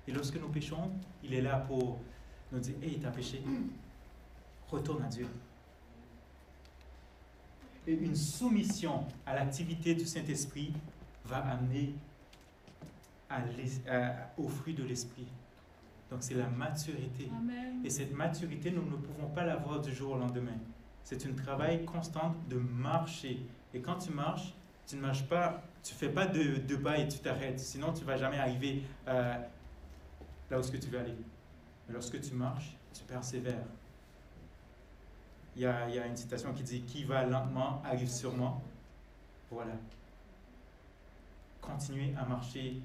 Et 0.06 0.12
lorsque 0.12 0.36
nous 0.36 0.48
péchons, 0.48 0.90
il 1.22 1.32
est 1.32 1.40
là 1.40 1.58
pour 1.58 1.98
nous 2.50 2.58
dire, 2.58 2.74
hey, 2.82 2.98
t'as 2.98 3.10
péché, 3.10 3.42
retourne 4.70 5.02
à 5.02 5.08
Dieu. 5.08 5.26
Et 7.86 7.94
une 7.94 8.14
soumission 8.14 9.06
à 9.24 9.34
l'activité 9.34 9.94
du 9.94 10.04
Saint-Esprit 10.04 10.74
va 11.24 11.38
amener 11.38 11.94
au 14.36 14.46
fruit 14.46 14.74
de 14.74 14.84
l'Esprit. 14.84 15.26
Donc 16.12 16.22
c'est 16.22 16.34
la 16.34 16.46
maturité. 16.46 17.30
Et 17.82 17.88
cette 17.88 18.12
maturité, 18.12 18.70
nous 18.70 18.82
ne 18.82 18.96
pouvons 18.96 19.28
pas 19.28 19.44
l'avoir 19.44 19.80
du 19.80 19.94
jour 19.94 20.12
au 20.12 20.18
lendemain. 20.18 20.58
C'est 21.04 21.24
un 21.26 21.32
travail 21.32 21.86
constant 21.86 22.36
de 22.50 22.56
marcher. 22.56 23.40
Et 23.72 23.80
quand 23.80 23.96
tu 23.96 24.10
marches, 24.12 24.52
tu 24.86 24.96
ne 24.96 25.00
marches 25.00 25.26
pas, 25.26 25.62
tu 25.82 25.94
fais 25.94 26.10
pas 26.10 26.26
de, 26.26 26.58
de 26.58 26.76
pas 26.76 26.98
et 26.98 27.08
tu 27.08 27.18
t'arrêtes. 27.18 27.58
Sinon, 27.58 27.94
tu 27.94 28.04
vas 28.04 28.18
jamais 28.18 28.36
arriver 28.36 28.82
euh, 29.08 29.38
là 30.50 30.58
où 30.58 30.62
ce 30.62 30.70
que 30.70 30.76
tu 30.76 30.90
veux 30.90 30.98
aller. 30.98 31.16
Mais 31.88 31.94
lorsque 31.94 32.20
tu 32.20 32.34
marches, 32.34 32.76
tu 32.92 33.04
persévères. 33.04 33.64
Il 35.56 35.62
y, 35.62 35.66
a, 35.66 35.88
il 35.88 35.94
y 35.94 35.98
a 35.98 36.06
une 36.06 36.16
citation 36.16 36.52
qui 36.52 36.62
dit 36.62 36.82
Qui 36.82 37.04
va 37.04 37.24
lentement 37.24 37.80
arrive 37.86 38.10
sûrement. 38.10 38.62
Voilà. 39.50 39.72
Continuer 41.62 42.14
à 42.18 42.26
marcher 42.26 42.82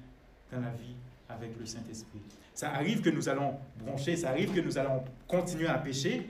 dans 0.50 0.60
la 0.60 0.70
vie 0.70 0.96
avec 1.28 1.58
le 1.58 1.66
Saint-Esprit. 1.66 2.20
Ça 2.54 2.72
arrive 2.72 3.00
que 3.00 3.10
nous 3.10 3.28
allons 3.28 3.58
broncher, 3.78 4.16
ça 4.16 4.30
arrive 4.30 4.52
que 4.52 4.60
nous 4.60 4.78
allons 4.78 5.04
continuer 5.26 5.68
à 5.68 5.78
pécher. 5.78 6.28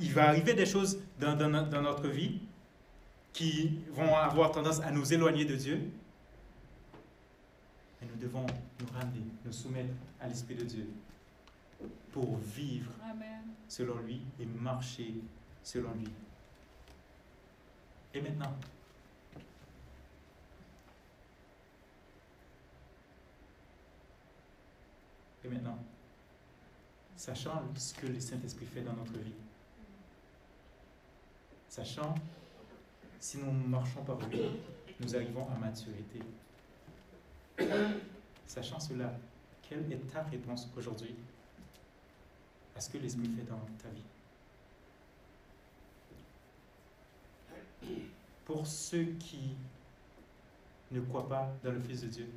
Il 0.00 0.12
va 0.12 0.28
arriver 0.28 0.54
des 0.54 0.66
choses 0.66 0.98
dans, 1.20 1.36
dans, 1.36 1.50
dans 1.50 1.82
notre 1.82 2.08
vie 2.08 2.40
qui 3.32 3.78
vont 3.92 4.14
avoir 4.16 4.52
tendance 4.52 4.80
à 4.80 4.90
nous 4.90 5.12
éloigner 5.12 5.44
de 5.44 5.56
Dieu. 5.56 5.80
Et 8.00 8.06
nous 8.06 8.20
devons 8.20 8.46
nous 8.80 8.86
ramener, 8.94 9.22
nous 9.44 9.52
soumettre 9.52 9.94
à 10.20 10.28
l'Esprit 10.28 10.54
de 10.54 10.64
Dieu 10.64 10.86
pour 12.12 12.36
vivre 12.38 12.90
selon 13.68 13.98
lui 14.00 14.20
et 14.40 14.46
marcher 14.46 15.14
selon 15.62 15.92
lui. 15.92 16.08
Et 18.14 18.20
maintenant, 18.20 18.54
Et 25.44 25.48
maintenant, 25.48 25.78
sachant 27.16 27.62
ce 27.74 27.94
que 27.94 28.06
le 28.06 28.20
Saint-Esprit 28.20 28.66
fait 28.66 28.82
dans 28.82 28.92
notre 28.92 29.18
vie, 29.18 29.34
sachant 31.68 32.14
si 33.18 33.38
nous 33.38 33.50
marchons 33.50 34.02
par 34.04 34.18
lui, 34.28 34.40
nous 35.00 35.16
arrivons 35.16 35.46
à 35.50 35.58
maturité. 35.58 36.20
Sachant 38.46 38.78
cela, 38.78 39.12
quelle 39.62 39.90
est 39.92 40.12
ta 40.12 40.22
réponse 40.22 40.68
aujourd'hui 40.76 41.14
à 42.76 42.80
ce 42.80 42.90
que 42.90 42.98
l'Esprit 42.98 43.28
fait 43.28 43.48
dans 43.50 43.60
ta 43.82 43.88
vie? 43.88 44.02
Pour 48.44 48.66
ceux 48.66 49.04
qui 49.18 49.54
ne 50.90 51.00
croient 51.00 51.28
pas 51.28 51.50
dans 51.64 51.72
le 51.72 51.80
Fils 51.80 52.02
de 52.02 52.08
Dieu, 52.08 52.28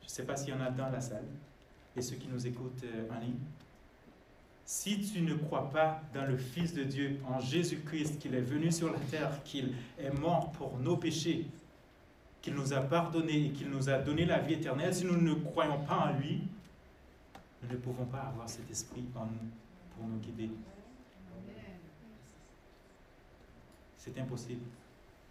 je 0.00 0.06
ne 0.06 0.10
sais 0.10 0.24
pas 0.24 0.36
s'il 0.36 0.48
y 0.48 0.52
en 0.52 0.60
a 0.60 0.70
dans 0.70 0.90
la 0.90 1.00
salle, 1.00 1.26
et 1.98 2.02
ceux 2.02 2.16
qui 2.16 2.28
nous 2.28 2.46
écoutent 2.46 2.84
euh, 2.84 3.08
en 3.10 3.20
ligne, 3.20 3.38
si 4.64 5.00
tu 5.00 5.22
ne 5.22 5.34
crois 5.34 5.70
pas 5.70 6.02
dans 6.14 6.26
le 6.26 6.36
Fils 6.36 6.74
de 6.74 6.84
Dieu, 6.84 7.18
en 7.26 7.40
Jésus-Christ, 7.40 8.18
qu'il 8.18 8.34
est 8.34 8.40
venu 8.40 8.70
sur 8.70 8.92
la 8.92 8.98
terre, 8.98 9.42
qu'il 9.42 9.74
est 9.98 10.10
mort 10.18 10.52
pour 10.52 10.78
nos 10.78 10.96
péchés, 10.96 11.46
qu'il 12.42 12.54
nous 12.54 12.72
a 12.72 12.80
pardonnés 12.80 13.46
et 13.46 13.50
qu'il 13.50 13.70
nous 13.70 13.88
a 13.88 13.98
donné 13.98 14.26
la 14.26 14.38
vie 14.38 14.54
éternelle, 14.54 14.94
si 14.94 15.04
nous 15.06 15.20
ne 15.20 15.34
croyons 15.34 15.80
pas 15.84 16.10
en 16.10 16.18
lui, 16.18 16.42
nous 17.62 17.70
ne 17.70 17.76
pouvons 17.76 18.04
pas 18.04 18.20
avoir 18.20 18.48
cet 18.48 18.70
esprit 18.70 19.04
en 19.16 19.24
nous 19.24 19.50
pour 19.96 20.06
nous 20.06 20.18
guider. 20.18 20.50
C'est 23.96 24.18
impossible. 24.18 24.62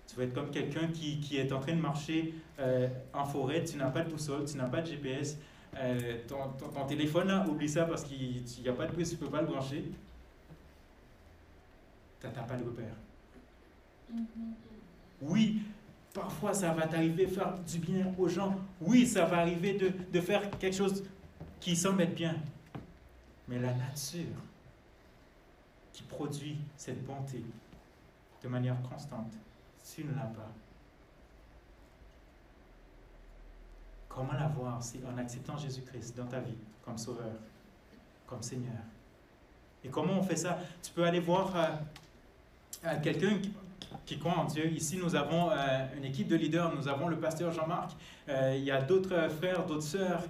Tu 0.07 0.15
vas 0.15 0.23
être 0.23 0.33
comme 0.33 0.49
quelqu'un 0.49 0.87
qui, 0.87 1.37
est 1.37 1.51
en 1.51 1.59
train 1.59 1.75
de 1.75 1.81
marcher 1.81 2.33
euh, 2.59 2.87
en 3.13 3.25
forêt, 3.25 3.63
tu 3.63 3.77
n'as 3.77 3.89
pas 3.89 4.01
de 4.01 4.09
boussole, 4.09 4.45
tu 4.45 4.57
n'as 4.57 4.67
pas 4.67 4.81
de 4.81 4.87
GPS, 4.87 5.37
euh, 5.75 6.17
ton, 6.27 6.49
ton, 6.49 6.85
téléphone, 6.85 7.27
là, 7.27 7.45
oublie 7.47 7.69
ça 7.69 7.85
parce 7.85 8.03
qu'il 8.03 8.43
n'y 8.43 8.69
a 8.69 8.73
pas 8.73 8.87
de 8.87 8.93
prise, 8.93 9.09
tu 9.09 9.15
ne 9.15 9.19
peux 9.19 9.29
pas 9.29 9.41
le 9.41 9.47
brancher. 9.47 9.83
Tu 12.19 12.27
n'as 12.27 12.31
pas 12.31 12.55
de 12.55 12.63
repère. 12.63 12.95
Mm-hmm. 14.13 14.23
Oui, 15.21 15.61
parfois 16.13 16.53
ça 16.53 16.73
va 16.73 16.87
t'arriver 16.87 17.27
faire 17.27 17.57
du 17.59 17.79
bien 17.79 18.13
aux 18.17 18.27
gens. 18.27 18.55
Oui, 18.81 19.05
ça 19.05 19.25
va 19.25 19.39
arriver 19.39 19.73
de, 19.73 19.91
de 20.11 20.21
faire 20.21 20.49
quelque 20.57 20.75
chose 20.75 21.03
qui 21.59 21.75
semble 21.75 22.01
être 22.01 22.15
bien. 22.15 22.35
Mais 23.47 23.59
la 23.59 23.73
nature 23.73 24.25
qui 25.93 26.03
produit 26.03 26.57
cette 26.75 27.03
bonté 27.05 27.43
de 28.43 28.47
manière 28.47 28.79
constante, 28.83 29.33
tu 29.93 30.03
ne 30.03 30.11
l'as 30.13 30.21
pas. 30.21 30.51
Comment 34.17 34.33
l'avoir 34.33 34.81
C'est 34.81 35.05
en 35.05 35.15
acceptant 35.19 35.55
Jésus-Christ 35.55 36.17
dans 36.17 36.25
ta 36.25 36.39
vie 36.39 36.57
comme 36.83 36.97
Sauveur, 36.97 37.35
comme 38.25 38.41
Seigneur? 38.41 38.81
Et 39.83 39.89
comment 39.89 40.13
on 40.13 40.23
fait 40.23 40.35
ça? 40.35 40.57
Tu 40.81 40.91
peux 40.91 41.03
aller 41.03 41.19
voir 41.19 41.55
euh, 41.55 41.67
euh, 42.85 42.99
quelqu'un 43.03 43.37
qui, 44.07 44.17
croit 44.17 44.39
en 44.39 44.45
Dieu. 44.45 44.71
Ici, 44.71 44.97
nous 44.97 45.15
avons 45.15 45.51
euh, 45.51 45.55
une 45.95 46.03
équipe 46.03 46.29
de 46.29 46.35
leaders. 46.35 46.75
Nous 46.75 46.87
avons 46.87 47.09
le 47.09 47.19
pasteur 47.19 47.51
Jean-Marc. 47.51 47.91
il 48.27 48.63
y 48.63 48.71
a 48.71 48.81
d'autres 48.81 49.29
frères, 49.29 49.63
d'autres 49.67 49.83
sœurs, 49.83 50.23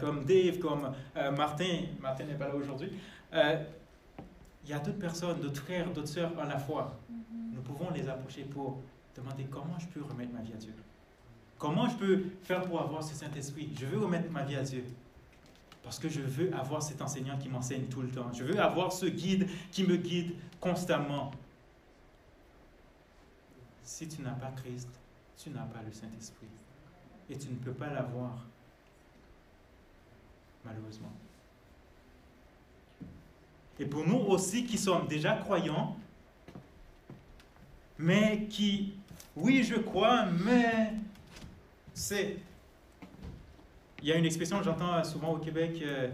comme 0.00 0.24
Dave, 0.24 0.58
comme 0.58 0.94
Martin. 1.36 1.80
Martin 2.00 2.24
n'est 2.24 2.36
pas 2.36 2.48
là 2.48 2.54
aujourd'hui. 2.54 2.90
il 3.34 4.70
y 4.70 4.72
a 4.72 4.78
d'autres 4.78 4.98
personnes, 4.98 5.40
d'autres 5.40 5.60
frères, 5.60 5.92
d'autres 5.92 6.08
sœurs 6.08 6.32
en 6.40 6.44
la 6.44 6.58
foi. 6.58 6.98
Mm-hmm. 7.12 7.54
Nous 7.54 7.60
pouvons 7.60 7.90
les 7.90 8.08
approcher 8.08 8.44
pour 8.44 8.80
demander 9.14 9.44
comment 9.44 9.78
je 9.78 9.88
peux 9.88 10.02
remettre 10.02 10.32
ma 10.32 10.40
vie 10.40 10.54
à 10.54 10.56
Dieu. 10.56 10.72
Comment 11.58 11.88
je 11.88 11.96
peux 11.96 12.24
faire 12.42 12.62
pour 12.62 12.80
avoir 12.80 13.02
ce 13.02 13.14
Saint-Esprit? 13.14 13.70
Je 13.78 13.86
veux 13.86 13.98
remettre 13.98 14.30
ma 14.30 14.44
vie 14.44 14.56
à 14.56 14.62
Dieu. 14.62 14.84
Parce 15.82 15.98
que 15.98 16.08
je 16.08 16.20
veux 16.20 16.52
avoir 16.54 16.82
cet 16.82 17.00
enseignant 17.00 17.38
qui 17.38 17.48
m'enseigne 17.48 17.84
tout 17.86 18.02
le 18.02 18.08
temps. 18.08 18.32
Je 18.32 18.44
veux 18.44 18.60
avoir 18.60 18.92
ce 18.92 19.06
guide 19.06 19.48
qui 19.70 19.84
me 19.84 19.96
guide 19.96 20.34
constamment. 20.60 21.30
si 23.82 24.08
tu 24.08 24.20
n'as 24.20 24.32
pas 24.32 24.50
Christ, 24.56 24.88
tu 25.36 25.50
n'as 25.50 25.62
pas 25.62 25.80
le 25.86 25.92
Saint-Esprit. 25.92 26.48
Et 27.30 27.38
tu 27.38 27.48
ne 27.48 27.54
peux 27.54 27.72
pas 27.72 27.88
l'avoir, 27.88 28.44
malheureusement. 30.64 31.12
Et 33.78 33.86
pour 33.86 34.04
nous 34.06 34.18
aussi 34.18 34.64
qui 34.64 34.76
sommes 34.76 35.06
déjà 35.06 35.36
croyants, 35.36 35.96
mais 37.98 38.46
qui, 38.48 38.94
oui, 39.36 39.62
je 39.62 39.76
crois, 39.76 40.26
mais 40.26 40.94
c'est... 41.96 42.36
Il 44.02 44.08
y 44.08 44.12
a 44.12 44.16
une 44.16 44.26
expression 44.26 44.58
que 44.58 44.64
j'entends 44.64 45.02
souvent 45.02 45.32
au 45.32 45.38
Québec, 45.38 45.80
euh, 45.82 46.10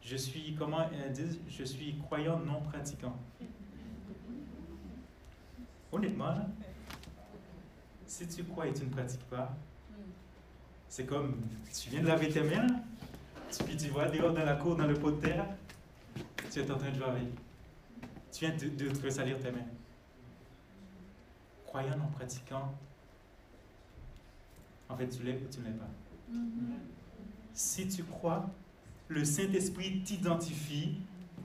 je 0.00 0.16
suis, 0.16 0.54
comment 0.54 0.88
disent, 1.10 1.40
je 1.48 1.64
suis 1.64 1.98
croyant 1.98 2.38
non 2.38 2.60
pratiquant. 2.60 3.18
Honnêtement, 5.90 6.36
si 8.06 8.28
tu 8.28 8.44
crois 8.44 8.68
et 8.68 8.72
tu 8.72 8.84
ne 8.84 8.90
pratiques 8.90 9.28
pas, 9.28 9.54
c'est 10.88 11.04
comme, 11.04 11.42
tu 11.78 11.90
viens 11.90 12.02
de 12.02 12.06
laver 12.06 12.28
tes 12.28 12.42
mains, 12.42 12.68
puis 13.66 13.76
tu 13.76 13.88
vois 13.88 14.08
dehors 14.08 14.32
dans 14.32 14.44
la 14.44 14.54
cour, 14.54 14.76
dans 14.76 14.86
le 14.86 14.94
pot 14.94 15.10
de 15.10 15.20
terre, 15.20 15.46
tu 16.50 16.60
es 16.60 16.70
en 16.70 16.78
train 16.78 16.90
de 16.90 16.94
jouer 16.94 17.32
Tu 18.32 18.46
viens 18.46 18.56
de, 18.56 18.68
de 18.68 18.90
te 18.90 19.10
salir 19.10 19.38
tes 19.40 19.50
mains. 19.50 19.66
Croyant 21.66 21.96
non 21.96 22.06
pratiquant, 22.06 22.72
en 24.88 24.96
fait, 24.96 25.08
tu 25.08 25.22
l'es 25.22 25.34
ou 25.34 25.48
tu 25.52 25.60
ne 25.60 25.66
l'es 25.66 25.72
pas. 25.72 25.88
Mm-hmm. 26.32 26.78
Si 27.52 27.88
tu 27.88 28.04
crois, 28.04 28.48
le 29.08 29.24
Saint-Esprit 29.24 30.02
t'identifie 30.02 30.98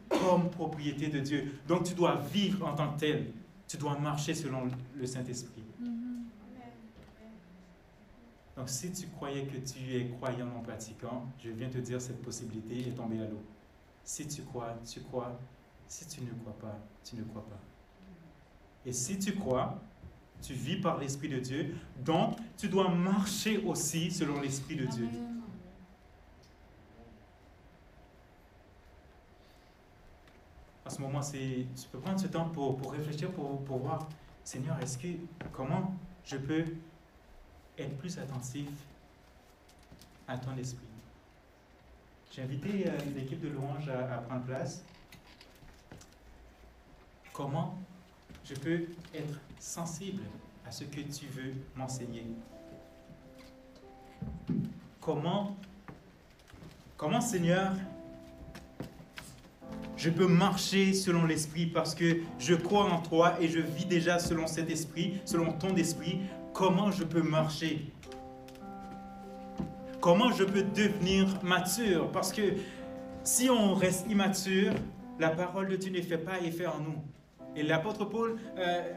comme 0.09 0.49
propriété 0.49 1.07
de 1.07 1.19
Dieu. 1.19 1.59
Donc 1.67 1.83
tu 1.83 1.93
dois 1.93 2.15
vivre 2.15 2.67
en 2.67 2.75
tant 2.75 2.93
que 2.93 2.99
tel. 2.99 3.31
Tu 3.67 3.77
dois 3.77 3.97
marcher 3.97 4.33
selon 4.33 4.69
le 4.95 5.05
Saint-Esprit. 5.05 5.63
Mm-hmm. 5.81 6.03
Donc 8.57 8.69
si 8.69 8.91
tu 8.91 9.07
croyais 9.07 9.45
que 9.45 9.57
tu 9.57 9.95
es 9.95 10.09
croyant 10.09 10.45
non 10.45 10.61
pratiquant, 10.61 11.25
je 11.43 11.49
viens 11.49 11.69
te 11.69 11.79
dire 11.79 11.99
cette 11.99 12.21
possibilité 12.21 12.89
est 12.89 12.93
tombée 12.95 13.19
à 13.19 13.25
l'eau. 13.25 13.41
Si 14.03 14.27
tu 14.27 14.43
crois, 14.43 14.75
tu 14.85 15.01
crois. 15.01 15.39
Si 15.87 16.07
tu 16.07 16.21
ne 16.21 16.31
crois 16.41 16.57
pas, 16.57 16.79
tu 17.03 17.15
ne 17.15 17.23
crois 17.23 17.45
pas. 17.45 17.59
Et 18.85 18.91
si 18.91 19.17
tu 19.19 19.35
crois, 19.35 19.79
tu 20.41 20.53
vis 20.53 20.77
par 20.77 20.97
l'Esprit 20.97 21.29
de 21.29 21.39
Dieu. 21.39 21.75
Donc, 22.03 22.37
tu 22.57 22.67
dois 22.67 22.89
marcher 22.89 23.57
aussi 23.59 24.11
selon 24.11 24.41
l'Esprit 24.41 24.75
de 24.75 24.85
Dieu. 24.85 25.07
À 30.85 30.89
ce 30.89 31.01
moment, 31.01 31.21
tu 31.21 31.87
peux 31.91 31.99
prendre 31.99 32.19
ce 32.19 32.27
temps 32.27 32.49
pour, 32.49 32.77
pour 32.77 32.91
réfléchir, 32.91 33.31
pour, 33.31 33.63
pour 33.63 33.79
voir, 33.79 34.07
Seigneur, 34.43 34.77
est-ce 34.81 34.97
que, 34.97 35.07
comment 35.53 35.95
je 36.25 36.35
peux 36.35 36.65
être 37.77 37.97
plus 37.97 38.17
attentif 38.17 38.67
à 40.27 40.37
ton 40.37 40.55
esprit? 40.57 40.85
J'ai 42.31 42.41
invité 42.41 42.87
euh, 42.87 42.97
l'équipe 43.15 43.39
de 43.39 43.49
louange 43.49 43.87
à, 43.87 44.15
à, 44.15 44.17
prendre 44.17 44.43
place. 44.43 44.83
Comment 47.31 47.77
je 48.43 48.55
peux 48.55 48.87
être 49.13 49.39
sensible 49.63 50.23
à 50.67 50.71
ce 50.71 50.83
que 50.83 50.99
tu 50.99 51.25
veux 51.27 51.53
m'enseigner 51.75 52.25
Comment, 54.99 55.55
comment 56.97 57.21
Seigneur, 57.21 57.71
je 59.95 60.09
peux 60.09 60.27
marcher 60.27 60.93
selon 60.93 61.25
l'Esprit 61.25 61.65
parce 61.65 61.95
que 61.95 62.19
je 62.39 62.55
crois 62.55 62.91
en 62.91 63.01
toi 63.01 63.35
et 63.41 63.47
je 63.47 63.59
vis 63.59 63.85
déjà 63.85 64.19
selon 64.19 64.47
cet 64.47 64.69
esprit, 64.69 65.21
selon 65.25 65.53
ton 65.53 65.75
esprit. 65.75 66.19
Comment 66.53 66.91
je 66.91 67.03
peux 67.03 67.23
marcher? 67.23 67.85
Comment 70.01 70.31
je 70.31 70.43
peux 70.43 70.63
devenir 70.63 71.41
mature? 71.41 72.11
Parce 72.11 72.31
que 72.33 72.41
si 73.23 73.49
on 73.49 73.73
reste 73.73 74.09
immature, 74.09 74.73
la 75.19 75.29
parole 75.29 75.69
de 75.69 75.77
Dieu 75.77 75.91
ne 75.91 76.01
fait 76.01 76.17
pas 76.17 76.39
effet 76.41 76.67
en 76.67 76.79
nous. 76.79 77.01
Et 77.55 77.63
l'apôtre 77.63 78.05
Paul 78.05 78.37
euh, 78.57 78.93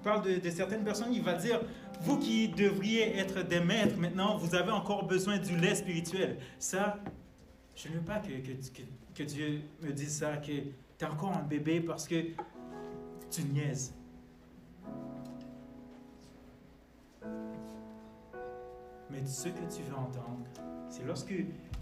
parle 0.00 0.40
de, 0.40 0.50
certaines 0.50 0.84
personnes, 0.84 1.12
il 1.12 1.22
va 1.22 1.34
dire, 1.34 1.60
vous 2.00 2.18
qui 2.18 2.48
devriez 2.48 3.16
être 3.18 3.42
des 3.42 3.60
maîtres 3.60 3.96
maintenant, 3.98 4.36
vous 4.36 4.54
avez 4.54 4.70
encore 4.70 5.06
besoin 5.06 5.38
du 5.38 5.56
lait 5.56 5.74
spirituel. 5.74 6.38
Ça, 6.58 6.98
je 7.74 7.88
ne 7.88 7.94
veux 7.94 8.00
pas 8.00 8.20
que, 8.20 9.22
Dieu 9.22 9.60
me 9.82 9.92
dise 9.92 10.18
ça, 10.18 10.36
que 10.38 10.46
tu 10.46 10.74
es 11.00 11.04
encore 11.04 11.36
un 11.36 11.42
bébé 11.42 11.80
parce 11.80 12.08
que 12.08 12.16
tu 13.30 13.42
niaises. 13.44 13.94
Mais 19.10 19.24
ce 19.26 19.48
que 19.48 19.74
tu 19.74 19.82
veux 19.82 19.96
entendre, 19.96 20.46
c'est 20.88 21.04
lorsque 21.04 21.34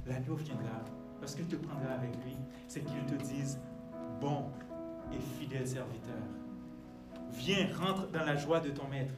l'agneau 0.07 0.35
viendra, 0.35 0.85
lorsqu'il 1.21 1.47
te 1.47 1.57
prendra 1.57 1.93
avec 1.93 2.15
lui, 2.25 2.37
c'est 2.67 2.81
qu'il 2.81 3.05
te 3.07 3.23
dise, 3.23 3.59
bon 4.21 4.45
et 5.13 5.21
fidèle 5.41 5.67
serviteur, 5.67 6.15
viens, 7.33 7.69
rentre 7.79 8.09
dans 8.09 8.25
la 8.25 8.37
joie 8.37 8.61
de 8.61 8.71
ton 8.71 8.87
maître. 8.89 9.15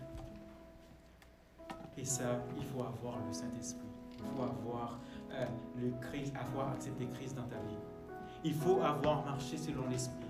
Et 1.97 2.05
ça, 2.05 2.41
il 2.57 2.65
faut 2.65 2.81
avoir 2.81 3.19
le 3.27 3.33
Saint-Esprit. 3.33 3.87
Il 4.19 4.25
faut 4.37 4.43
avoir 4.43 4.99
euh, 5.33 5.45
le 5.77 5.93
Christ, 6.01 6.35
avoir 6.37 6.73
accepté 6.73 7.07
Christ 7.15 7.37
dans 7.37 7.45
ta 7.45 7.57
vie. 7.57 7.77
Il 8.45 8.55
faut 8.55 8.81
avoir 8.81 9.25
marché 9.25 9.57
selon 9.59 9.87
l'Esprit. 9.89 10.27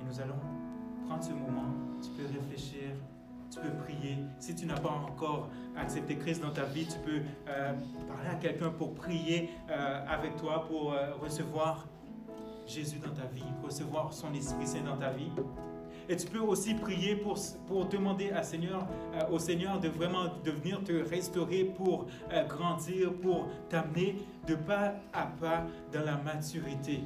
Et 0.00 0.04
nous 0.08 0.20
allons 0.20 0.38
prendre 1.06 1.22
ce 1.22 1.32
moment. 1.32 1.64
Tu 2.00 2.10
peux 2.10 2.26
réfléchir, 2.26 2.90
tu 3.50 3.58
peux 3.58 3.72
prier. 3.84 4.18
Si 4.38 4.54
tu 4.54 4.66
n'as 4.66 4.78
pas 4.78 4.90
encore 4.90 5.48
accepté 5.76 6.16
Christ 6.16 6.42
dans 6.42 6.52
ta 6.52 6.64
vie, 6.64 6.86
tu 6.86 6.98
peux 7.00 7.22
euh, 7.48 7.72
parler 8.06 8.28
à 8.30 8.34
quelqu'un 8.36 8.70
pour 8.70 8.94
prier 8.94 9.50
euh, 9.70 10.04
avec 10.08 10.36
toi, 10.36 10.66
pour 10.68 10.94
recevoir 11.20 11.86
Jésus 12.66 12.98
dans 12.98 13.12
ta 13.12 13.26
vie, 13.26 13.44
recevoir 13.62 14.12
son 14.12 14.34
Esprit 14.34 14.66
Saint 14.66 14.82
dans 14.82 14.96
ta 14.96 15.10
vie. 15.10 15.30
Et 16.08 16.16
tu 16.16 16.26
peux 16.26 16.40
aussi 16.40 16.74
prier 16.74 17.16
pour, 17.16 17.36
pour 17.66 17.86
demander 17.86 18.30
à 18.30 18.42
Seigneur, 18.42 18.86
euh, 19.14 19.28
au 19.30 19.38
Seigneur 19.38 19.80
de 19.80 19.88
vraiment 19.88 20.26
de 20.44 20.50
venir 20.50 20.82
te 20.84 20.92
restaurer 20.92 21.64
pour 21.64 22.06
euh, 22.32 22.44
grandir, 22.46 23.12
pour 23.14 23.48
t'amener 23.68 24.16
de 24.46 24.54
pas 24.54 24.94
à 25.12 25.26
pas 25.26 25.64
dans 25.92 26.04
la 26.04 26.16
maturité, 26.16 27.00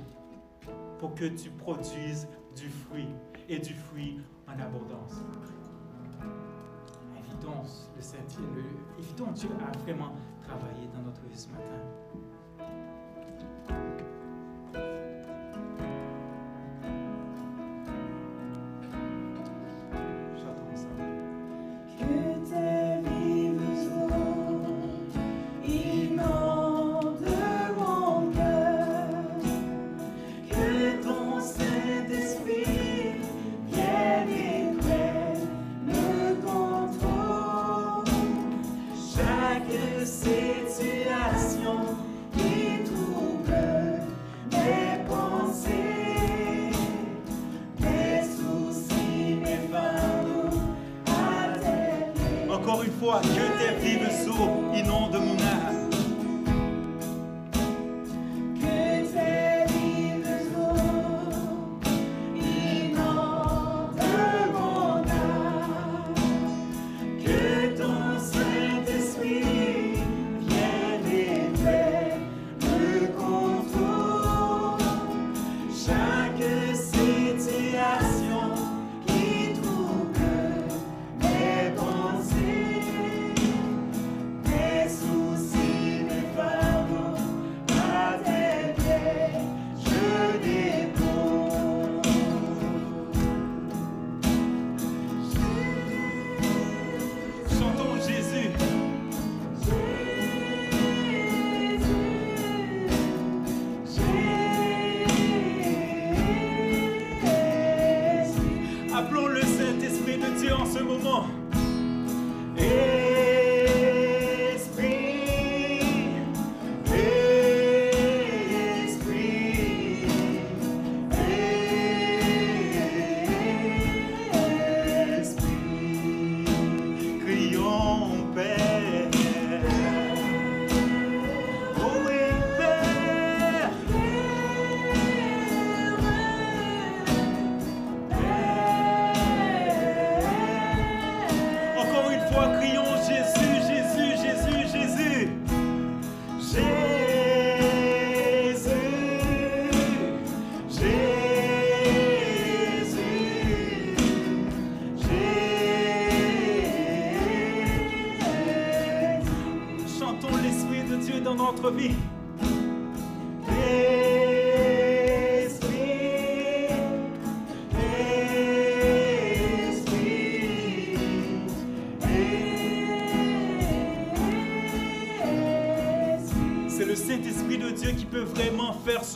pour 0.99 1.15
que 1.15 1.27
tu 1.27 1.51
produises 1.51 2.29
du 2.57 2.69
fruit 2.69 3.09
et 3.49 3.59
du 3.59 3.75
fruit 3.75 4.21
en 4.47 4.53
abondance. 4.53 5.23
Invitons 7.17 7.63
le 7.97 8.03
Saint-Dieu, 8.03 8.45
invitons 8.99 9.33
Dieu 9.33 9.49
à 9.67 9.79
vraiment 9.79 10.13
travailler 10.43 10.89
dans 10.95 11.03
notre 11.03 11.23
vie 11.23 11.39
ce 11.39 11.49
matin. 11.49 12.00
C'est 40.13 40.67
une 40.83 41.87
qui 42.37 42.83
trouble 42.85 43.55
mes 44.51 45.05
pensées, 45.09 46.73
mes 47.79 48.23
soucis, 48.25 49.37
mes 49.41 49.61
fans 49.71 50.51
à 51.07 51.57
l'aise. 51.59 52.51
Encore 52.51 52.83
une 52.83 52.93
fois 52.93 53.21
que 53.23 53.50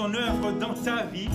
son 0.04 0.14
œuvre 0.14 0.52
dans 0.60 0.74
ta 0.74 1.04
vie. 1.04 1.28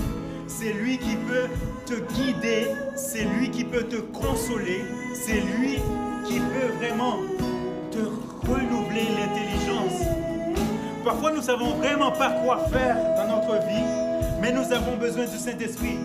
C'est 0.47 0.74
lui 0.74 0.97
qui 0.97 1.15
peut 1.15 1.47
te 1.86 1.93
guider, 2.13 2.67
c'est 2.95 3.24
lui 3.24 3.49
qui 3.49 3.63
peut 3.63 3.84
te 3.84 3.97
consoler, 3.97 4.84
c'est 5.13 5.41
lui 5.57 5.78
qui 6.26 6.39
peut 6.39 6.72
vraiment 6.78 7.17
te 7.91 7.99
renouveler 8.47 9.07
l'intelligence. 9.17 10.03
Parfois, 11.03 11.32
nous 11.32 11.41
savons 11.41 11.76
vraiment 11.76 12.11
pas 12.11 12.32
quoi 12.43 12.59
faire 12.72 12.95
dans 13.15 13.36
notre 13.36 13.55
vie, 13.67 13.86
mais 14.41 14.51
nous 14.51 14.72
avons 14.74 14.97
besoin 14.97 15.26
du 15.26 15.38
Saint-Esprit. 15.38 15.97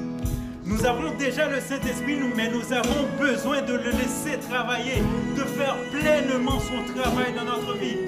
Nous 0.64 0.86
avons 0.86 1.14
déjà 1.18 1.48
le 1.48 1.60
Saint-Esprit, 1.60 2.18
mais 2.36 2.50
nous 2.50 2.72
avons 2.72 3.06
besoin 3.20 3.60
de 3.62 3.74
le 3.74 3.90
laisser 3.90 4.38
travailler, 4.48 5.02
de 5.36 5.42
faire 5.42 5.76
pleinement 5.90 6.58
son 6.60 6.94
travail 6.94 7.34
dans 7.34 7.44
notre 7.44 7.76
vie. 7.78 7.98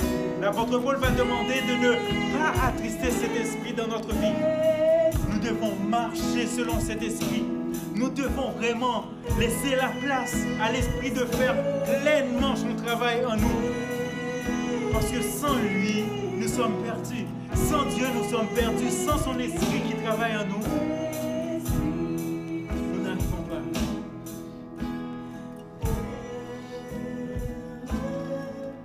L'apôtre 0.40 0.78
Paul 0.78 0.96
va 0.96 1.10
demander 1.10 1.60
de 1.68 1.86
ne 1.86 2.25
pas 2.46 2.66
attrister 2.66 3.10
cet 3.10 3.34
esprit 3.36 3.72
dans 3.72 3.88
notre 3.88 4.12
vie. 4.12 4.34
Nous 5.30 5.38
devons 5.38 5.74
marcher 5.88 6.46
selon 6.46 6.80
cet 6.80 7.02
esprit. 7.02 7.44
Nous 7.94 8.10
devons 8.10 8.52
vraiment 8.52 9.06
laisser 9.38 9.76
la 9.76 9.88
place 9.88 10.36
à 10.62 10.70
l'esprit 10.72 11.10
de 11.10 11.24
faire 11.24 11.54
pleinement 11.84 12.54
son 12.54 12.74
travail 12.84 13.24
en 13.24 13.36
nous. 13.36 14.92
Parce 14.92 15.06
que 15.06 15.22
sans 15.22 15.56
lui, 15.56 16.04
nous 16.38 16.48
sommes 16.48 16.82
perdus. 16.84 17.26
Sans 17.54 17.84
Dieu, 17.94 18.06
nous 18.14 18.30
sommes 18.30 18.48
perdus. 18.54 18.90
Sans 18.90 19.18
son 19.18 19.38
esprit 19.38 19.80
qui 19.88 19.94
travaille 20.04 20.36
en 20.36 20.44
nous, 20.44 20.64
nous 22.94 23.02
n'arrivons 23.02 23.42
pas. 23.48 23.62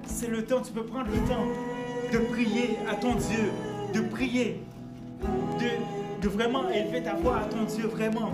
C'est 0.05 0.29
le 0.29 0.45
temps, 0.45 0.61
tu 0.61 0.71
peux 0.71 0.83
prendre 0.83 1.09
le 1.11 1.17
temps 1.27 1.45
de 2.11 2.17
prier 2.17 2.77
à 2.89 2.95
ton 2.95 3.15
Dieu, 3.15 3.51
de 3.93 4.01
prier, 4.01 4.63
de, 6.21 6.27
vraiment 6.27 6.69
élever 6.69 7.01
ta 7.01 7.13
voix 7.15 7.37
à 7.39 7.43
ton 7.45 7.63
Dieu, 7.63 7.87
vraiment. 7.87 8.31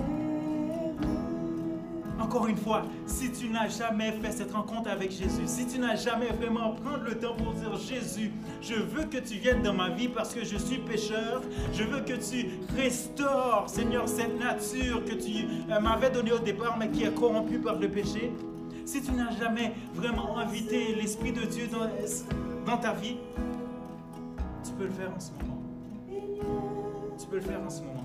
Encore 2.20 2.48
une 2.48 2.58
fois, 2.58 2.84
si 3.06 3.32
tu 3.32 3.48
n'as 3.48 3.70
jamais 3.70 4.12
fait 4.12 4.32
cette 4.32 4.52
rencontre 4.52 4.90
avec 4.90 5.12
Jésus, 5.12 5.44
si 5.46 5.66
tu 5.68 5.80
n'as 5.80 5.96
jamais 5.96 6.28
vraiment 6.28 6.72
prendre 6.72 7.04
le 7.06 7.18
temps 7.18 7.36
pour 7.36 7.54
dire 7.54 7.76
Jésus, 7.78 8.32
je 8.62 8.74
veux 8.74 9.06
que 9.06 9.18
tu 9.18 9.36
viennes 9.36 9.62
dans 9.62 9.74
ma 9.74 9.90
vie 9.90 10.10
parce 10.10 10.34
que 10.34 10.44
je 10.44 10.58
suis 10.58 10.80
pécheur, 10.80 11.42
je 11.74 11.84
veux 11.84 12.02
que 12.02 12.14
tu 12.14 12.50
restaures, 12.76 13.66
Seigneur, 13.68 14.10
cette 14.10 14.38
nature 14.40 15.06
que 15.06 15.14
tu 15.14 15.46
euh, 15.72 15.80
m'avais 15.80 16.10
donnée 16.10 16.34
au 16.34 16.40
départ 16.40 16.78
mais 16.78 16.90
qui 16.90 17.04
est 17.04 17.14
corrompue 17.14 17.60
par 17.60 17.76
le 17.76 17.88
péché. 17.88 18.34
Si 18.84 19.02
tu 19.02 19.12
n'as 19.12 19.38
jamais 19.38 19.74
vraiment 19.94 20.38
invité 20.38 20.96
l'Esprit 20.96 21.34
de 21.34 21.42
Dieu 21.42 21.68
dans, 22.66 22.78
ta 22.78 22.94
vie, 22.94 23.18
peux 24.78 24.86
le 24.86 24.92
faire 24.92 25.12
en 25.16 25.20
ce 25.20 25.32
moment. 25.32 25.62
Tu 27.20 27.28
peux 27.28 27.38
le 27.38 27.42
faire 27.42 27.62
en 27.66 27.70
ce 27.70 27.82
moment. 27.82 28.04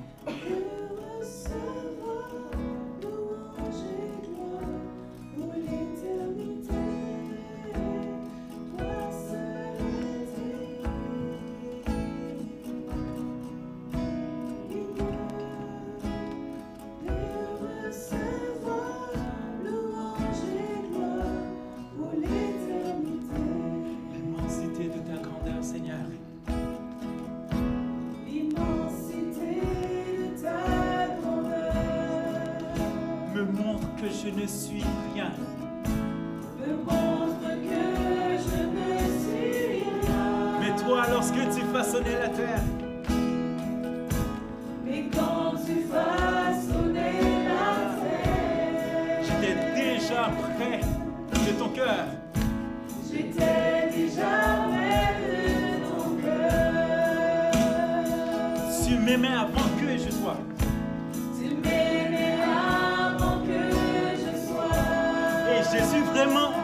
Jésus 65.72 66.02
vraiment 66.02 66.61